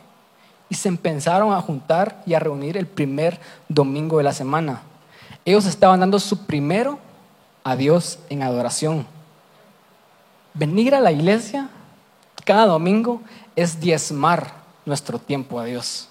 Y 0.69 0.75
se 0.75 0.89
empezaron 0.89 1.51
a 1.53 1.61
juntar 1.63 2.21
y 2.27 2.35
a 2.35 2.39
reunir 2.39 2.77
el 2.77 2.85
primer 2.85 3.39
domingo 3.67 4.19
de 4.19 4.25
la 4.25 4.31
semana. 4.31 4.83
Ellos 5.43 5.65
estaban 5.65 6.01
dando 6.01 6.19
su 6.19 6.45
primero 6.45 6.99
a 7.63 7.75
Dios 7.75 8.19
en 8.29 8.43
adoración. 8.43 9.07
Venir 10.53 10.93
a 10.93 10.99
la 10.99 11.11
iglesia 11.11 11.69
cada 12.43 12.67
domingo 12.67 13.23
es 13.55 13.79
diezmar 13.79 14.53
nuestro 14.85 15.17
tiempo 15.17 15.59
a 15.59 15.65
Dios. 15.65 16.09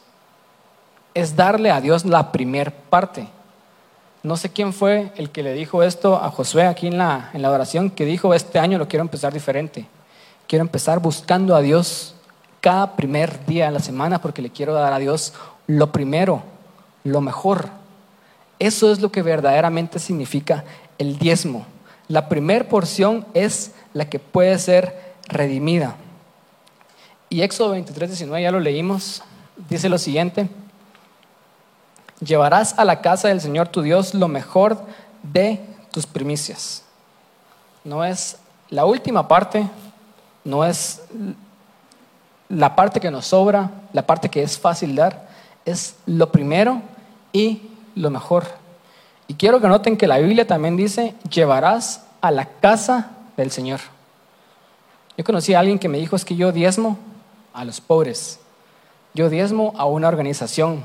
Es 1.15 1.37
darle 1.37 1.71
a 1.71 1.81
Dios 1.81 2.05
la 2.05 2.33
primer 2.33 2.73
parte. 2.73 3.29
No 4.23 4.37
sé 4.37 4.51
quién 4.51 4.73
fue 4.73 5.13
el 5.17 5.31
que 5.31 5.43
le 5.43 5.53
dijo 5.53 5.83
esto 5.83 6.17
a 6.17 6.31
Josué 6.31 6.67
aquí 6.67 6.87
en 6.87 6.99
la, 6.99 7.31
en 7.33 7.43
la 7.43 7.51
oración, 7.51 7.91
que 7.91 8.05
dijo, 8.05 8.35
este 8.35 8.59
año 8.59 8.79
lo 8.79 8.89
quiero 8.89 9.03
empezar 9.03 9.33
diferente. 9.33 9.87
Quiero 10.47 10.65
empezar 10.65 10.99
buscando 10.99 11.55
a 11.55 11.61
Dios 11.61 12.15
cada 12.61 12.97
primer 12.97 13.45
día 13.45 13.67
de 13.67 13.73
la 13.73 13.81
semana 13.81 14.21
porque 14.21 14.41
le 14.41 14.51
quiero 14.51 14.73
dar 14.73 14.93
a 14.93 14.99
Dios 14.99 15.35
lo 15.67 15.93
primero, 15.93 16.43
lo 17.05 17.21
mejor. 17.21 17.69
Eso 18.59 18.91
es 18.91 19.01
lo 19.01 19.13
que 19.13 19.23
verdaderamente 19.23 19.99
significa 19.99 20.65
el 20.99 21.19
diezmo. 21.19 21.67
La 22.09 22.29
primer 22.29 22.69
porción 22.69 23.27
es 23.35 23.73
la 23.93 24.09
que 24.09 24.19
puede 24.19 24.59
ser 24.59 25.15
redimida. 25.29 25.97
Y 27.29 27.43
Éxodo 27.43 27.71
23, 27.71 28.11
19, 28.11 28.43
ya 28.43 28.51
lo 28.51 28.61
leímos, 28.61 29.23
dice 29.69 29.89
lo 29.89 29.99
siguiente. 29.99 30.49
Llevarás 32.21 32.79
a 32.79 32.85
la 32.85 33.01
casa 33.01 33.29
del 33.29 33.41
Señor 33.41 33.69
tu 33.69 33.83
Dios 33.83 34.15
lo 34.15 34.29
mejor 34.29 34.79
de 35.23 35.61
tus 35.91 36.07
primicias. 36.07 36.85
No 37.85 38.05
es 38.05 38.39
la 38.71 38.85
última 38.85 39.29
parte, 39.29 39.69
no 40.45 40.65
es 40.65 41.03
la 42.49 42.77
parte 42.77 43.01
que 43.01 43.11
nos 43.11 43.27
sobra, 43.27 43.71
la 43.93 44.07
parte 44.07 44.29
que 44.29 44.43
es 44.43 44.59
fácil 44.59 44.95
dar, 44.95 45.29
es 45.65 45.97
lo 46.07 46.31
primero 46.31 46.83
y 47.33 47.63
lo 47.95 48.11
mejor. 48.11 48.45
Y 49.27 49.35
quiero 49.35 49.61
que 49.61 49.69
noten 49.69 49.97
que 49.97 50.07
la 50.07 50.19
Biblia 50.19 50.47
también 50.47 50.77
dice, 50.77 51.15
llevarás 51.31 52.05
a 52.21 52.31
la 52.31 52.47
casa 52.47 53.11
del 53.37 53.51
Señor. 53.51 53.81
Yo 55.17 55.25
conocí 55.25 55.55
a 55.55 55.61
alguien 55.61 55.79
que 55.79 55.89
me 55.89 55.99
dijo, 55.99 56.17
es 56.17 56.25
que 56.25 56.37
yo 56.37 56.53
diezmo 56.53 56.99
a 57.53 57.65
los 57.65 57.81
pobres, 57.81 58.41
yo 59.15 59.31
diezmo 59.31 59.73
a 59.77 59.85
una 59.85 60.09
organización, 60.09 60.83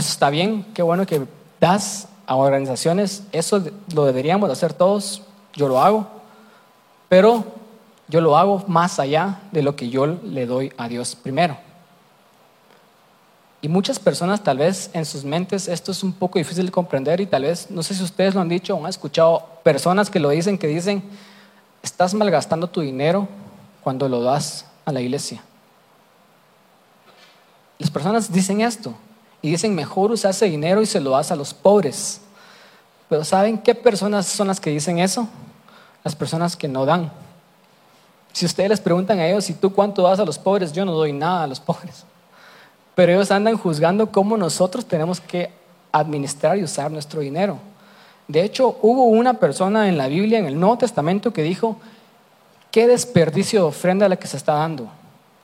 eso 0.00 0.12
está 0.12 0.30
bien, 0.30 0.64
qué 0.74 0.82
bueno 0.82 1.06
que 1.06 1.26
das 1.60 2.08
a 2.26 2.34
organizaciones, 2.34 3.24
eso 3.32 3.62
lo 3.94 4.04
deberíamos 4.06 4.50
hacer 4.50 4.72
todos, 4.72 5.22
yo 5.52 5.68
lo 5.68 5.80
hago, 5.80 6.06
pero 7.08 7.44
yo 8.08 8.20
lo 8.20 8.36
hago 8.38 8.64
más 8.66 8.98
allá 8.98 9.40
de 9.52 9.62
lo 9.62 9.76
que 9.76 9.90
yo 9.90 10.06
le 10.06 10.46
doy 10.46 10.72
a 10.78 10.88
Dios 10.88 11.14
primero. 11.14 11.56
Y 13.60 13.68
muchas 13.68 13.98
personas 13.98 14.42
tal 14.42 14.56
vez 14.56 14.88
en 14.94 15.04
sus 15.04 15.22
mentes 15.22 15.68
esto 15.68 15.92
es 15.92 16.02
un 16.02 16.14
poco 16.14 16.38
difícil 16.38 16.64
de 16.64 16.72
comprender 16.72 17.20
y 17.20 17.26
tal 17.26 17.42
vez, 17.42 17.70
no 17.70 17.82
sé 17.82 17.94
si 17.94 18.02
ustedes 18.02 18.34
lo 18.34 18.40
han 18.40 18.48
dicho 18.48 18.74
o 18.74 18.82
han 18.82 18.88
escuchado 18.88 19.46
personas 19.62 20.08
que 20.08 20.18
lo 20.18 20.30
dicen, 20.30 20.56
que 20.56 20.66
dicen, 20.66 21.02
estás 21.82 22.14
malgastando 22.14 22.68
tu 22.68 22.80
dinero 22.80 23.28
cuando 23.82 24.08
lo 24.08 24.22
das 24.22 24.64
a 24.86 24.92
la 24.92 25.02
iglesia. 25.02 25.42
Las 27.78 27.90
personas 27.90 28.32
dicen 28.32 28.62
esto, 28.62 28.94
y 29.42 29.50
dicen, 29.50 29.74
mejor 29.74 30.10
usar 30.10 30.32
ese 30.32 30.46
dinero 30.46 30.82
y 30.82 30.86
se 30.86 31.00
lo 31.00 31.10
das 31.10 31.30
a 31.30 31.36
los 31.36 31.54
pobres. 31.54 32.20
Pero 33.08 33.24
¿saben 33.24 33.58
qué 33.58 33.74
personas 33.74 34.26
son 34.26 34.48
las 34.48 34.60
que 34.60 34.70
dicen 34.70 34.98
eso? 34.98 35.28
Las 36.04 36.14
personas 36.14 36.56
que 36.56 36.68
no 36.68 36.84
dan. 36.84 37.10
Si 38.32 38.46
ustedes 38.46 38.70
les 38.70 38.80
preguntan 38.80 39.18
a 39.18 39.26
ellos, 39.26 39.50
¿y 39.50 39.54
tú 39.54 39.72
cuánto 39.72 40.02
das 40.02 40.20
a 40.20 40.24
los 40.24 40.38
pobres? 40.38 40.72
Yo 40.72 40.84
no 40.84 40.92
doy 40.92 41.12
nada 41.12 41.44
a 41.44 41.46
los 41.46 41.60
pobres. 41.60 42.04
Pero 42.94 43.12
ellos 43.12 43.30
andan 43.30 43.56
juzgando 43.56 44.12
cómo 44.12 44.36
nosotros 44.36 44.84
tenemos 44.84 45.20
que 45.20 45.50
administrar 45.92 46.58
y 46.58 46.64
usar 46.64 46.90
nuestro 46.90 47.20
dinero. 47.20 47.58
De 48.28 48.44
hecho, 48.44 48.78
hubo 48.82 49.04
una 49.04 49.34
persona 49.34 49.88
en 49.88 49.98
la 49.98 50.06
Biblia, 50.06 50.38
en 50.38 50.46
el 50.46 50.60
Nuevo 50.60 50.78
Testamento, 50.78 51.32
que 51.32 51.42
dijo, 51.42 51.76
qué 52.70 52.86
desperdicio 52.86 53.62
de 53.62 53.66
ofrenda 53.66 54.08
la 54.08 54.16
que 54.16 54.28
se 54.28 54.36
está 54.36 54.54
dando. 54.54 54.88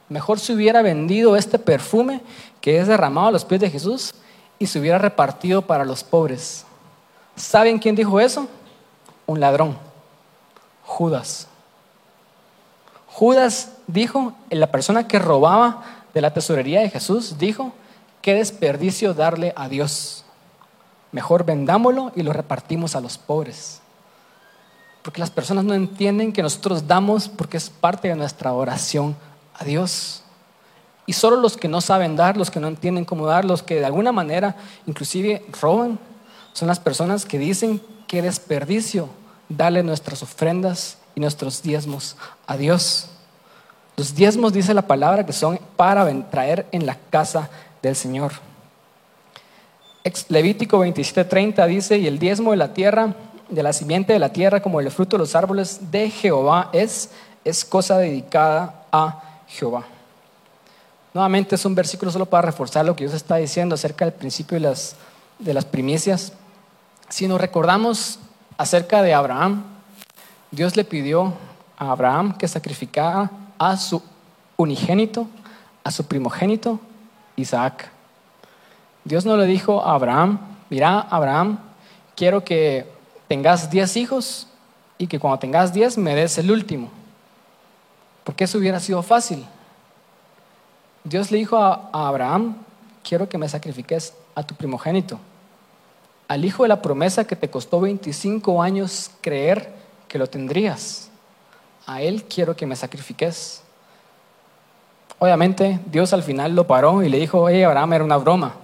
Mejor 0.08 0.38
se 0.38 0.52
hubiera 0.52 0.82
vendido 0.82 1.36
este 1.36 1.58
perfume 1.58 2.20
que 2.60 2.78
es 2.78 2.86
derramado 2.86 3.28
a 3.28 3.32
los 3.32 3.44
pies 3.44 3.60
de 3.60 3.70
Jesús 3.70 4.14
y 4.58 4.66
se 4.66 4.78
hubiera 4.78 4.98
repartido 4.98 5.62
para 5.62 5.84
los 5.84 6.04
pobres. 6.04 6.64
¿Saben 7.34 7.78
quién 7.78 7.96
dijo 7.96 8.20
eso? 8.20 8.48
Un 9.26 9.40
ladrón, 9.40 9.76
Judas. 10.84 11.48
Judas 13.08 13.72
dijo, 13.86 14.34
la 14.50 14.70
persona 14.70 15.08
que 15.08 15.18
robaba 15.18 15.82
de 16.14 16.20
la 16.20 16.32
tesorería 16.32 16.80
de 16.80 16.90
Jesús, 16.90 17.38
dijo, 17.38 17.72
qué 18.22 18.34
desperdicio 18.34 19.12
darle 19.12 19.52
a 19.56 19.68
Dios. 19.68 20.24
Mejor 21.12 21.44
vendámoslo 21.44 22.12
y 22.14 22.22
lo 22.22 22.32
repartimos 22.32 22.94
a 22.94 23.00
los 23.00 23.18
pobres. 23.18 23.80
Porque 25.02 25.20
las 25.20 25.30
personas 25.30 25.64
no 25.64 25.74
entienden 25.74 26.32
que 26.32 26.42
nosotros 26.42 26.86
damos 26.86 27.28
porque 27.28 27.56
es 27.56 27.70
parte 27.70 28.08
de 28.08 28.16
nuestra 28.16 28.52
oración 28.52 29.16
a 29.58 29.64
Dios. 29.64 30.22
Y 31.06 31.12
solo 31.12 31.36
los 31.36 31.56
que 31.56 31.68
no 31.68 31.80
saben 31.80 32.16
dar, 32.16 32.36
los 32.36 32.50
que 32.50 32.60
no 32.60 32.68
entienden 32.68 33.04
cómo 33.04 33.26
dar, 33.26 33.44
los 33.44 33.62
que 33.62 33.76
de 33.76 33.86
alguna 33.86 34.12
manera 34.12 34.56
inclusive 34.86 35.44
roban, 35.60 35.98
son 36.52 36.68
las 36.68 36.80
personas 36.80 37.24
que 37.24 37.38
dicen 37.38 37.80
que 38.06 38.22
desperdicio 38.22 39.08
darle 39.48 39.82
nuestras 39.82 40.22
ofrendas 40.22 40.98
y 41.14 41.20
nuestros 41.20 41.62
diezmos 41.62 42.16
a 42.46 42.56
Dios. 42.56 43.08
Los 43.96 44.14
diezmos, 44.14 44.52
dice 44.52 44.74
la 44.74 44.82
palabra, 44.82 45.24
que 45.24 45.32
son 45.32 45.58
para 45.76 46.06
traer 46.30 46.66
en 46.72 46.86
la 46.86 46.98
casa 47.10 47.48
del 47.82 47.96
Señor. 47.96 48.32
Levítico 50.28 50.78
27:30 50.78 51.66
dice, 51.66 51.98
y 51.98 52.06
el 52.06 52.18
diezmo 52.18 52.50
de 52.50 52.56
la 52.58 52.74
tierra, 52.74 53.14
de 53.48 53.62
la 53.62 53.72
simiente 53.72 54.12
de 54.12 54.18
la 54.18 54.32
tierra, 54.32 54.60
como 54.60 54.80
el 54.80 54.90
fruto 54.90 55.16
de 55.16 55.20
los 55.20 55.34
árboles 55.34 55.90
de 55.90 56.10
Jehová, 56.10 56.70
es, 56.72 57.10
es 57.44 57.64
cosa 57.64 57.98
dedicada 57.98 58.86
a 58.92 59.25
Jehová. 59.46 59.84
Nuevamente 61.14 61.54
es 61.54 61.64
un 61.64 61.74
versículo 61.74 62.10
solo 62.10 62.26
para 62.26 62.42
reforzar 62.42 62.84
lo 62.84 62.94
que 62.94 63.04
Dios 63.04 63.14
está 63.14 63.36
diciendo 63.36 63.74
acerca 63.74 64.04
del 64.04 64.12
principio 64.12 64.56
de 64.56 64.68
las, 64.68 64.96
de 65.38 65.54
las 65.54 65.64
primicias. 65.64 66.32
Si 67.08 67.26
nos 67.26 67.40
recordamos 67.40 68.18
acerca 68.58 69.02
de 69.02 69.14
Abraham, 69.14 69.64
Dios 70.50 70.76
le 70.76 70.84
pidió 70.84 71.32
a 71.78 71.90
Abraham 71.90 72.36
que 72.36 72.48
sacrificara 72.48 73.30
a 73.58 73.76
su 73.76 74.02
unigénito, 74.56 75.26
a 75.84 75.90
su 75.90 76.04
primogénito, 76.04 76.80
Isaac. 77.36 77.90
Dios 79.04 79.24
no 79.24 79.36
le 79.36 79.46
dijo 79.46 79.82
a 79.84 79.94
Abraham, 79.94 80.38
mira, 80.68 81.00
Abraham, 81.10 81.58
quiero 82.14 82.44
que 82.44 82.90
tengas 83.28 83.70
diez 83.70 83.96
hijos 83.96 84.48
y 84.98 85.06
que 85.06 85.18
cuando 85.18 85.38
tengas 85.38 85.72
diez 85.72 85.96
me 85.96 86.14
des 86.14 86.38
el 86.38 86.50
último. 86.50 86.90
Porque 88.26 88.42
eso 88.42 88.58
hubiera 88.58 88.80
sido 88.80 89.04
fácil. 89.04 89.46
Dios 91.04 91.30
le 91.30 91.38
dijo 91.38 91.58
a, 91.58 91.90
Abraham, 91.92 92.56
quiero 93.08 93.28
que 93.28 93.38
me 93.38 93.48
sacrifiques 93.48 94.14
a 94.34 94.42
tu 94.42 94.56
primogénito, 94.56 95.20
al 96.26 96.44
hijo 96.44 96.64
de 96.64 96.70
la 96.70 96.82
promesa 96.82 97.24
que 97.24 97.36
te 97.36 97.48
costó 97.48 97.80
25 97.80 98.60
años 98.60 99.12
creer 99.20 99.72
que 100.08 100.18
lo 100.18 100.26
tendrías. 100.26 101.08
A 101.86 102.02
él 102.02 102.24
quiero 102.24 102.56
que 102.56 102.66
me 102.66 102.74
sacrifiques. 102.74 103.62
Obviamente 105.20 105.78
Dios 105.86 106.12
al 106.12 106.24
final 106.24 106.56
lo 106.56 106.66
paró 106.66 107.04
y 107.04 107.08
le 107.08 107.20
dijo, 107.20 107.42
oye 107.42 107.64
Abraham, 107.64 107.92
era 107.92 108.04
una 108.04 108.16
broma. 108.16 108.56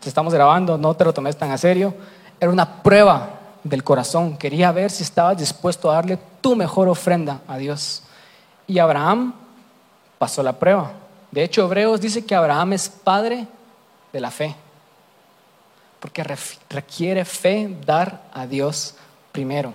Te 0.00 0.08
estamos 0.08 0.34
grabando, 0.34 0.76
no 0.76 0.92
te 0.94 1.04
lo 1.04 1.14
tomes 1.14 1.36
tan 1.36 1.52
a 1.52 1.56
serio. 1.56 1.94
Era 2.40 2.50
una 2.50 2.82
prueba 2.82 3.30
del 3.62 3.84
corazón. 3.84 4.36
Quería 4.36 4.72
ver 4.72 4.90
si 4.90 5.04
estabas 5.04 5.38
dispuesto 5.38 5.88
a 5.88 5.94
darle 5.94 6.18
tu 6.40 6.56
mejor 6.56 6.88
ofrenda 6.88 7.42
a 7.46 7.58
Dios. 7.58 8.02
Y 8.72 8.78
Abraham 8.78 9.34
pasó 10.18 10.42
la 10.42 10.58
prueba. 10.58 10.92
De 11.30 11.44
hecho, 11.44 11.62
Hebreos 11.62 12.00
dice 12.00 12.24
que 12.24 12.34
Abraham 12.34 12.72
es 12.72 12.88
padre 12.88 13.46
de 14.14 14.18
la 14.18 14.30
fe, 14.30 14.56
porque 16.00 16.24
requiere 16.70 17.26
fe 17.26 17.76
dar 17.84 18.22
a 18.32 18.46
Dios 18.46 18.94
primero. 19.30 19.74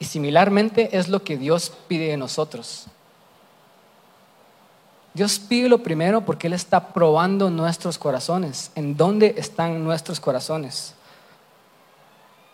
Y 0.00 0.06
similarmente 0.06 0.98
es 0.98 1.08
lo 1.08 1.22
que 1.22 1.36
Dios 1.36 1.72
pide 1.86 2.08
de 2.08 2.16
nosotros. 2.16 2.86
Dios 5.12 5.38
pide 5.38 5.68
lo 5.68 5.84
primero 5.84 6.22
porque 6.22 6.48
Él 6.48 6.52
está 6.52 6.88
probando 6.88 7.48
nuestros 7.48 7.96
corazones. 7.96 8.72
¿En 8.74 8.96
dónde 8.96 9.36
están 9.38 9.84
nuestros 9.84 10.18
corazones? 10.18 10.94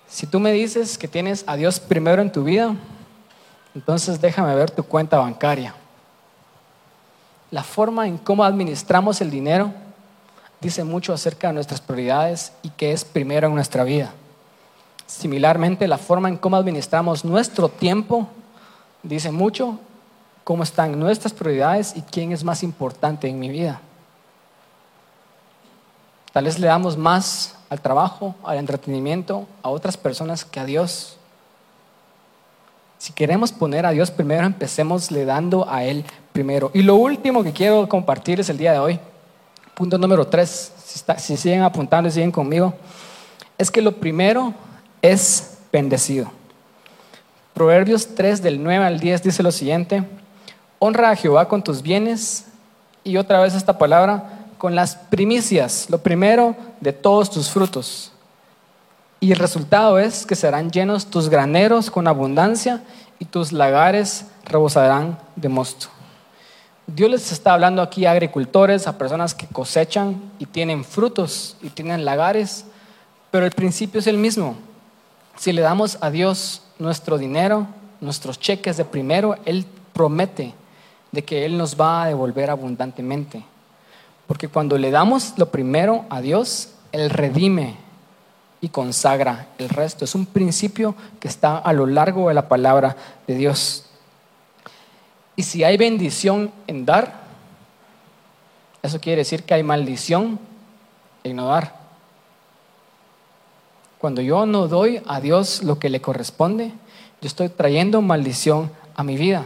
Si 0.06 0.26
tú 0.26 0.38
me 0.38 0.52
dices 0.52 0.98
que 0.98 1.08
tienes 1.08 1.44
a 1.46 1.56
Dios 1.56 1.80
primero 1.80 2.20
en 2.20 2.30
tu 2.30 2.44
vida, 2.44 2.76
entonces 3.75 4.21
déjame 4.21 4.55
ver 4.55 4.71
tu 4.71 4.83
cuenta 4.83 5.18
bancaria. 5.18 5.75
La 7.51 7.62
forma 7.62 8.07
en 8.07 8.18
cómo 8.18 8.45
administramos 8.45 9.21
el 9.21 9.31
dinero 9.31 9.73
dice 10.61 10.85
mucho 10.85 11.12
acerca 11.12 11.49
de 11.49 11.55
nuestras 11.55 11.81
prioridades 11.81 12.53
y 12.62 12.71
qué 12.71 12.93
es 12.93 13.05
primero 13.05 13.49
en 13.49 13.55
nuestra 13.55 13.83
vida. 13.85 14.12
Similarmente, 15.07 15.89
la 15.89 15.99
forma 15.99 16.29
en 16.29 16.37
cómo 16.37 16.57
administramos 16.57 17.25
nuestro 17.25 17.68
tiempo 17.68 18.29
dice 19.03 19.31
mucho 19.31 19.79
cómo 20.45 20.62
están 20.62 20.99
nuestras 20.99 21.33
prioridades 21.33 21.97
y 21.97 22.03
quién 22.03 22.33
es 22.33 22.45
más 22.45 22.62
importante 22.62 23.29
en 23.29 23.39
mi 23.39 23.49
vida. 23.49 23.81
Tal 26.33 26.45
vez 26.45 26.59
le 26.59 26.68
damos 26.68 26.97
más 26.97 27.57
al 27.71 27.81
trabajo, 27.81 28.35
al 28.45 28.59
entretenimiento, 28.59 29.47
a 29.62 29.71
otras 29.71 29.97
personas 29.97 30.45
que 30.45 30.61
a 30.61 30.64
Dios. 30.64 31.16
Si 33.01 33.14
queremos 33.14 33.51
poner 33.51 33.86
a 33.86 33.92
Dios 33.92 34.11
primero, 34.11 34.44
empecemos 34.44 35.11
le 35.11 35.24
dando 35.24 35.66
a 35.66 35.84
Él 35.84 36.05
primero. 36.34 36.70
Y 36.74 36.82
lo 36.82 36.96
último 36.96 37.42
que 37.42 37.55
quiero 37.55 37.88
compartir 37.88 38.40
es 38.40 38.51
el 38.51 38.59
día 38.59 38.74
de 38.74 38.78
hoy, 38.78 39.01
punto 39.74 39.96
número 39.96 40.26
tres, 40.26 40.70
si, 40.84 41.01
si 41.16 41.38
siguen 41.38 41.62
apuntando 41.62 42.11
y 42.11 42.12
siguen 42.12 42.30
conmigo, 42.30 42.74
es 43.57 43.70
que 43.70 43.80
lo 43.80 43.92
primero 43.92 44.53
es 45.01 45.57
bendecido. 45.72 46.30
Proverbios 47.55 48.14
3 48.14 48.42
del 48.42 48.62
9 48.62 48.84
al 48.84 49.01
10 49.01 49.22
dice 49.22 49.42
lo 49.42 49.51
siguiente, 49.51 50.05
honra 50.78 51.09
a 51.09 51.16
Jehová 51.16 51.48
con 51.48 51.64
tus 51.64 51.80
bienes 51.80 52.48
y 53.03 53.16
otra 53.16 53.40
vez 53.40 53.55
esta 53.55 53.78
palabra, 53.78 54.44
con 54.59 54.74
las 54.74 54.94
primicias, 54.94 55.86
lo 55.88 56.03
primero 56.03 56.55
de 56.82 56.92
todos 56.92 57.30
tus 57.30 57.48
frutos. 57.48 58.12
Y 59.21 59.33
el 59.33 59.39
resultado 59.39 59.99
es 59.99 60.25
que 60.25 60.35
serán 60.35 60.71
llenos 60.71 61.07
tus 61.07 61.29
graneros 61.29 61.91
con 61.91 62.09
abundancia 62.09 62.83
y 63.18 63.27
tus 63.27 63.53
lagares 63.53 64.25
rebosarán 64.45 65.18
de 65.37 65.51
mosto. 65.51 65.89
Dios 66.87 67.11
les 67.11 67.31
está 67.31 67.53
hablando 67.53 67.83
aquí 67.83 68.07
a 68.07 68.12
agricultores, 68.12 68.87
a 68.87 68.97
personas 68.97 69.35
que 69.35 69.47
cosechan 69.47 70.21
y 70.39 70.47
tienen 70.47 70.85
frutos 70.85 71.57
y 71.61 71.68
tienen 71.68 72.07
lagares, 72.07 72.64
pero 73.31 73.45
el 73.45 73.53
principio 73.53 74.01
es 74.01 74.07
el 74.07 74.16
mismo. 74.16 74.57
Si 75.37 75.53
le 75.53 75.61
damos 75.61 75.99
a 76.01 76.11
Dios 76.11 76.62
nuestro 76.79 77.18
dinero, 77.18 77.66
nuestros 78.01 78.41
cheques 78.41 78.79
de 78.79 78.87
primero, 78.87 79.37
Él 79.45 79.66
promete 79.93 80.55
de 81.12 81.23
que 81.23 81.45
Él 81.45 81.59
nos 81.59 81.79
va 81.79 82.03
a 82.05 82.07
devolver 82.07 82.49
abundantemente. 82.49 83.45
Porque 84.27 84.49
cuando 84.49 84.79
le 84.79 84.91
damos 84.91 85.35
lo 85.37 85.51
primero 85.51 86.07
a 86.09 86.23
Dios, 86.23 86.71
Él 86.93 87.11
redime 87.11 87.77
y 88.61 88.68
consagra 88.68 89.48
el 89.58 89.68
resto. 89.68 90.04
Es 90.04 90.14
un 90.14 90.26
principio 90.26 90.94
que 91.18 91.28
está 91.28 91.58
a 91.58 91.72
lo 91.72 91.86
largo 91.86 92.28
de 92.28 92.34
la 92.34 92.48
palabra 92.48 92.96
de 93.26 93.34
Dios. 93.34 93.86
Y 95.36 95.42
si 95.42 95.64
hay 95.64 95.76
bendición 95.76 96.52
en 96.66 96.84
dar, 96.84 97.20
eso 98.82 99.00
quiere 99.00 99.20
decir 99.20 99.44
que 99.44 99.54
hay 99.54 99.62
maldición 99.62 100.38
en 101.24 101.36
no 101.36 101.46
dar. 101.46 101.80
Cuando 103.98 104.22
yo 104.22 104.46
no 104.46 104.68
doy 104.68 105.02
a 105.06 105.20
Dios 105.20 105.62
lo 105.62 105.78
que 105.78 105.90
le 105.90 106.00
corresponde, 106.00 106.72
yo 107.20 107.26
estoy 107.26 107.50
trayendo 107.50 108.00
maldición 108.00 108.70
a 108.94 109.02
mi 109.02 109.16
vida. 109.16 109.44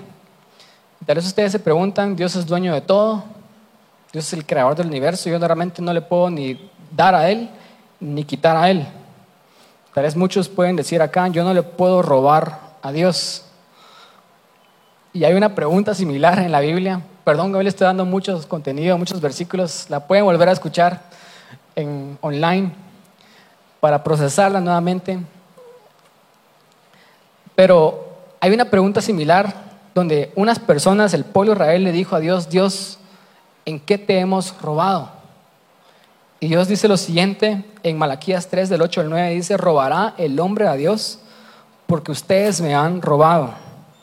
Tal 1.04 1.16
vez 1.16 1.26
ustedes 1.26 1.52
se 1.52 1.58
preguntan, 1.58 2.16
Dios 2.16 2.34
es 2.36 2.46
dueño 2.46 2.72
de 2.72 2.80
todo, 2.80 3.24
Dios 4.12 4.26
es 4.26 4.32
el 4.32 4.46
creador 4.46 4.76
del 4.76 4.86
universo, 4.86 5.28
yo 5.28 5.38
realmente 5.38 5.82
no 5.82 5.92
le 5.92 6.00
puedo 6.00 6.30
ni 6.30 6.70
dar 6.90 7.14
a 7.14 7.30
Él 7.30 7.50
ni 8.00 8.24
quitar 8.24 8.56
a 8.56 8.70
Él. 8.70 8.86
Tal 9.94 10.02
vez 10.02 10.16
muchos 10.16 10.48
pueden 10.48 10.74
decir 10.74 11.00
acá, 11.00 11.28
yo 11.28 11.44
no 11.44 11.54
le 11.54 11.62
puedo 11.62 12.02
robar 12.02 12.58
a 12.82 12.90
Dios. 12.90 13.44
Y 15.12 15.22
hay 15.22 15.34
una 15.34 15.54
pregunta 15.54 15.94
similar 15.94 16.40
en 16.40 16.50
la 16.50 16.58
Biblia. 16.58 17.00
Perdón 17.22 17.52
le 17.52 17.68
estoy 17.68 17.84
dando 17.84 18.04
muchos 18.04 18.44
contenidos, 18.44 18.98
muchos 18.98 19.20
versículos. 19.20 19.86
La 19.88 20.08
pueden 20.08 20.24
volver 20.24 20.48
a 20.48 20.52
escuchar 20.52 21.00
en 21.76 22.18
online 22.22 22.72
para 23.78 24.02
procesarla 24.02 24.60
nuevamente. 24.60 25.20
Pero 27.54 28.16
hay 28.40 28.50
una 28.50 28.64
pregunta 28.64 29.00
similar 29.00 29.54
donde 29.94 30.32
unas 30.34 30.58
personas, 30.58 31.14
el 31.14 31.24
pueblo 31.24 31.52
Israel 31.52 31.84
le 31.84 31.92
dijo 31.92 32.16
a 32.16 32.20
Dios, 32.20 32.50
Dios, 32.50 32.98
¿en 33.64 33.78
qué 33.78 33.96
te 33.96 34.18
hemos 34.18 34.60
robado? 34.60 35.12
Y 36.40 36.48
Dios 36.48 36.66
dice 36.66 36.88
lo 36.88 36.96
siguiente 36.96 37.64
en 37.84 37.98
Malaquías 37.98 38.48
3 38.48 38.70
del 38.70 38.82
8 38.82 39.02
al 39.02 39.10
9, 39.10 39.30
dice, 39.34 39.56
robará 39.56 40.14
el 40.16 40.40
hombre 40.40 40.66
a 40.66 40.72
Dios 40.72 41.20
porque 41.86 42.10
ustedes 42.10 42.60
me 42.60 42.74
han 42.74 43.02
robado. 43.02 43.52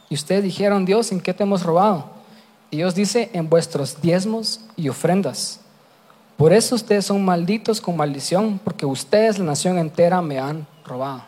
Y 0.07 0.13
ustedes 0.13 0.43
dijeron, 0.43 0.85
Dios, 0.85 1.11
¿en 1.11 1.19
qué 1.19 1.33
te 1.33 1.43
hemos 1.43 1.63
robado? 1.63 2.05
Y 2.69 2.77
Dios 2.77 2.93
dice, 2.93 3.31
en 3.33 3.49
vuestros 3.49 3.99
diezmos 3.99 4.61
y 4.75 4.87
ofrendas. 4.87 5.59
Por 6.37 6.53
eso 6.53 6.75
ustedes 6.75 7.05
son 7.05 7.25
malditos 7.25 7.81
con 7.81 7.97
maldición, 7.97 8.59
porque 8.63 8.85
ustedes, 8.85 9.39
la 9.39 9.45
nación 9.45 9.79
entera, 9.79 10.21
me 10.21 10.39
han 10.39 10.67
robado. 10.85 11.23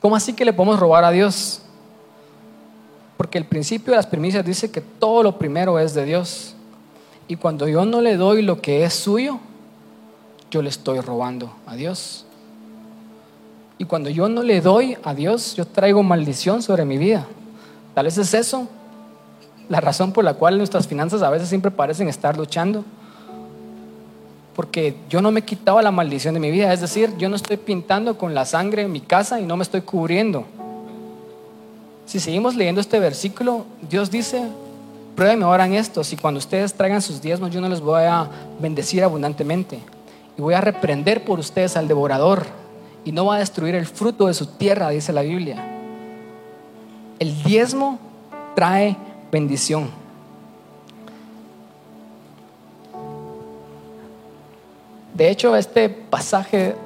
¿Cómo 0.00 0.14
así 0.14 0.32
que 0.32 0.44
le 0.44 0.52
podemos 0.52 0.78
robar 0.78 1.04
a 1.04 1.10
Dios? 1.10 1.62
Porque 3.16 3.36
el 3.36 3.46
principio 3.46 3.92
de 3.92 3.96
las 3.96 4.06
primicias 4.06 4.44
dice 4.44 4.70
que 4.70 4.80
todo 4.80 5.24
lo 5.24 5.38
primero 5.38 5.78
es 5.80 5.92
de 5.92 6.04
Dios. 6.04 6.54
Y 7.26 7.34
cuando 7.34 7.66
yo 7.66 7.84
no 7.84 8.00
le 8.00 8.16
doy 8.16 8.42
lo 8.42 8.62
que 8.62 8.84
es 8.84 8.94
suyo, 8.94 9.40
yo 10.50 10.62
le 10.62 10.68
estoy 10.68 11.00
robando 11.00 11.52
a 11.66 11.74
Dios. 11.76 12.24
Y 13.78 13.84
cuando 13.84 14.10
yo 14.10 14.28
no 14.28 14.42
le 14.42 14.60
doy 14.60 14.96
a 15.04 15.14
Dios, 15.14 15.54
yo 15.54 15.64
traigo 15.64 16.02
maldición 16.02 16.62
sobre 16.62 16.84
mi 16.84 16.98
vida. 16.98 17.26
Tal 17.94 18.06
vez 18.06 18.18
es 18.18 18.34
eso 18.34 18.68
la 19.68 19.80
razón 19.80 20.12
por 20.12 20.24
la 20.24 20.34
cual 20.34 20.56
nuestras 20.56 20.88
finanzas 20.88 21.22
a 21.22 21.30
veces 21.30 21.48
siempre 21.48 21.70
parecen 21.70 22.08
estar 22.08 22.36
luchando. 22.36 22.84
Porque 24.56 24.96
yo 25.08 25.22
no 25.22 25.30
me 25.30 25.40
he 25.40 25.44
quitado 25.44 25.80
la 25.80 25.92
maldición 25.92 26.34
de 26.34 26.40
mi 26.40 26.50
vida. 26.50 26.72
Es 26.72 26.80
decir, 26.80 27.14
yo 27.18 27.28
no 27.28 27.36
estoy 27.36 27.58
pintando 27.58 28.18
con 28.18 28.34
la 28.34 28.44
sangre 28.44 28.82
en 28.82 28.92
mi 28.92 29.00
casa 29.00 29.40
y 29.40 29.44
no 29.44 29.56
me 29.56 29.62
estoy 29.62 29.82
cubriendo. 29.82 30.44
Si 32.06 32.18
seguimos 32.18 32.56
leyendo 32.56 32.80
este 32.80 32.98
versículo, 32.98 33.66
Dios 33.88 34.10
dice, 34.10 34.42
pruébenme 35.14 35.44
ahora 35.44 35.66
en 35.66 35.74
esto, 35.74 36.02
si 36.02 36.16
cuando 36.16 36.38
ustedes 36.38 36.72
traigan 36.72 37.02
sus 37.02 37.20
diezmos 37.20 37.50
yo 37.50 37.60
no 37.60 37.68
les 37.68 37.82
voy 37.82 38.04
a 38.04 38.26
bendecir 38.58 39.04
abundantemente 39.04 39.78
y 40.38 40.40
voy 40.40 40.54
a 40.54 40.60
reprender 40.60 41.24
por 41.24 41.40
ustedes 41.40 41.76
al 41.76 41.88
devorador 41.88 42.46
y 43.04 43.10
no 43.10 43.26
va 43.26 43.36
a 43.36 43.38
destruir 43.40 43.74
el 43.74 43.86
fruto 43.86 44.28
de 44.28 44.34
su 44.34 44.46
tierra, 44.46 44.88
dice 44.90 45.12
la 45.12 45.22
Biblia. 45.22 45.64
El 47.18 47.42
diezmo 47.42 47.98
trae 48.54 48.96
bendición. 49.32 49.90
De 55.12 55.28
hecho, 55.28 55.56
este 55.56 55.88
pasaje 55.88 56.76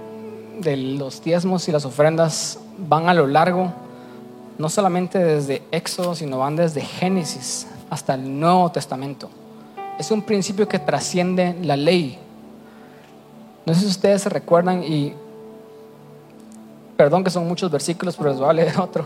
de 0.59 0.77
los 0.79 1.23
diezmos 1.23 1.69
y 1.69 1.73
las 1.73 1.85
ofrendas 1.85 2.59
van 2.79 3.11
a 3.11 3.15
lo 3.15 3.27
largo 3.27 3.71
no 4.57 4.71
solamente 4.71 5.19
desde 5.19 5.63
Éxodo, 5.71 6.15
sino 6.15 6.39
van 6.39 6.57
desde 6.57 6.81
Génesis 6.81 7.67
hasta 7.91 8.15
el 8.15 8.41
Nuevo 8.41 8.71
Testamento. 8.71 9.29
Es 9.99 10.11
un 10.11 10.23
principio 10.23 10.67
que 10.67 10.79
trasciende 10.79 11.55
la 11.63 11.77
ley. 11.77 12.19
No 13.65 13.75
sé 13.75 13.81
si 13.81 13.87
ustedes 13.87 14.23
se 14.23 14.29
recuerdan 14.29 14.83
y 14.83 15.15
perdón 16.97 17.25
que 17.25 17.31
son 17.31 17.47
muchos 17.47 17.71
versículos, 17.71 18.17
pero 18.17 18.31
les 18.31 18.39
voy 18.39 18.49
a 18.49 18.53
leer 18.53 18.79
otro. 18.81 19.05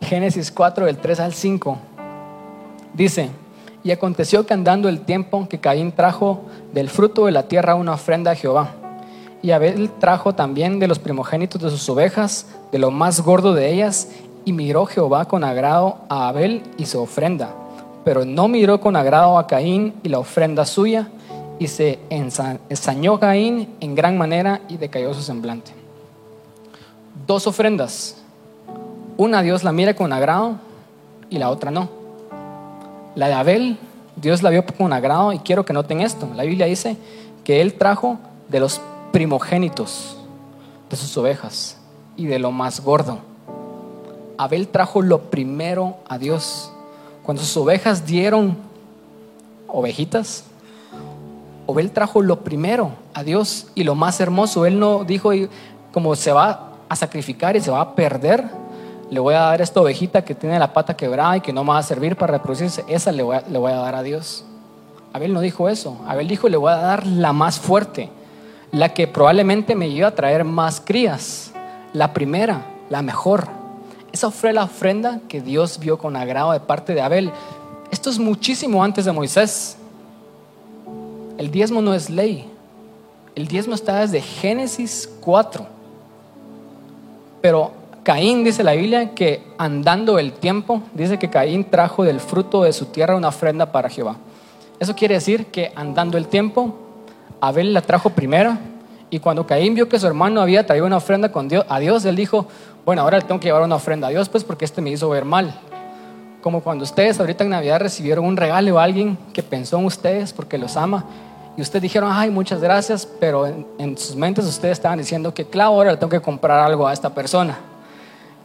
Génesis 0.00 0.52
4, 0.52 0.86
del 0.86 0.98
3 0.98 1.20
al 1.20 1.32
5. 1.32 1.78
Dice, 2.94 3.30
y 3.82 3.90
aconteció 3.90 4.46
que 4.46 4.54
andando 4.54 4.88
el 4.88 5.00
tiempo 5.00 5.48
que 5.48 5.60
Caín 5.60 5.92
trajo 5.92 6.42
del 6.72 6.88
fruto 6.88 7.26
de 7.26 7.32
la 7.32 7.44
tierra 7.44 7.74
una 7.74 7.94
ofrenda 7.94 8.32
a 8.32 8.34
Jehová. 8.34 8.74
Y 9.40 9.52
Abel 9.52 9.90
trajo 10.00 10.34
también 10.34 10.78
de 10.78 10.88
los 10.88 10.98
primogénitos 10.98 11.62
de 11.62 11.70
sus 11.70 11.88
ovejas, 11.88 12.46
de 12.72 12.78
lo 12.78 12.90
más 12.90 13.20
gordo 13.20 13.54
de 13.54 13.72
ellas, 13.72 14.08
y 14.44 14.52
miró 14.52 14.86
Jehová 14.86 15.26
con 15.26 15.44
agrado 15.44 15.98
a 16.08 16.28
Abel 16.28 16.62
y 16.76 16.86
su 16.86 17.00
ofrenda, 17.00 17.54
pero 18.04 18.24
no 18.24 18.48
miró 18.48 18.80
con 18.80 18.96
agrado 18.96 19.38
a 19.38 19.46
Caín 19.46 19.94
y 20.02 20.08
la 20.08 20.18
ofrenda 20.18 20.64
suya, 20.64 21.08
y 21.58 21.68
se 21.68 21.98
ensañó 22.10 23.18
Caín 23.18 23.74
en 23.80 23.94
gran 23.94 24.16
manera 24.16 24.60
y 24.68 24.76
decayó 24.76 25.12
su 25.14 25.22
semblante. 25.22 25.72
Dos 27.26 27.46
ofrendas. 27.46 28.16
Una 29.16 29.42
Dios 29.42 29.64
la 29.64 29.72
mira 29.72 29.94
con 29.94 30.12
agrado 30.12 30.56
y 31.28 31.38
la 31.38 31.50
otra 31.50 31.70
no. 31.70 31.88
La 33.14 33.26
de 33.26 33.34
Abel, 33.34 33.78
Dios 34.16 34.42
la 34.42 34.50
vio 34.50 34.64
con 34.64 34.92
agrado 34.92 35.32
y 35.32 35.40
quiero 35.40 35.64
que 35.64 35.72
noten 35.72 36.00
esto. 36.00 36.28
La 36.36 36.44
Biblia 36.44 36.66
dice 36.66 36.96
que 37.42 37.60
él 37.60 37.74
trajo 37.74 38.18
de 38.48 38.60
los 38.60 38.80
primogénitos 39.12 40.16
de 40.88 40.96
sus 40.96 41.16
ovejas 41.16 41.76
y 42.16 42.26
de 42.26 42.38
lo 42.38 42.52
más 42.52 42.80
gordo. 42.80 43.18
Abel 44.36 44.68
trajo 44.68 45.02
lo 45.02 45.30
primero 45.30 45.96
a 46.08 46.18
Dios. 46.18 46.70
Cuando 47.24 47.42
sus 47.42 47.56
ovejas 47.56 48.06
dieron 48.06 48.56
ovejitas, 49.66 50.44
Abel 51.68 51.90
trajo 51.90 52.22
lo 52.22 52.40
primero 52.40 52.92
a 53.12 53.22
Dios 53.22 53.66
y 53.74 53.84
lo 53.84 53.94
más 53.94 54.20
hermoso. 54.20 54.64
Él 54.64 54.80
no 54.80 55.04
dijo, 55.04 55.30
como 55.92 56.16
se 56.16 56.32
va 56.32 56.72
a 56.88 56.96
sacrificar 56.96 57.56
y 57.56 57.60
se 57.60 57.70
va 57.70 57.80
a 57.80 57.94
perder, 57.94 58.44
le 59.10 59.20
voy 59.20 59.34
a 59.34 59.40
dar 59.40 59.60
esta 59.60 59.80
ovejita 59.80 60.24
que 60.24 60.34
tiene 60.34 60.58
la 60.58 60.72
pata 60.72 60.96
quebrada 60.96 61.36
y 61.36 61.40
que 61.40 61.52
no 61.52 61.64
me 61.64 61.72
va 61.72 61.78
a 61.78 61.82
servir 61.82 62.16
para 62.16 62.32
reproducirse, 62.34 62.84
esa 62.88 63.12
le 63.12 63.22
voy 63.22 63.36
a, 63.36 63.44
le 63.48 63.58
voy 63.58 63.72
a 63.72 63.76
dar 63.76 63.94
a 63.94 64.02
Dios. 64.02 64.44
Abel 65.12 65.32
no 65.32 65.40
dijo 65.40 65.68
eso. 65.68 65.98
Abel 66.06 66.28
dijo, 66.28 66.48
le 66.48 66.56
voy 66.56 66.72
a 66.72 66.76
dar 66.76 67.06
la 67.06 67.32
más 67.32 67.58
fuerte, 67.58 68.10
la 68.72 68.90
que 68.94 69.06
probablemente 69.06 69.74
me 69.74 69.88
iba 69.88 70.08
a 70.08 70.14
traer 70.14 70.44
más 70.44 70.80
crías 70.80 71.52
la 71.92 72.12
primera, 72.12 72.66
la 72.90 73.02
mejor. 73.02 73.48
Esa 74.12 74.30
fue 74.30 74.52
la 74.52 74.64
ofrenda 74.64 75.20
que 75.28 75.40
Dios 75.40 75.78
vio 75.78 75.98
con 75.98 76.16
agrado 76.16 76.52
de 76.52 76.60
parte 76.60 76.94
de 76.94 77.02
Abel. 77.02 77.30
Esto 77.90 78.10
es 78.10 78.18
muchísimo 78.18 78.82
antes 78.82 79.04
de 79.04 79.12
Moisés. 79.12 79.76
El 81.38 81.52
diezmo 81.52 81.80
no 81.80 81.94
es 81.94 82.10
ley. 82.10 82.50
El 83.36 83.46
diezmo 83.46 83.76
está 83.76 84.00
desde 84.00 84.20
Génesis 84.20 85.08
4. 85.20 85.64
Pero 87.40 87.70
Caín 88.02 88.42
dice 88.42 88.64
la 88.64 88.72
Biblia 88.72 89.14
que 89.14 89.44
andando 89.56 90.18
el 90.18 90.32
tiempo, 90.32 90.82
dice 90.94 91.16
que 91.16 91.30
Caín 91.30 91.62
trajo 91.62 92.02
del 92.02 92.18
fruto 92.18 92.64
de 92.64 92.72
su 92.72 92.86
tierra 92.86 93.14
una 93.14 93.28
ofrenda 93.28 93.70
para 93.70 93.88
Jehová. 93.88 94.16
Eso 94.80 94.96
quiere 94.96 95.14
decir 95.14 95.46
que 95.46 95.70
andando 95.76 96.18
el 96.18 96.26
tiempo, 96.26 96.74
Abel 97.40 97.72
la 97.72 97.82
trajo 97.82 98.10
primero 98.10 98.58
y 99.08 99.20
cuando 99.20 99.46
Caín 99.46 99.76
vio 99.76 99.88
que 99.88 100.00
su 100.00 100.08
hermano 100.08 100.40
había 100.40 100.66
traído 100.66 100.86
una 100.86 100.96
ofrenda 100.96 101.30
con 101.30 101.48
Dios, 101.48 101.64
a 101.68 101.78
Dios, 101.78 102.04
él 102.04 102.16
dijo, 102.16 102.48
bueno, 102.84 103.02
ahora 103.02 103.20
tengo 103.20 103.38
que 103.38 103.46
llevar 103.46 103.62
una 103.62 103.76
ofrenda 103.76 104.08
a 104.08 104.10
Dios, 104.10 104.28
pues 104.28 104.42
porque 104.42 104.64
este 104.64 104.82
me 104.82 104.90
hizo 104.90 105.08
ver 105.08 105.24
mal. 105.24 105.54
Como 106.42 106.62
cuando 106.62 106.82
ustedes 106.82 107.20
ahorita 107.20 107.44
en 107.44 107.50
Navidad 107.50 107.78
recibieron 107.78 108.24
un 108.24 108.36
regalo 108.36 108.80
a 108.80 108.82
alguien 108.82 109.16
que 109.32 109.44
pensó 109.44 109.78
en 109.78 109.84
ustedes 109.84 110.32
porque 110.32 110.58
los 110.58 110.76
ama 110.76 111.04
y 111.58 111.60
ustedes 111.60 111.82
dijeron, 111.82 112.12
ay, 112.12 112.30
muchas 112.30 112.60
gracias, 112.60 113.04
pero 113.04 113.44
en, 113.44 113.98
sus 113.98 114.14
mentes 114.14 114.46
ustedes 114.46 114.78
estaban 114.78 114.96
diciendo 114.96 115.34
que, 115.34 115.44
claro, 115.44 115.70
ahora 115.70 115.98
tengo 115.98 116.08
que 116.08 116.20
comprar 116.20 116.60
algo 116.60 116.86
a 116.86 116.92
esta 116.92 117.12
persona. 117.12 117.58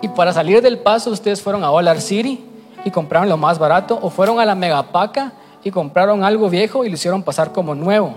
Y 0.01 0.07
para 0.07 0.34
salir 0.34 0.64
del 0.64 0.80
paso, 0.80 1.11
ustedes 1.11 1.39
fueron 1.39 1.64
a 1.64 1.68
Dollar 1.68 2.01
City 2.01 2.43
y 2.84 2.89
compraron 2.89 3.30
lo 3.30 3.38
más 3.38 3.59
barato, 3.59 3.99
o 4.01 4.09
fueron 4.09 4.39
a 4.39 4.45
la 4.45 4.55
Megapaca 4.55 5.32
y 5.64 5.70
compraron 5.70 6.24
algo 6.24 6.49
viejo 6.49 6.86
y 6.86 6.89
lo 6.89 6.95
hicieron 6.95 7.22
pasar 7.22 7.51
como 7.51 7.76
nuevo. 7.76 8.16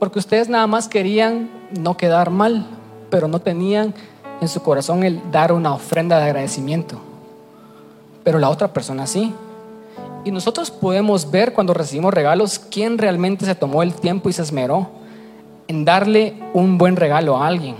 Porque 0.00 0.18
ustedes 0.18 0.48
nada 0.48 0.66
más 0.66 0.88
querían 0.88 1.48
no 1.78 1.96
quedar 1.96 2.30
mal, 2.30 2.66
pero 3.10 3.28
no 3.28 3.38
tenían 3.38 3.94
en 4.40 4.48
su 4.48 4.60
corazón 4.64 5.04
el 5.04 5.30
dar 5.30 5.52
una 5.52 5.72
ofrenda 5.72 6.18
de 6.18 6.24
agradecimiento. 6.24 6.98
Pero 8.24 8.40
la 8.40 8.50
otra 8.50 8.72
persona 8.72 9.06
sí. 9.06 9.32
Y 10.28 10.30
nosotros 10.30 10.70
podemos 10.70 11.30
ver 11.30 11.54
cuando 11.54 11.72
recibimos 11.72 12.12
regalos 12.12 12.58
quién 12.58 12.98
realmente 12.98 13.46
se 13.46 13.54
tomó 13.54 13.82
el 13.82 13.94
tiempo 13.94 14.28
y 14.28 14.34
se 14.34 14.42
esmeró 14.42 14.90
en 15.68 15.86
darle 15.86 16.34
un 16.52 16.76
buen 16.76 16.96
regalo 16.96 17.38
a 17.38 17.46
alguien 17.46 17.76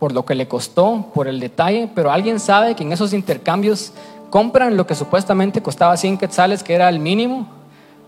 por 0.00 0.10
lo 0.10 0.24
que 0.24 0.34
le 0.34 0.48
costó, 0.48 1.06
por 1.14 1.28
el 1.28 1.38
detalle, 1.38 1.88
pero 1.94 2.10
alguien 2.10 2.40
sabe 2.40 2.74
que 2.74 2.82
en 2.82 2.90
esos 2.90 3.12
intercambios 3.12 3.92
compran 4.28 4.76
lo 4.76 4.88
que 4.88 4.96
supuestamente 4.96 5.62
costaba 5.62 5.96
100 5.96 6.18
quetzales, 6.18 6.64
que 6.64 6.74
era 6.74 6.88
el 6.88 6.98
mínimo, 6.98 7.46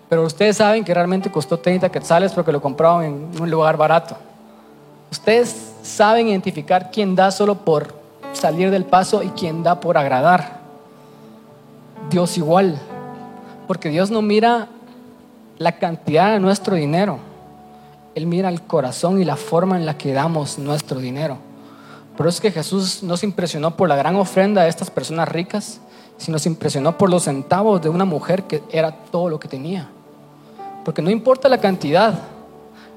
pero 0.09 0.25
ustedes 0.25 0.57
saben 0.57 0.83
que 0.83 0.93
realmente 0.93 1.31
costó 1.31 1.61
30 1.61 1.89
quetzales 1.91 2.33
porque 2.33 2.51
lo 2.51 2.61
compraron 2.61 3.05
en 3.05 3.41
un 3.41 3.49
lugar 3.49 3.77
barato. 3.77 4.17
Ustedes 5.13 5.75
saben 5.85 6.27
identificar 6.27 6.91
quién 6.91 7.15
da 7.15 7.31
solo 7.31 7.55
por 7.55 7.95
salir 8.33 8.73
del 8.73 8.85
paso 8.85 9.23
y 9.23 9.29
quién 9.29 9.63
da 9.63 9.79
por 9.79 9.97
agradar. 9.97 10.59
Dios 12.11 12.37
igual, 12.37 12.81
porque 13.69 13.91
Dios 13.91 14.11
no 14.11 14.23
mira 14.23 14.69
la 15.59 15.73
cantidad 15.73 16.33
de 16.33 16.41
nuestro 16.41 16.75
dinero, 16.75 17.19
Él 18.15 18.27
mira 18.27 18.49
el 18.49 18.63
corazón 18.63 19.21
y 19.21 19.25
la 19.25 19.37
forma 19.37 19.77
en 19.77 19.87
la 19.87 19.97
que 19.97 20.13
damos 20.13 20.59
nuestro 20.59 20.99
dinero. 20.99 21.37
Pero 22.17 22.31
es 22.31 22.41
que 22.41 22.51
Jesús 22.51 23.03
no 23.03 23.17
se 23.17 23.27
impresionó 23.27 23.77
por 23.77 23.89
la 23.89 23.95
gran 23.95 24.17
ofrenda 24.17 24.63
de 24.63 24.71
estas 24.71 24.91
personas 24.91 25.29
ricas, 25.29 25.81
sino 26.17 26.39
se 26.39 26.49
impresionó 26.49 26.97
por 26.99 27.11
los 27.11 27.25
centavos 27.25 27.81
de 27.81 27.91
una 27.91 28.05
mujer 28.05 28.45
que 28.45 28.63
era 28.73 28.91
todo 28.91 29.29
lo 29.29 29.39
que 29.39 29.47
tenía. 29.47 29.89
Porque 30.85 31.03
no 31.03 31.11
importa 31.11 31.49
la 31.49 31.59
cantidad, 31.59 32.19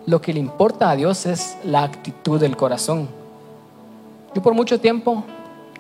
lo 0.06 0.22
que 0.22 0.34
le 0.34 0.40
importa 0.40 0.90
a 0.90 0.96
Dios 0.96 1.26
es 1.26 1.58
la 1.64 1.84
actitud 1.84 2.40
del 2.40 2.56
corazón. 2.56 3.10
Yo 4.34 4.42
por 4.42 4.54
mucho 4.54 4.80
tiempo, 4.80 5.24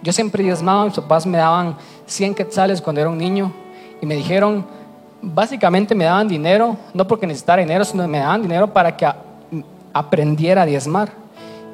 yo 0.03 0.11
siempre 0.11 0.43
diezmaba, 0.43 0.85
mis 0.85 0.95
papás 0.95 1.25
me 1.25 1.37
daban 1.37 1.77
100 2.05 2.35
quetzales 2.35 2.81
cuando 2.81 2.99
era 2.99 3.09
un 3.09 3.17
niño 3.17 3.53
y 4.01 4.05
me 4.05 4.15
dijeron, 4.15 4.65
básicamente 5.21 5.95
me 5.95 6.05
daban 6.05 6.27
dinero, 6.27 6.77
no 6.93 7.07
porque 7.07 7.27
necesitara 7.27 7.61
dinero, 7.61 7.85
sino 7.85 8.07
me 8.07 8.19
daban 8.19 8.41
dinero 8.41 8.71
para 8.71 8.95
que 8.95 9.07
aprendiera 9.93 10.63
a 10.63 10.65
diezmar 10.65 11.11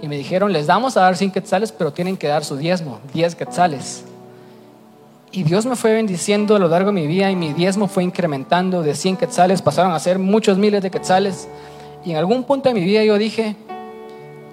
y 0.01 0.07
me 0.07 0.17
dijeron, 0.17 0.53
les 0.53 0.67
damos 0.67 0.95
a 0.97 1.01
dar 1.01 1.15
100 1.15 1.31
quetzales, 1.31 1.71
pero 1.71 1.91
tienen 1.91 2.17
que 2.17 2.27
dar 2.27 2.43
su 2.43 2.55
diezmo, 2.55 2.99
10 3.13 3.35
quetzales. 3.35 4.03
Y 5.31 5.43
Dios 5.43 5.65
me 5.65 5.75
fue 5.75 5.93
bendiciendo 5.93 6.55
a 6.55 6.59
lo 6.59 6.67
largo 6.67 6.91
de 6.91 7.01
mi 7.01 7.07
vida 7.07 7.29
y 7.31 7.35
mi 7.35 7.53
diezmo 7.53 7.87
fue 7.87 8.03
incrementando 8.03 8.81
de 8.83 8.95
100 8.95 9.17
quetzales, 9.17 9.61
pasaron 9.61 9.91
a 9.91 9.99
ser 9.99 10.19
muchos 10.19 10.57
miles 10.57 10.81
de 10.81 10.91
quetzales. 10.91 11.47
Y 12.05 12.11
en 12.11 12.17
algún 12.17 12.43
punto 12.43 12.69
de 12.69 12.75
mi 12.75 12.85
vida 12.85 13.03
yo 13.03 13.17
dije, 13.17 13.55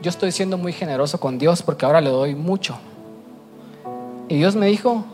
yo 0.03 0.11
estoy 0.11 0.33
siendo 0.33 0.59
muy 0.59 0.73
generoso 0.73 1.21
con 1.21 1.39
Dios 1.39 1.63
porque 1.63 1.85
ahora 1.87 2.01
le 2.01 2.11
doy 2.11 2.35
mucho. 2.35 2.77
Y 4.29 4.37
Dios 4.37 4.57
me 4.57 4.67
dijo, 4.67 5.05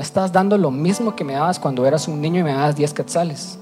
me 0.00 0.04
estás 0.04 0.32
dando 0.32 0.56
lo 0.56 0.70
mismo 0.70 1.14
que 1.14 1.24
me 1.24 1.34
dabas 1.34 1.58
cuando 1.58 1.84
eras 1.84 2.08
un 2.08 2.22
niño 2.22 2.40
y 2.40 2.42
me 2.42 2.54
dabas 2.54 2.74
10 2.74 2.94
quetzales, 2.94 3.58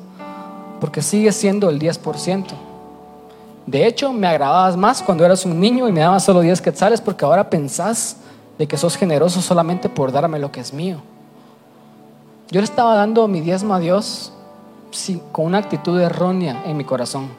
porque 0.81 1.03
sigue 1.03 1.33
siendo 1.33 1.69
el 1.69 1.81
10%. 1.81 2.45
De 3.67 3.85
hecho, 3.85 4.13
me 4.13 4.29
agradabas 4.29 4.77
más 4.77 5.03
cuando 5.03 5.25
eras 5.25 5.45
un 5.45 5.59
niño 5.59 5.89
y 5.89 5.93
me 5.93 5.99
dabas 5.99 6.23
solo 6.23 6.41
10 6.41 6.61
quetzales 6.61 7.01
porque 7.01 7.25
ahora 7.25 7.51
pensás 7.51 8.19
de 8.57 8.69
que 8.69 8.77
sos 8.77 8.97
generoso 8.97 9.43
solamente 9.43 9.89
por 9.89 10.13
darme 10.13 10.39
lo 10.39 10.53
que 10.53 10.61
es 10.61 10.73
mío. 10.73 10.99
Yo 12.53 12.61
le 12.61 12.65
estaba 12.67 12.95
dando 12.95 13.27
mi 13.27 13.41
diezmo 13.41 13.75
a 13.75 13.81
Dios 13.81 14.33
con 15.33 15.47
una 15.47 15.59
actitud 15.59 15.99
errónea 15.99 16.63
en 16.67 16.77
mi 16.77 16.85
corazón. 16.85 17.31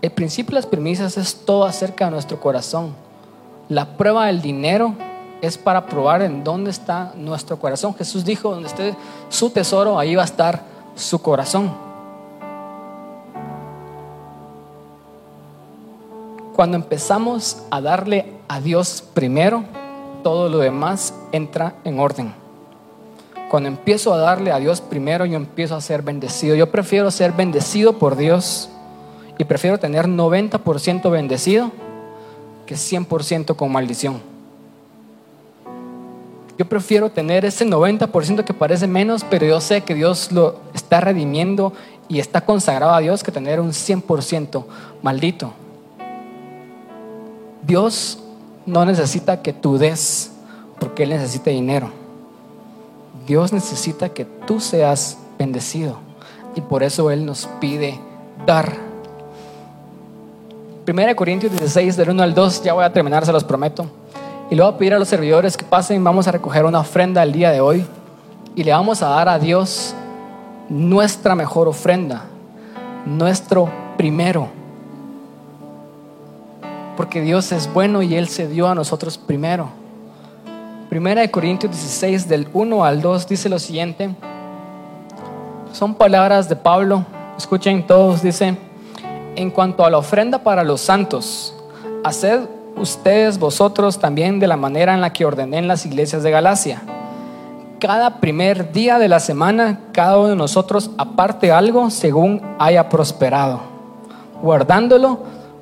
El 0.00 0.10
principio 0.12 0.52
de 0.52 0.62
las 0.62 0.66
premisas 0.66 1.18
es 1.18 1.44
todo 1.44 1.66
acerca 1.66 2.06
de 2.06 2.12
nuestro 2.12 2.40
corazón. 2.40 2.94
La 3.68 3.98
prueba 3.98 4.24
del 4.24 4.40
dinero 4.40 4.94
es 5.40 5.56
para 5.58 5.86
probar 5.86 6.22
en 6.22 6.44
dónde 6.44 6.70
está 6.70 7.12
nuestro 7.16 7.58
corazón. 7.58 7.94
Jesús 7.94 8.24
dijo, 8.24 8.50
donde 8.50 8.68
esté 8.68 8.94
su 9.28 9.50
tesoro, 9.50 9.98
ahí 9.98 10.14
va 10.14 10.22
a 10.22 10.26
estar 10.26 10.62
su 10.94 11.20
corazón. 11.20 11.70
Cuando 16.54 16.76
empezamos 16.76 17.62
a 17.70 17.80
darle 17.80 18.34
a 18.48 18.60
Dios 18.60 19.02
primero, 19.14 19.64
todo 20.22 20.48
lo 20.48 20.58
demás 20.58 21.14
entra 21.32 21.74
en 21.84 21.98
orden. 21.98 22.34
Cuando 23.50 23.68
empiezo 23.68 24.12
a 24.12 24.18
darle 24.18 24.52
a 24.52 24.58
Dios 24.58 24.80
primero, 24.80 25.24
yo 25.24 25.36
empiezo 25.36 25.74
a 25.74 25.80
ser 25.80 26.02
bendecido. 26.02 26.54
Yo 26.54 26.70
prefiero 26.70 27.10
ser 27.10 27.32
bendecido 27.32 27.98
por 27.98 28.16
Dios 28.16 28.68
y 29.38 29.44
prefiero 29.44 29.78
tener 29.78 30.06
90% 30.06 31.10
bendecido 31.10 31.72
que 32.66 32.74
100% 32.74 33.56
con 33.56 33.72
maldición. 33.72 34.29
Yo 36.60 36.68
prefiero 36.68 37.10
tener 37.10 37.46
ese 37.46 37.64
90% 37.64 38.44
que 38.44 38.52
parece 38.52 38.86
menos, 38.86 39.24
pero 39.24 39.46
yo 39.46 39.62
sé 39.62 39.80
que 39.80 39.94
Dios 39.94 40.30
lo 40.30 40.56
está 40.74 41.00
redimiendo 41.00 41.72
y 42.06 42.18
está 42.18 42.42
consagrado 42.42 42.92
a 42.92 43.00
Dios 43.00 43.24
que 43.24 43.32
tener 43.32 43.60
un 43.60 43.70
100% 43.70 44.66
maldito. 45.00 45.54
Dios 47.66 48.22
no 48.66 48.84
necesita 48.84 49.40
que 49.40 49.54
tú 49.54 49.78
des 49.78 50.32
porque 50.78 51.04
Él 51.04 51.08
necesita 51.08 51.48
dinero. 51.48 51.88
Dios 53.26 53.54
necesita 53.54 54.10
que 54.10 54.26
tú 54.26 54.60
seas 54.60 55.16
bendecido 55.38 55.96
y 56.54 56.60
por 56.60 56.82
eso 56.82 57.10
Él 57.10 57.24
nos 57.24 57.48
pide 57.58 57.98
dar. 58.44 58.76
1 60.86 61.16
Corintios 61.16 61.52
16, 61.52 61.96
del 61.96 62.10
1 62.10 62.22
al 62.22 62.34
2, 62.34 62.64
ya 62.64 62.74
voy 62.74 62.84
a 62.84 62.92
terminar, 62.92 63.24
se 63.24 63.32
los 63.32 63.44
prometo. 63.44 63.86
Y 64.50 64.56
le 64.56 64.62
voy 64.62 64.72
a 64.72 64.76
pedir 64.76 64.94
a 64.94 64.98
los 64.98 65.08
servidores 65.08 65.56
que 65.56 65.64
pasen, 65.64 66.02
vamos 66.02 66.26
a 66.26 66.32
recoger 66.32 66.64
una 66.64 66.80
ofrenda 66.80 67.22
el 67.22 67.32
día 67.32 67.50
de 67.50 67.60
hoy 67.60 67.86
y 68.54 68.64
le 68.64 68.72
vamos 68.72 69.02
a 69.02 69.08
dar 69.08 69.28
a 69.28 69.38
Dios 69.38 69.94
nuestra 70.68 71.34
mejor 71.34 71.68
ofrenda, 71.68 72.24
nuestro 73.06 73.70
primero 73.96 74.60
porque 77.00 77.22
Dios 77.22 77.50
es 77.52 77.72
bueno 77.72 78.02
y 78.02 78.14
Él 78.14 78.28
se 78.28 78.46
dio 78.46 78.68
a 78.68 78.74
nosotros 78.74 79.16
primero. 79.16 79.70
Primera 80.90 81.22
de 81.22 81.30
Corintios 81.30 81.72
16 81.72 82.28
del 82.28 82.46
1 82.52 82.84
al 82.84 83.00
2 83.00 83.26
dice 83.26 83.48
lo 83.48 83.58
siguiente. 83.58 84.14
Son 85.72 85.94
palabras 85.94 86.50
de 86.50 86.56
Pablo. 86.56 87.06
Escuchen 87.38 87.86
todos, 87.86 88.20
dice, 88.20 88.54
en 89.34 89.50
cuanto 89.50 89.82
a 89.82 89.88
la 89.88 89.96
ofrenda 89.96 90.42
para 90.42 90.62
los 90.62 90.82
santos, 90.82 91.54
haced 92.04 92.40
ustedes 92.76 93.38
vosotros 93.38 93.98
también 93.98 94.40
de 94.40 94.46
la 94.46 94.56
manera 94.56 94.94
en 94.94 95.00
la 95.00 95.12
que 95.12 95.24
ordené 95.24 95.58
en 95.58 95.68
las 95.68 95.86
iglesias 95.86 96.22
de 96.22 96.30
Galacia. 96.30 96.82
Cada 97.78 98.20
primer 98.20 98.72
día 98.72 98.98
de 98.98 99.08
la 99.08 99.20
semana, 99.20 99.80
cada 99.92 100.18
uno 100.18 100.28
de 100.28 100.36
nosotros 100.36 100.90
aparte 100.98 101.50
algo 101.50 101.90
según 101.90 102.42
haya 102.58 102.88
prosperado, 102.88 103.60
guardándolo 104.42 105.20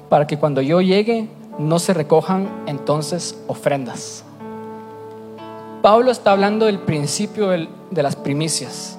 para 0.09 0.27
que 0.27 0.39
cuando 0.39 0.61
yo 0.61 0.81
llegue 0.81 1.29
no 1.59 1.79
se 1.79 1.95
recojan 1.95 2.49
entonces 2.67 3.39
ofrendas. 3.47 4.25
Pablo 5.83 6.11
está 6.11 6.33
hablando 6.33 6.67
del 6.67 6.81
principio 6.81 7.51
de 7.51 8.03
las 8.03 8.17
primicias. 8.17 8.99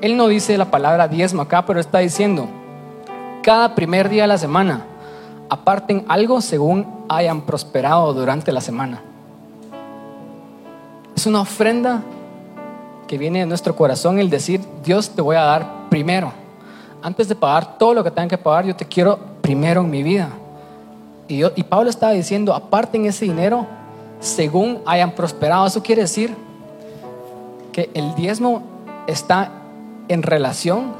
Él 0.00 0.16
no 0.16 0.28
dice 0.28 0.58
la 0.58 0.70
palabra 0.70 1.08
diezmo 1.08 1.42
acá, 1.42 1.64
pero 1.64 1.78
está 1.78 2.00
diciendo, 2.00 2.48
cada 3.42 3.74
primer 3.74 4.08
día 4.08 4.22
de 4.22 4.28
la 4.28 4.38
semana, 4.38 4.86
aparten 5.48 6.04
algo 6.08 6.40
según 6.40 6.86
hayan 7.08 7.42
prosperado 7.42 8.12
durante 8.12 8.52
la 8.52 8.60
semana. 8.60 9.02
Es 11.16 11.26
una 11.26 11.40
ofrenda 11.40 12.02
que 13.06 13.18
viene 13.18 13.40
de 13.40 13.46
nuestro 13.46 13.76
corazón 13.76 14.18
el 14.18 14.30
decir, 14.30 14.60
Dios 14.82 15.10
te 15.10 15.22
voy 15.22 15.36
a 15.36 15.42
dar 15.42 15.88
primero. 15.90 16.32
Antes 17.02 17.28
de 17.28 17.34
pagar 17.34 17.78
todo 17.78 17.94
lo 17.94 18.02
que 18.02 18.10
tengan 18.10 18.28
que 18.28 18.38
pagar, 18.38 18.64
yo 18.64 18.74
te 18.74 18.86
quiero 18.86 19.18
primero 19.40 19.82
en 19.82 19.90
mi 19.90 20.02
vida. 20.02 20.30
Y, 21.28 21.44
y 21.44 21.62
Pablo 21.64 21.90
estaba 21.90 22.12
diciendo, 22.12 22.54
aparten 22.54 23.04
ese 23.04 23.26
dinero 23.26 23.66
según 24.20 24.80
hayan 24.86 25.12
prosperado. 25.12 25.66
Eso 25.66 25.82
quiere 25.82 26.02
decir 26.02 26.34
que 27.72 27.90
el 27.94 28.14
diezmo 28.14 28.62
está 29.06 29.50
en 30.08 30.22
relación 30.22 30.92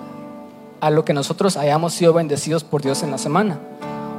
a 0.81 0.91
lo 0.91 1.05
que 1.05 1.15
nosotros 1.15 1.57
hayamos 1.57 1.95
sido 1.95 2.13
bendecidos 2.13 2.65
por 2.65 2.83
Dios 2.83 3.03
en 3.03 3.11
la 3.11 3.19
semana. 3.19 3.59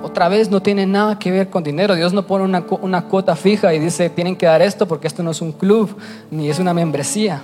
Otra 0.06 0.30
vez 0.30 0.52
no 0.52 0.62
tiene 0.62 0.86
nada 0.86 1.18
que 1.18 1.32
ver 1.32 1.50
con 1.50 1.64
dinero. 1.64 1.96
Dios 1.96 2.14
no 2.14 2.28
pone 2.28 2.46
una, 2.46 2.64
una 2.82 3.06
cuota 3.06 3.36
fija 3.36 3.74
y 3.74 3.80
dice, 3.80 4.08
tienen 4.08 4.36
que 4.36 4.46
dar 4.46 4.62
esto 4.62 4.88
porque 4.88 5.08
esto 5.08 5.24
no 5.24 5.32
es 5.32 5.42
un 5.42 5.52
club 5.52 5.98
ni 6.30 6.48
es 6.48 6.60
una 6.60 6.76
membresía. 6.76 7.42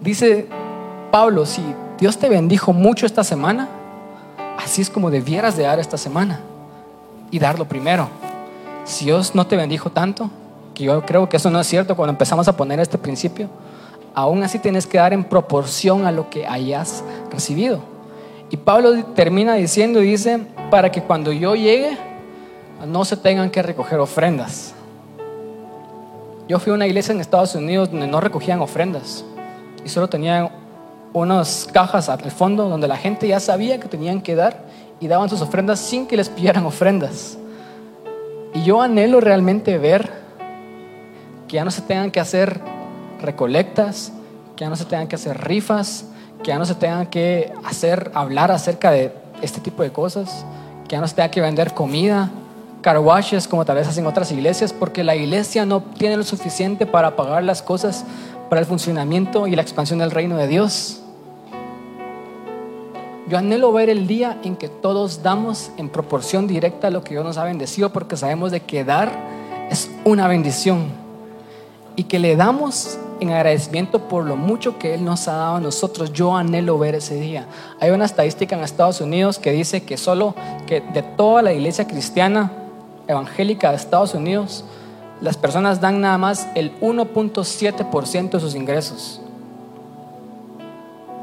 Dice 0.00 0.46
Pablo, 1.10 1.44
si 1.44 1.60
Dios 1.98 2.18
te 2.18 2.28
bendijo 2.28 2.72
mucho 2.72 3.04
esta 3.04 3.24
semana, 3.24 3.68
así 4.64 4.80
es 4.80 4.90
como 4.90 5.10
debieras 5.10 5.56
de 5.56 5.64
dar 5.64 5.80
esta 5.80 5.98
semana 5.98 6.38
y 7.32 7.40
darlo 7.40 7.64
primero. 7.64 8.08
Si 8.84 9.06
Dios 9.06 9.34
no 9.34 9.48
te 9.48 9.56
bendijo 9.56 9.90
tanto, 9.90 10.30
que 10.72 10.84
yo 10.84 11.04
creo 11.04 11.28
que 11.28 11.38
eso 11.38 11.50
no 11.50 11.58
es 11.58 11.66
cierto 11.66 11.96
cuando 11.96 12.12
empezamos 12.12 12.46
a 12.46 12.56
poner 12.56 12.78
este 12.78 12.96
principio, 12.96 13.48
aún 14.14 14.44
así 14.44 14.60
tienes 14.60 14.86
que 14.86 14.98
dar 14.98 15.12
en 15.12 15.24
proporción 15.24 16.06
a 16.06 16.12
lo 16.12 16.30
que 16.30 16.46
hayas 16.46 17.02
recibido. 17.32 17.91
Y 18.52 18.58
Pablo 18.58 19.02
termina 19.14 19.54
diciendo 19.54 20.00
dice, 20.00 20.38
para 20.70 20.92
que 20.92 21.02
cuando 21.02 21.32
yo 21.32 21.54
llegue 21.54 21.96
no 22.86 23.02
se 23.06 23.16
tengan 23.16 23.48
que 23.48 23.62
recoger 23.62 23.98
ofrendas. 23.98 24.74
Yo 26.48 26.58
fui 26.58 26.70
a 26.70 26.74
una 26.74 26.86
iglesia 26.86 27.14
en 27.14 27.22
Estados 27.22 27.54
Unidos 27.54 27.90
donde 27.90 28.06
no 28.06 28.20
recogían 28.20 28.60
ofrendas 28.60 29.24
y 29.82 29.88
solo 29.88 30.06
tenían 30.08 30.50
unas 31.14 31.66
cajas 31.72 32.10
al 32.10 32.30
fondo 32.30 32.68
donde 32.68 32.86
la 32.88 32.98
gente 32.98 33.26
ya 33.26 33.40
sabía 33.40 33.80
que 33.80 33.88
tenían 33.88 34.20
que 34.20 34.34
dar 34.34 34.64
y 35.00 35.08
daban 35.08 35.30
sus 35.30 35.40
ofrendas 35.40 35.80
sin 35.80 36.06
que 36.06 36.18
les 36.18 36.28
pidieran 36.28 36.66
ofrendas. 36.66 37.38
Y 38.52 38.64
yo 38.64 38.82
anhelo 38.82 39.20
realmente 39.20 39.78
ver 39.78 40.10
que 41.48 41.56
ya 41.56 41.64
no 41.64 41.70
se 41.70 41.80
tengan 41.80 42.10
que 42.10 42.20
hacer 42.20 42.60
recolectas, 43.22 44.12
que 44.56 44.64
ya 44.64 44.68
no 44.68 44.76
se 44.76 44.84
tengan 44.84 45.08
que 45.08 45.16
hacer 45.16 45.42
rifas, 45.42 46.04
que 46.42 46.48
ya 46.48 46.58
no 46.58 46.64
se 46.64 46.74
tengan 46.74 47.06
que 47.06 47.52
hacer 47.64 48.10
hablar 48.14 48.50
acerca 48.50 48.90
de 48.90 49.12
este 49.40 49.60
tipo 49.60 49.82
de 49.82 49.90
cosas, 49.90 50.44
que 50.88 50.92
ya 50.92 51.00
no 51.00 51.08
se 51.08 51.14
tenga 51.14 51.30
que 51.30 51.40
vender 51.40 51.72
comida, 51.74 52.30
car 52.82 52.96
como 53.48 53.64
tal 53.64 53.76
vez 53.76 53.88
hacen 53.88 54.06
otras 54.06 54.30
iglesias, 54.32 54.72
porque 54.72 55.04
la 55.04 55.14
iglesia 55.14 55.64
no 55.64 55.82
tiene 55.82 56.16
lo 56.16 56.24
suficiente 56.24 56.84
para 56.84 57.16
pagar 57.16 57.44
las 57.44 57.62
cosas 57.62 58.04
para 58.50 58.60
el 58.60 58.66
funcionamiento 58.66 59.46
y 59.46 59.56
la 59.56 59.62
expansión 59.62 60.00
del 60.00 60.10
reino 60.10 60.36
de 60.36 60.48
Dios. 60.48 60.98
Yo 63.28 63.38
anhelo 63.38 63.72
ver 63.72 63.88
el 63.88 64.06
día 64.06 64.38
en 64.42 64.56
que 64.56 64.68
todos 64.68 65.22
damos 65.22 65.70
en 65.78 65.88
proporción 65.88 66.46
directa 66.46 66.88
a 66.88 66.90
lo 66.90 67.02
que 67.02 67.14
Dios 67.14 67.24
nos 67.24 67.38
ha 67.38 67.44
bendecido, 67.44 67.90
porque 67.90 68.16
sabemos 68.16 68.50
de 68.50 68.60
que 68.60 68.84
dar 68.84 69.10
es 69.70 69.90
una 70.04 70.28
bendición 70.28 70.88
y 71.96 72.04
que 72.04 72.18
le 72.18 72.36
damos 72.36 72.98
en 73.22 73.30
agradecimiento 73.30 74.08
por 74.08 74.24
lo 74.24 74.36
mucho 74.36 74.78
que 74.78 74.94
Él 74.94 75.04
nos 75.04 75.28
ha 75.28 75.36
dado 75.36 75.56
a 75.56 75.60
nosotros. 75.60 76.12
Yo 76.12 76.34
anhelo 76.36 76.78
ver 76.78 76.96
ese 76.96 77.14
día. 77.14 77.46
Hay 77.80 77.90
una 77.90 78.04
estadística 78.04 78.56
en 78.56 78.62
Estados 78.62 79.00
Unidos 79.00 79.38
que 79.38 79.52
dice 79.52 79.84
que 79.84 79.96
solo 79.96 80.34
que 80.66 80.80
de 80.80 81.02
toda 81.02 81.42
la 81.42 81.52
iglesia 81.52 81.86
cristiana 81.86 82.52
evangélica 83.06 83.70
de 83.70 83.76
Estados 83.76 84.14
Unidos, 84.14 84.64
las 85.20 85.36
personas 85.36 85.80
dan 85.80 86.00
nada 86.00 86.18
más 86.18 86.48
el 86.56 86.78
1.7% 86.80 88.30
de 88.30 88.40
sus 88.40 88.54
ingresos. 88.56 89.20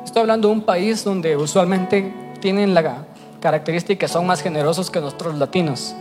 Estoy 0.06 0.22
hablando 0.22 0.48
de 0.48 0.54
un 0.54 0.62
país 0.62 1.04
donde 1.04 1.36
usualmente 1.36 2.14
tienen 2.40 2.74
la 2.74 3.06
característica 3.42 4.00
que 4.00 4.08
son 4.08 4.26
más 4.26 4.42
generosos 4.42 4.90
que 4.90 5.02
nosotros 5.02 5.38
latinos. 5.38 5.94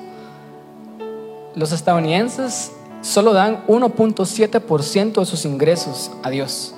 Los 1.56 1.72
estadounidenses 1.72 2.72
solo 3.00 3.32
dan 3.32 3.66
1.7% 3.66 5.20
de 5.20 5.26
sus 5.26 5.44
ingresos 5.44 6.10
a 6.22 6.30
Dios. 6.30 6.74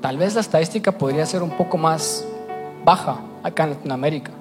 Tal 0.00 0.16
vez 0.16 0.34
la 0.34 0.40
estadística 0.40 0.92
podría 0.92 1.26
ser 1.26 1.42
un 1.42 1.50
poco 1.50 1.78
más 1.78 2.24
baja 2.84 3.20
acá 3.42 3.64
en 3.64 3.70
Latinoamérica. 3.70 4.32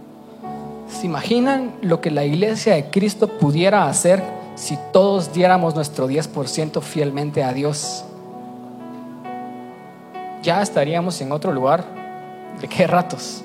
¿Se 0.89 1.05
imaginan 1.05 1.75
lo 1.81 2.01
que 2.01 2.11
la 2.11 2.25
iglesia 2.25 2.75
de 2.75 2.89
Cristo 2.89 3.27
pudiera 3.27 3.87
hacer 3.87 4.21
si 4.61 4.77
todos 4.91 5.33
diéramos 5.33 5.73
nuestro 5.73 6.07
10% 6.07 6.81
fielmente 6.81 7.43
a 7.43 7.51
Dios, 7.51 8.05
ya 10.43 10.61
estaríamos 10.61 11.19
en 11.21 11.31
otro 11.31 11.51
lugar. 11.51 11.83
¿De 12.61 12.67
qué 12.67 12.85
ratos? 12.85 13.43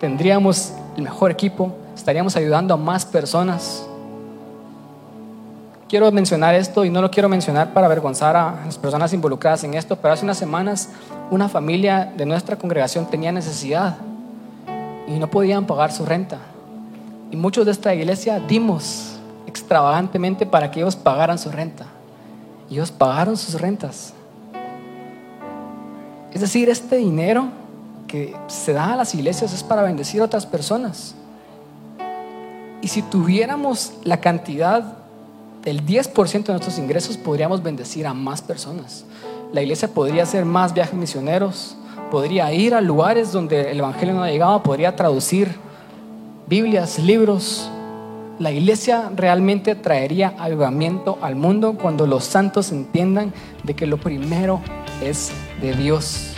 Tendríamos 0.00 0.74
el 0.96 1.02
mejor 1.02 1.30
equipo, 1.30 1.72
estaríamos 1.94 2.36
ayudando 2.36 2.74
a 2.74 2.76
más 2.76 3.06
personas. 3.06 3.87
Quiero 5.88 6.12
mencionar 6.12 6.54
esto 6.54 6.84
y 6.84 6.90
no 6.90 7.00
lo 7.00 7.10
quiero 7.10 7.30
mencionar 7.30 7.72
para 7.72 7.86
avergonzar 7.86 8.36
a 8.36 8.60
las 8.66 8.76
personas 8.76 9.14
involucradas 9.14 9.64
en 9.64 9.72
esto, 9.72 9.96
pero 9.96 10.12
hace 10.12 10.22
unas 10.22 10.36
semanas 10.36 10.90
una 11.30 11.48
familia 11.48 12.12
de 12.14 12.26
nuestra 12.26 12.56
congregación 12.56 13.06
tenía 13.06 13.32
necesidad 13.32 13.96
y 15.06 15.18
no 15.18 15.30
podían 15.30 15.64
pagar 15.64 15.90
su 15.90 16.04
renta. 16.04 16.36
Y 17.30 17.36
muchos 17.36 17.64
de 17.64 17.72
esta 17.72 17.94
iglesia 17.94 18.38
dimos 18.38 19.16
extravagantemente 19.46 20.44
para 20.44 20.70
que 20.70 20.80
ellos 20.80 20.94
pagaran 20.94 21.38
su 21.38 21.50
renta. 21.50 21.86
Y 22.68 22.74
ellos 22.74 22.90
pagaron 22.90 23.38
sus 23.38 23.58
rentas. 23.58 24.12
Es 26.34 26.42
decir, 26.42 26.68
este 26.68 26.96
dinero 26.96 27.48
que 28.06 28.36
se 28.46 28.74
da 28.74 28.92
a 28.92 28.96
las 28.96 29.14
iglesias 29.14 29.54
es 29.54 29.62
para 29.62 29.80
bendecir 29.80 30.20
a 30.20 30.24
otras 30.24 30.44
personas. 30.44 31.14
Y 32.82 32.88
si 32.88 33.00
tuviéramos 33.00 33.94
la 34.04 34.18
cantidad 34.18 34.97
del 35.62 35.84
10% 35.84 36.44
de 36.44 36.52
nuestros 36.52 36.78
ingresos, 36.78 37.16
podríamos 37.16 37.62
bendecir 37.62 38.06
a 38.06 38.14
más 38.14 38.42
personas. 38.42 39.04
La 39.52 39.62
iglesia 39.62 39.88
podría 39.88 40.22
hacer 40.22 40.44
más 40.44 40.74
viajes 40.74 40.94
misioneros, 40.94 41.76
podría 42.10 42.52
ir 42.52 42.74
a 42.74 42.80
lugares 42.80 43.32
donde 43.32 43.70
el 43.70 43.78
Evangelio 43.78 44.14
no 44.14 44.22
ha 44.22 44.30
llegado, 44.30 44.62
podría 44.62 44.94
traducir 44.94 45.54
Biblias, 46.48 46.98
libros, 46.98 47.70
la 48.38 48.52
iglesia 48.52 49.10
realmente 49.14 49.74
traería 49.74 50.34
avivamiento 50.38 51.18
al 51.20 51.34
mundo 51.34 51.74
cuando 51.74 52.06
los 52.06 52.24
santos 52.24 52.72
entiendan 52.72 53.34
de 53.64 53.74
que 53.74 53.86
lo 53.86 53.98
primero 53.98 54.60
es 55.02 55.32
de 55.60 55.74
Dios. 55.74 56.37